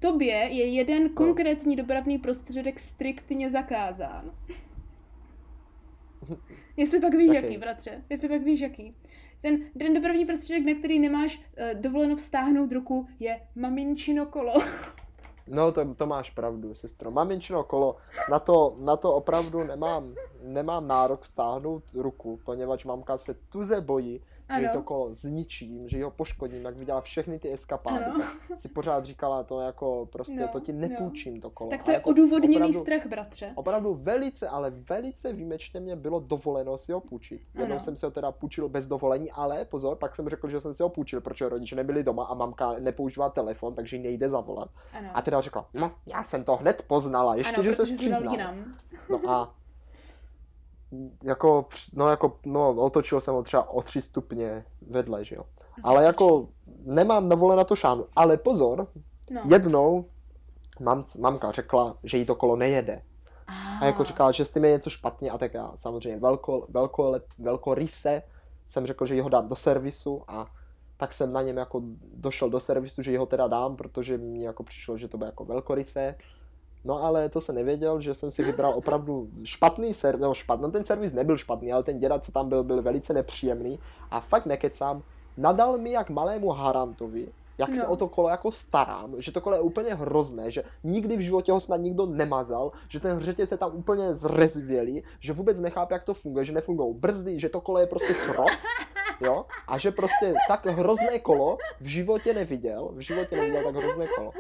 tobě 0.05 0.35
je 0.35 0.65
jeden 0.65 1.03
no. 1.03 1.11
konkrétní 1.15 1.77
dopravný 1.77 2.19
prostředek 2.19 2.81
striktně 2.81 3.51
zakázán. 3.51 4.31
Jestli 6.77 7.01
pak 7.01 7.15
víš, 7.15 7.29
okay. 7.29 7.43
jaký, 7.43 7.59
bratře. 7.59 8.03
Jestli 8.11 8.29
pak 8.29 8.43
víš, 8.43 8.61
jaký. 8.61 8.95
Ten, 9.41 9.59
ten 9.79 9.95
dopravní 9.95 10.25
prostředek, 10.25 10.67
na 10.67 10.79
který 10.79 10.99
nemáš 10.99 11.39
uh, 11.39 11.81
dovoleno 11.81 12.17
vztáhnout 12.17 12.73
ruku, 12.73 13.07
je 13.21 13.41
maminčino 13.55 14.27
kolo. 14.27 14.53
No, 15.47 15.73
to, 15.73 15.95
to 15.95 16.07
máš 16.07 16.31
pravdu, 16.31 16.75
sestro. 16.75 17.11
Maminčino 17.11 17.65
kolo, 17.65 17.97
na 18.31 18.39
to, 18.39 18.77
na 18.81 18.97
to 18.97 19.15
opravdu 19.15 19.65
nemám, 19.65 20.15
nemám 20.43 20.89
nárok 20.89 21.27
stáhnout 21.27 21.85
ruku, 21.95 22.39
poněvadž 22.45 22.85
mamka 22.85 23.19
se 23.19 23.35
tuze 23.35 23.81
bojí, 23.81 24.21
ano. 24.49 24.61
že 24.61 24.69
to 24.69 24.83
kolo 24.83 25.15
zničím, 25.15 25.89
že 25.89 26.05
ho 26.05 26.11
poškodím, 26.11 26.65
jak 26.65 26.77
viděla 26.77 27.01
všechny 27.01 27.39
ty 27.39 27.53
eskapády, 27.53 28.05
ano. 28.05 28.19
tak 28.19 28.59
si 28.59 28.69
pořád 28.69 29.05
říkala 29.05 29.43
to 29.43 29.61
jako 29.61 30.09
prostě, 30.13 30.41
no, 30.41 30.49
to 30.49 30.61
ti 30.61 30.73
nepůjčím 30.73 31.35
no. 31.35 31.41
to 31.41 31.51
kolo. 31.51 31.71
Tak 31.71 31.83
to 31.83 31.91
je 31.91 31.95
jako 31.95 32.11
odůvodněný 32.11 32.57
opravdu, 32.57 32.81
strach, 32.81 33.07
bratře. 33.07 33.53
Opravdu 33.55 33.95
velice, 33.95 34.49
ale 34.49 34.71
velice 34.71 35.33
výjimečně 35.33 35.81
mě 35.81 35.97
bylo 35.97 36.21
dovoleno 36.21 36.79
si 36.79 36.93
ho 36.93 37.01
půjčit. 37.01 37.41
Jednou 37.55 37.79
jsem 37.79 37.97
si 37.97 38.07
ho 38.07 38.11
teda 38.11 38.33
půjčil 38.33 38.69
bez 38.69 38.89
dovolení, 38.89 39.31
ale 39.31 39.65
pozor, 39.65 39.97
pak 39.97 40.17
jsem 40.17 40.29
řekl, 40.29 40.49
že 40.49 40.61
jsem 40.61 40.75
si 40.75 40.83
ho 40.83 40.89
půjčil, 40.89 41.21
protože 41.21 41.49
rodiče 41.49 41.77
nebyli 41.77 42.05
doma 42.05 42.25
a 42.25 42.35
mamka 42.35 42.75
nepoužívá 42.81 43.31
telefon, 43.31 43.75
takže 43.75 43.99
nejde 43.99 44.29
zavolat. 44.29 44.71
Ano. 44.93 45.09
A 45.15 45.23
teda 45.23 45.41
řekla, 45.41 45.69
no, 45.75 45.93
já 46.07 46.25
jsem 46.25 46.45
to 46.45 46.57
hned 46.57 46.85
poznala, 46.87 47.35
ještě, 47.35 47.57
ano, 47.57 47.63
že 47.63 47.75
se 47.75 47.83
přiznal. 47.83 48.55
No 49.09 49.31
a 49.31 49.55
jako, 51.23 51.67
no 51.93 52.09
jako, 52.09 52.39
no 52.45 52.71
otočil 52.71 53.21
jsem 53.21 53.35
ho 53.35 53.43
třeba 53.43 53.71
o 53.71 53.83
tři 53.83 54.03
stupně 54.03 54.65
vedle, 54.91 55.25
že 55.25 55.37
jo. 55.37 55.43
Ale 55.83 56.05
jako 56.05 56.49
nemám 56.85 57.29
na 57.29 57.37
na 57.57 57.65
to 57.65 57.77
šánu. 57.77 58.07
Ale 58.17 58.37
pozor, 58.37 58.87
no. 59.31 59.43
jednou 59.49 60.05
mam, 60.81 61.05
mamka 61.19 61.53
řekla, 61.53 61.97
že 62.03 62.19
jí 62.19 62.27
to 62.27 62.35
kolo 62.35 62.57
nejede. 62.57 63.03
Ah. 63.47 63.83
A 63.83 63.85
jako 63.87 64.05
říkala, 64.05 64.33
že 64.33 64.45
s 64.45 64.53
tím 64.53 64.65
je 64.65 64.71
něco 64.71 64.91
špatně 64.91 65.31
a 65.31 65.39
tak 65.39 65.55
já 65.55 65.73
samozřejmě 65.75 66.21
velko, 66.21 66.67
velko, 66.69 67.21
velko 67.39 67.75
ryse 67.75 68.23
jsem 68.67 68.87
řekl, 68.87 69.07
že 69.07 69.23
ho 69.23 69.29
dám 69.29 69.49
do 69.49 69.57
servisu 69.57 70.23
a 70.29 70.47
tak 70.97 71.13
jsem 71.13 71.33
na 71.33 71.43
něm 71.43 71.57
jako 71.57 71.83
došel 72.15 72.51
do 72.51 72.61
servisu, 72.61 73.03
že 73.03 73.19
ho 73.19 73.27
teda 73.27 73.47
dám, 73.47 73.77
protože 73.77 74.19
mi 74.19 74.43
jako 74.43 74.63
přišlo, 74.63 74.99
že 74.99 75.09
to 75.09 75.19
bude 75.19 75.29
jako 75.29 75.45
velkoryse 75.45 76.15
No 76.85 77.05
ale 77.05 77.29
to 77.29 77.41
se 77.41 77.53
nevěděl, 77.53 78.01
že 78.01 78.15
jsem 78.15 78.31
si 78.31 78.43
vybral 78.43 78.73
opravdu 78.75 79.29
špatný 79.45 79.95
servis, 79.95 80.23
no 80.23 80.35
špatný, 80.35 80.63
no 80.63 80.71
ten 80.71 80.85
servis 80.85 81.13
nebyl 81.13 81.37
špatný, 81.37 81.73
ale 81.73 81.83
ten 81.83 81.99
děda, 81.99 82.19
co 82.19 82.33
tam 82.33 82.49
byl, 82.49 82.65
byl 82.65 82.83
velice 82.83 83.15
nepříjemný 83.15 83.79
a 84.11 84.21
fakt 84.21 84.47
nekecám, 84.47 85.03
nadal 85.37 85.79
mi 85.79 85.91
jak 85.91 86.11
malému 86.11 86.49
harantovi, 86.49 87.29
jak 87.59 87.69
no. 87.69 87.77
se 87.77 87.87
o 87.87 87.97
to 87.97 88.09
kolo 88.09 88.29
jako 88.29 88.53
starám, 88.53 89.15
že 89.19 89.33
to 89.33 89.41
kolo 89.41 89.57
je 89.57 89.63
úplně 89.63 89.95
hrozné, 89.95 90.51
že 90.51 90.65
nikdy 90.85 91.17
v 91.17 91.21
životě 91.21 91.53
ho 91.53 91.61
snad 91.61 91.77
nikdo 91.77 92.07
nemazal, 92.07 92.73
že 92.89 93.01
ten 93.01 93.17
hřetě 93.17 93.47
se 93.47 93.57
tam 93.57 93.77
úplně 93.77 94.15
zrezvělý, 94.15 95.03
že 95.21 95.33
vůbec 95.33 95.61
nechápe, 95.61 95.95
jak 95.95 96.05
to 96.05 96.15
funguje, 96.15 96.45
že 96.45 96.53
nefungují 96.53 96.95
brzdy, 96.95 97.41
že 97.41 97.49
to 97.49 97.61
kolo 97.61 97.79
je 97.79 97.87
prostě 97.87 98.13
chrot, 98.13 98.51
jo, 99.21 99.47
a 99.69 99.79
že 99.79 99.91
prostě 99.91 100.35
tak 100.49 100.67
hrozné 100.67 101.19
kolo 101.19 101.59
v 101.81 101.87
životě 101.87 102.35
neviděl, 102.35 102.91
v 102.95 103.01
životě 103.01 103.37
neviděl 103.37 103.65
tak 103.65 103.77
hrozné 103.77 104.07
kolo. 104.17 104.33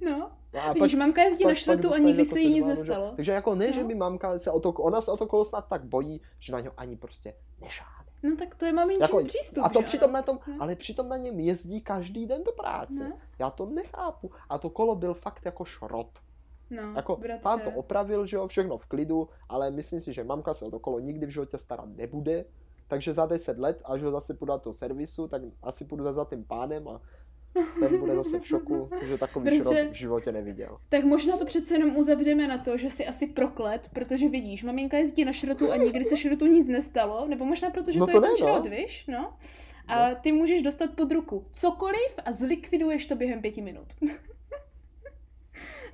No. 0.00 0.30
no 0.54 0.60
a 0.60 0.72
Vidíš, 0.72 0.94
pak, 0.94 0.98
mamka 0.98 1.22
jezdí 1.22 1.44
na 1.44 1.54
šrotu 1.54 1.94
a 1.94 1.98
nikdy 1.98 2.24
se 2.24 2.40
jí 2.40 2.54
nic 2.54 2.66
nestalo. 2.66 3.12
Takže 3.16 3.32
jako 3.32 3.54
ne, 3.54 3.66
no. 3.66 3.72
že 3.72 3.84
by 3.84 3.94
mamka 3.94 4.38
se 4.38 4.50
o 4.50 4.60
to, 4.60 4.70
ona 4.72 5.00
se 5.00 5.10
o 5.10 5.16
to 5.16 5.26
kolo 5.26 5.44
snad 5.44 5.68
tak 5.68 5.84
bojí, 5.84 6.20
že 6.38 6.52
na 6.52 6.60
něho 6.60 6.74
ani 6.76 6.96
prostě 6.96 7.34
nešáhne. 7.60 7.98
No 8.22 8.36
tak 8.36 8.54
to 8.54 8.66
je 8.66 8.72
maminčí 8.72 9.02
jako, 9.02 9.24
přístup. 9.24 9.64
A 9.64 9.68
to 9.68 9.82
přitom 9.82 10.12
na 10.12 10.22
tom, 10.22 10.38
no. 10.46 10.56
ale 10.60 10.76
přitom 10.76 11.08
na 11.08 11.16
něm 11.16 11.40
jezdí 11.40 11.80
každý 11.80 12.26
den 12.26 12.44
do 12.44 12.52
práce. 12.52 13.08
No. 13.08 13.18
Já 13.38 13.50
to 13.50 13.66
nechápu. 13.66 14.30
A 14.48 14.58
to 14.58 14.70
kolo 14.70 14.94
byl 14.94 15.14
fakt 15.14 15.44
jako 15.44 15.64
šrot. 15.64 16.18
No, 16.70 16.92
jako 16.96 17.16
bratře. 17.16 17.42
pán 17.42 17.60
to 17.60 17.70
opravil, 17.70 18.26
že 18.26 18.36
jo, 18.36 18.48
všechno 18.48 18.76
v 18.76 18.86
klidu, 18.86 19.28
ale 19.48 19.70
myslím 19.70 20.00
si, 20.00 20.12
že 20.12 20.24
mamka 20.24 20.54
se 20.54 20.64
o 20.64 20.70
to 20.70 20.78
kolo 20.78 21.00
nikdy 21.00 21.26
v 21.26 21.30
životě 21.30 21.58
starat 21.58 21.88
nebude, 21.88 22.44
takže 22.88 23.12
za 23.12 23.26
10 23.26 23.58
let, 23.58 23.82
až 23.84 24.02
ho 24.02 24.10
zase 24.10 24.34
půjdu 24.34 24.52
do 24.64 24.72
servisu, 24.72 25.28
tak 25.28 25.42
asi 25.62 25.84
půjdu 25.84 26.12
za 26.12 26.24
tím 26.24 26.44
pánem 26.44 26.88
a 26.88 27.00
ten 27.80 27.98
bude 28.00 28.14
zase 28.14 28.40
v 28.40 28.46
šoku, 28.46 28.90
že 29.02 29.18
takový 29.18 29.44
protože, 29.44 29.62
šrot 29.62 29.90
v 29.90 29.94
životě 29.94 30.32
neviděl. 30.32 30.78
Tak 30.88 31.04
možná 31.04 31.36
to 31.36 31.44
přece 31.44 31.74
jenom 31.74 31.96
uzavřeme 31.96 32.48
na 32.48 32.58
to, 32.58 32.76
že 32.76 32.90
si 32.90 33.06
asi 33.06 33.26
proklet, 33.26 33.88
protože 33.92 34.28
vidíš, 34.28 34.64
maminka 34.64 34.98
jezdí 34.98 35.24
na 35.24 35.32
šrotu 35.32 35.72
a 35.72 35.76
nikdy 35.76 36.04
se 36.04 36.16
šrotu 36.16 36.46
nic 36.46 36.68
nestalo, 36.68 37.28
nebo 37.28 37.44
možná 37.44 37.70
protože 37.70 38.00
no 38.00 38.06
to, 38.06 38.12
to 38.12 38.16
je 38.16 38.20
ne, 38.20 38.28
ten 38.28 38.36
šrot, 38.36 38.64
no. 38.64 38.70
víš, 38.70 39.06
no. 39.06 39.36
A 39.86 40.08
no. 40.08 40.14
ty 40.22 40.32
můžeš 40.32 40.62
dostat 40.62 40.90
pod 40.90 41.12
ruku 41.12 41.46
cokoliv 41.52 42.14
a 42.24 42.32
zlikviduješ 42.32 43.06
to 43.06 43.16
během 43.16 43.40
pěti 43.40 43.62
minut. 43.62 43.86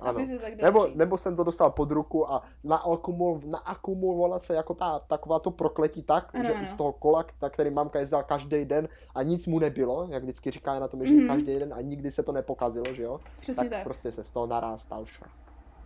Ano. 0.05 0.19
Nebo, 0.61 0.87
nebo 0.95 1.17
jsem 1.17 1.35
to 1.35 1.43
dostal 1.43 1.71
pod 1.71 1.91
ruku 1.91 2.31
a 2.31 2.43
naakumul, 2.63 3.41
naakumulovala 3.45 4.39
se 4.39 4.55
jako 4.55 4.73
ta, 4.73 4.99
taková 4.99 5.39
to 5.39 5.51
prokletí 5.51 6.03
tak, 6.03 6.35
ano, 6.35 6.43
že 6.43 6.53
ano. 6.53 6.67
z 6.67 6.75
toho 6.75 6.91
kola, 6.91 7.25
ta, 7.39 7.49
který 7.49 7.69
mamka 7.69 7.99
jezdila 7.99 8.23
každý 8.23 8.65
den 8.65 8.87
a 9.15 9.23
nic 9.23 9.47
mu 9.47 9.59
nebylo, 9.59 10.07
jak 10.09 10.23
vždycky 10.23 10.51
říká 10.51 10.79
na 10.79 10.87
tom, 10.87 11.05
že 11.05 11.13
mm-hmm. 11.13 11.27
každý 11.27 11.59
den 11.59 11.73
a 11.73 11.81
nikdy 11.81 12.11
se 12.11 12.23
to 12.23 12.31
nepokazilo, 12.31 12.93
že 12.93 13.03
jo? 13.03 13.19
Přesně 13.39 13.63
tak, 13.63 13.69
tak. 13.69 13.83
prostě 13.83 14.11
se 14.11 14.23
z 14.23 14.31
toho 14.31 14.47
narástal 14.47 15.05
šrot. 15.05 15.31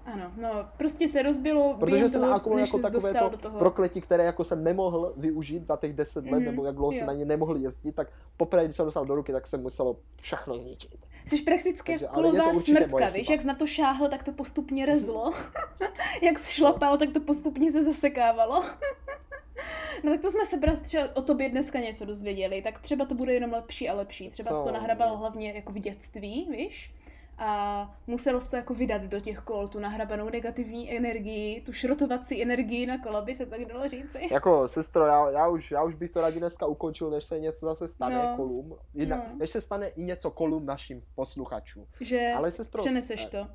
Ano, 0.06 0.32
no, 0.38 0.50
prostě 0.78 1.08
se 1.08 1.22
rozbilo 1.22 1.76
Protože 1.80 2.10
se 2.10 2.20
naakumuloval 2.20 2.66
jako 2.66 2.80
takové 2.80 3.14
to 3.14 3.38
toho... 3.38 3.60
prokletí, 3.60 4.02
které 4.02 4.24
jako 4.24 4.44
jsem 4.44 4.64
nemohl 4.64 5.14
využít 5.18 5.68
za 5.68 5.78
těch 5.78 5.94
10 5.94 6.26
let, 6.26 6.32
mm-hmm, 6.32 6.46
nebo 6.46 6.66
jak 6.66 6.76
dlouho 6.76 6.92
jsem 6.92 7.08
na 7.08 7.14
ně 7.14 7.26
nemohl 7.26 7.58
jezdit, 7.58 7.96
tak 7.96 8.08
poprvé, 8.38 8.64
když 8.64 8.76
jsem 8.76 8.86
dostal 8.86 9.06
do 9.06 9.16
ruky, 9.16 9.32
tak 9.32 9.48
jsem 9.48 9.62
musel 9.62 9.96
všechno 10.22 10.58
zničit. 10.58 11.09
Jsi 11.30 11.42
prakticky 11.42 11.92
jak 11.92 12.12
kulová 12.12 12.54
smrtka, 12.54 13.10
víš, 13.10 13.30
jak 13.30 13.44
na 13.44 13.56
to 13.56 13.68
šáhl, 13.68 14.10
tak 14.10 14.24
to 14.24 14.32
postupně 14.32 14.86
rezlo. 14.86 15.34
jak 16.22 16.42
šlapal, 16.42 16.98
tak 16.98 17.10
to 17.12 17.20
postupně 17.20 17.72
se 17.72 17.84
zasekávalo. 17.84 18.66
No 20.04 20.12
tak 20.12 20.22
to 20.22 20.32
jsme 20.32 20.46
se 20.46 20.58
bratře 20.58 21.10
o 21.10 21.22
tobě 21.22 21.50
dneska 21.50 21.80
něco 21.80 22.06
dozvěděli, 22.06 22.62
tak 22.62 22.80
třeba 22.80 23.06
to 23.06 23.16
bude 23.16 23.34
jenom 23.34 23.54
lepší 23.54 23.90
a 23.90 23.94
lepší. 23.94 24.30
Třeba 24.30 24.54
jsi 24.54 24.64
to 24.64 24.72
nahrabal 24.72 25.18
hlavně 25.18 25.52
jako 25.52 25.72
v 25.72 25.80
dětství, 25.80 26.48
víš? 26.52 26.92
A 27.40 27.96
muselo 28.08 28.42
se 28.42 28.50
to 28.50 28.56
jako 28.56 28.74
vydat 28.74 29.02
do 29.02 29.20
těch 29.20 29.40
kol, 29.40 29.68
tu 29.68 29.80
nahrabanou 29.80 30.30
negativní 30.30 30.98
energii, 30.98 31.62
tu 31.62 31.74
šrotovací 31.74 32.42
energii 32.42 32.86
na 32.86 32.98
kola, 32.98 33.22
by 33.22 33.36
se 33.36 33.46
tak 33.46 33.62
dalo 33.62 33.90
říci. 33.90 34.20
Jako, 34.32 34.68
sestro, 34.68 35.06
já, 35.06 35.30
já, 35.30 35.48
už, 35.48 35.72
já 35.72 35.84
už 35.84 35.96
bych 35.96 36.12
to 36.12 36.22
raději 36.22 36.40
dneska 36.40 36.66
ukončil, 36.66 37.10
než 37.10 37.24
se 37.24 37.40
něco 37.40 37.66
zase 37.66 37.88
stane 37.88 38.16
no. 38.16 38.36
kolům. 38.36 38.78
Jedna, 38.94 39.18
no. 39.18 39.24
Než 39.38 39.50
se 39.50 39.62
stane 39.62 39.88
i 39.88 40.04
něco 40.04 40.32
kolům 40.32 40.66
našim 40.66 41.04
posluchačům. 41.16 41.86
Že 42.02 42.34
Ale 42.38 42.52
sestro, 42.52 42.82
přeneseš 42.82 43.26
to. 43.26 43.48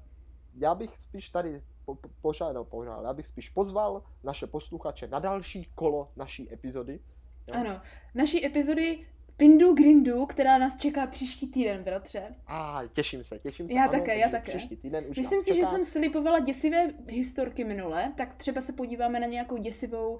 Já 0.57 0.75
bych 0.75 0.99
spíš 0.99 1.29
tady 1.29 1.63
po, 1.85 1.95
po, 1.95 2.09
požádal, 2.21 2.65
požádal, 2.65 3.05
já 3.05 3.13
bych 3.13 3.27
spíš 3.27 3.51
pozval 3.51 4.03
naše 4.25 4.47
posluchače 4.47 5.09
na 5.09 5.19
další 5.19 5.71
kolo 5.75 6.13
naší 6.17 6.53
epizody. 6.53 7.01
Jo? 7.49 7.55
Ano, 7.55 7.81
naší 8.15 8.47
epizody 8.47 9.07
Pindu 9.37 9.75
Grindu, 9.75 10.27
která 10.27 10.59
nás 10.59 10.77
čeká 10.77 11.07
příští 11.07 11.47
týden, 11.47 11.83
bratře. 11.83 12.23
A 12.47 12.81
ah, 12.81 12.89
těším 12.93 13.25
se, 13.25 13.39
těším 13.39 13.69
se. 13.69 13.75
Já 13.75 13.83
ano, 13.83 13.93
také, 13.93 14.19
já 14.19 14.29
také. 14.29 14.53
Příští 14.53 14.77
týden 14.77 15.05
už 15.09 15.19
Myslím 15.19 15.43
si, 15.43 15.55
čeká... 15.55 15.61
že 15.61 15.67
jsem 15.67 15.85
slipovala 15.85 16.39
děsivé 16.39 16.91
historky 17.09 17.65
minule, 17.65 18.13
tak 18.17 18.35
třeba 18.35 18.61
se 18.61 18.73
podíváme 18.73 19.21
na 19.21 19.27
nějakou 19.27 19.57
děsivou 19.57 20.13
uh, 20.13 20.19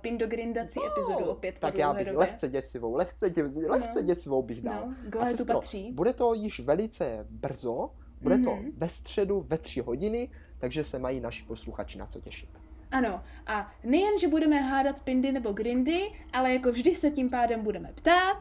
Pindogrindací 0.00 0.78
no, 0.78 0.86
epizodu 0.86 1.30
opět. 1.30 1.58
Tak 1.58 1.78
já 1.78 1.94
bych 1.94 2.06
době. 2.06 2.18
lehce 2.18 2.48
děsivou, 2.48 2.94
lehce, 2.94 3.30
dě, 3.30 3.42
lehce 3.68 4.02
no. 4.02 4.06
děsivou 4.06 4.42
bych 4.42 4.60
dal. 4.60 4.88
No, 5.14 5.20
A 5.20 5.24
sestro, 5.24 5.54
patří. 5.54 5.92
bude 5.92 6.12
to 6.12 6.34
již 6.34 6.60
velice 6.60 7.26
brzo, 7.30 7.90
bude 8.20 8.36
mm-hmm. 8.36 8.44
to 8.44 8.56
mhm. 8.56 8.70
ve 8.76 8.88
středu 8.88 9.44
ve 9.48 9.58
tři 9.58 9.80
hodiny, 9.80 10.28
takže 10.58 10.84
se 10.84 10.98
mají 10.98 11.20
naši 11.20 11.44
posluchači 11.44 11.98
na 11.98 12.06
co 12.06 12.20
těšit. 12.20 12.65
Ano, 12.96 13.20
a 13.46 13.70
nejen, 13.84 14.18
že 14.18 14.28
budeme 14.28 14.60
hádat 14.60 15.00
pindy 15.00 15.32
nebo 15.32 15.52
grindy, 15.52 16.12
ale 16.32 16.52
jako 16.52 16.72
vždy 16.72 16.94
se 16.94 17.10
tím 17.10 17.30
pádem 17.30 17.60
budeme 17.60 17.92
ptát, 17.94 18.36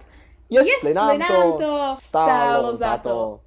jestli, 0.50 0.70
jestli 0.70 0.94
nám, 0.94 1.20
to 1.20 1.34
nám 1.34 1.58
to 1.58 1.96
stálo 2.00 2.76
za 2.76 2.98
to. 2.98 3.40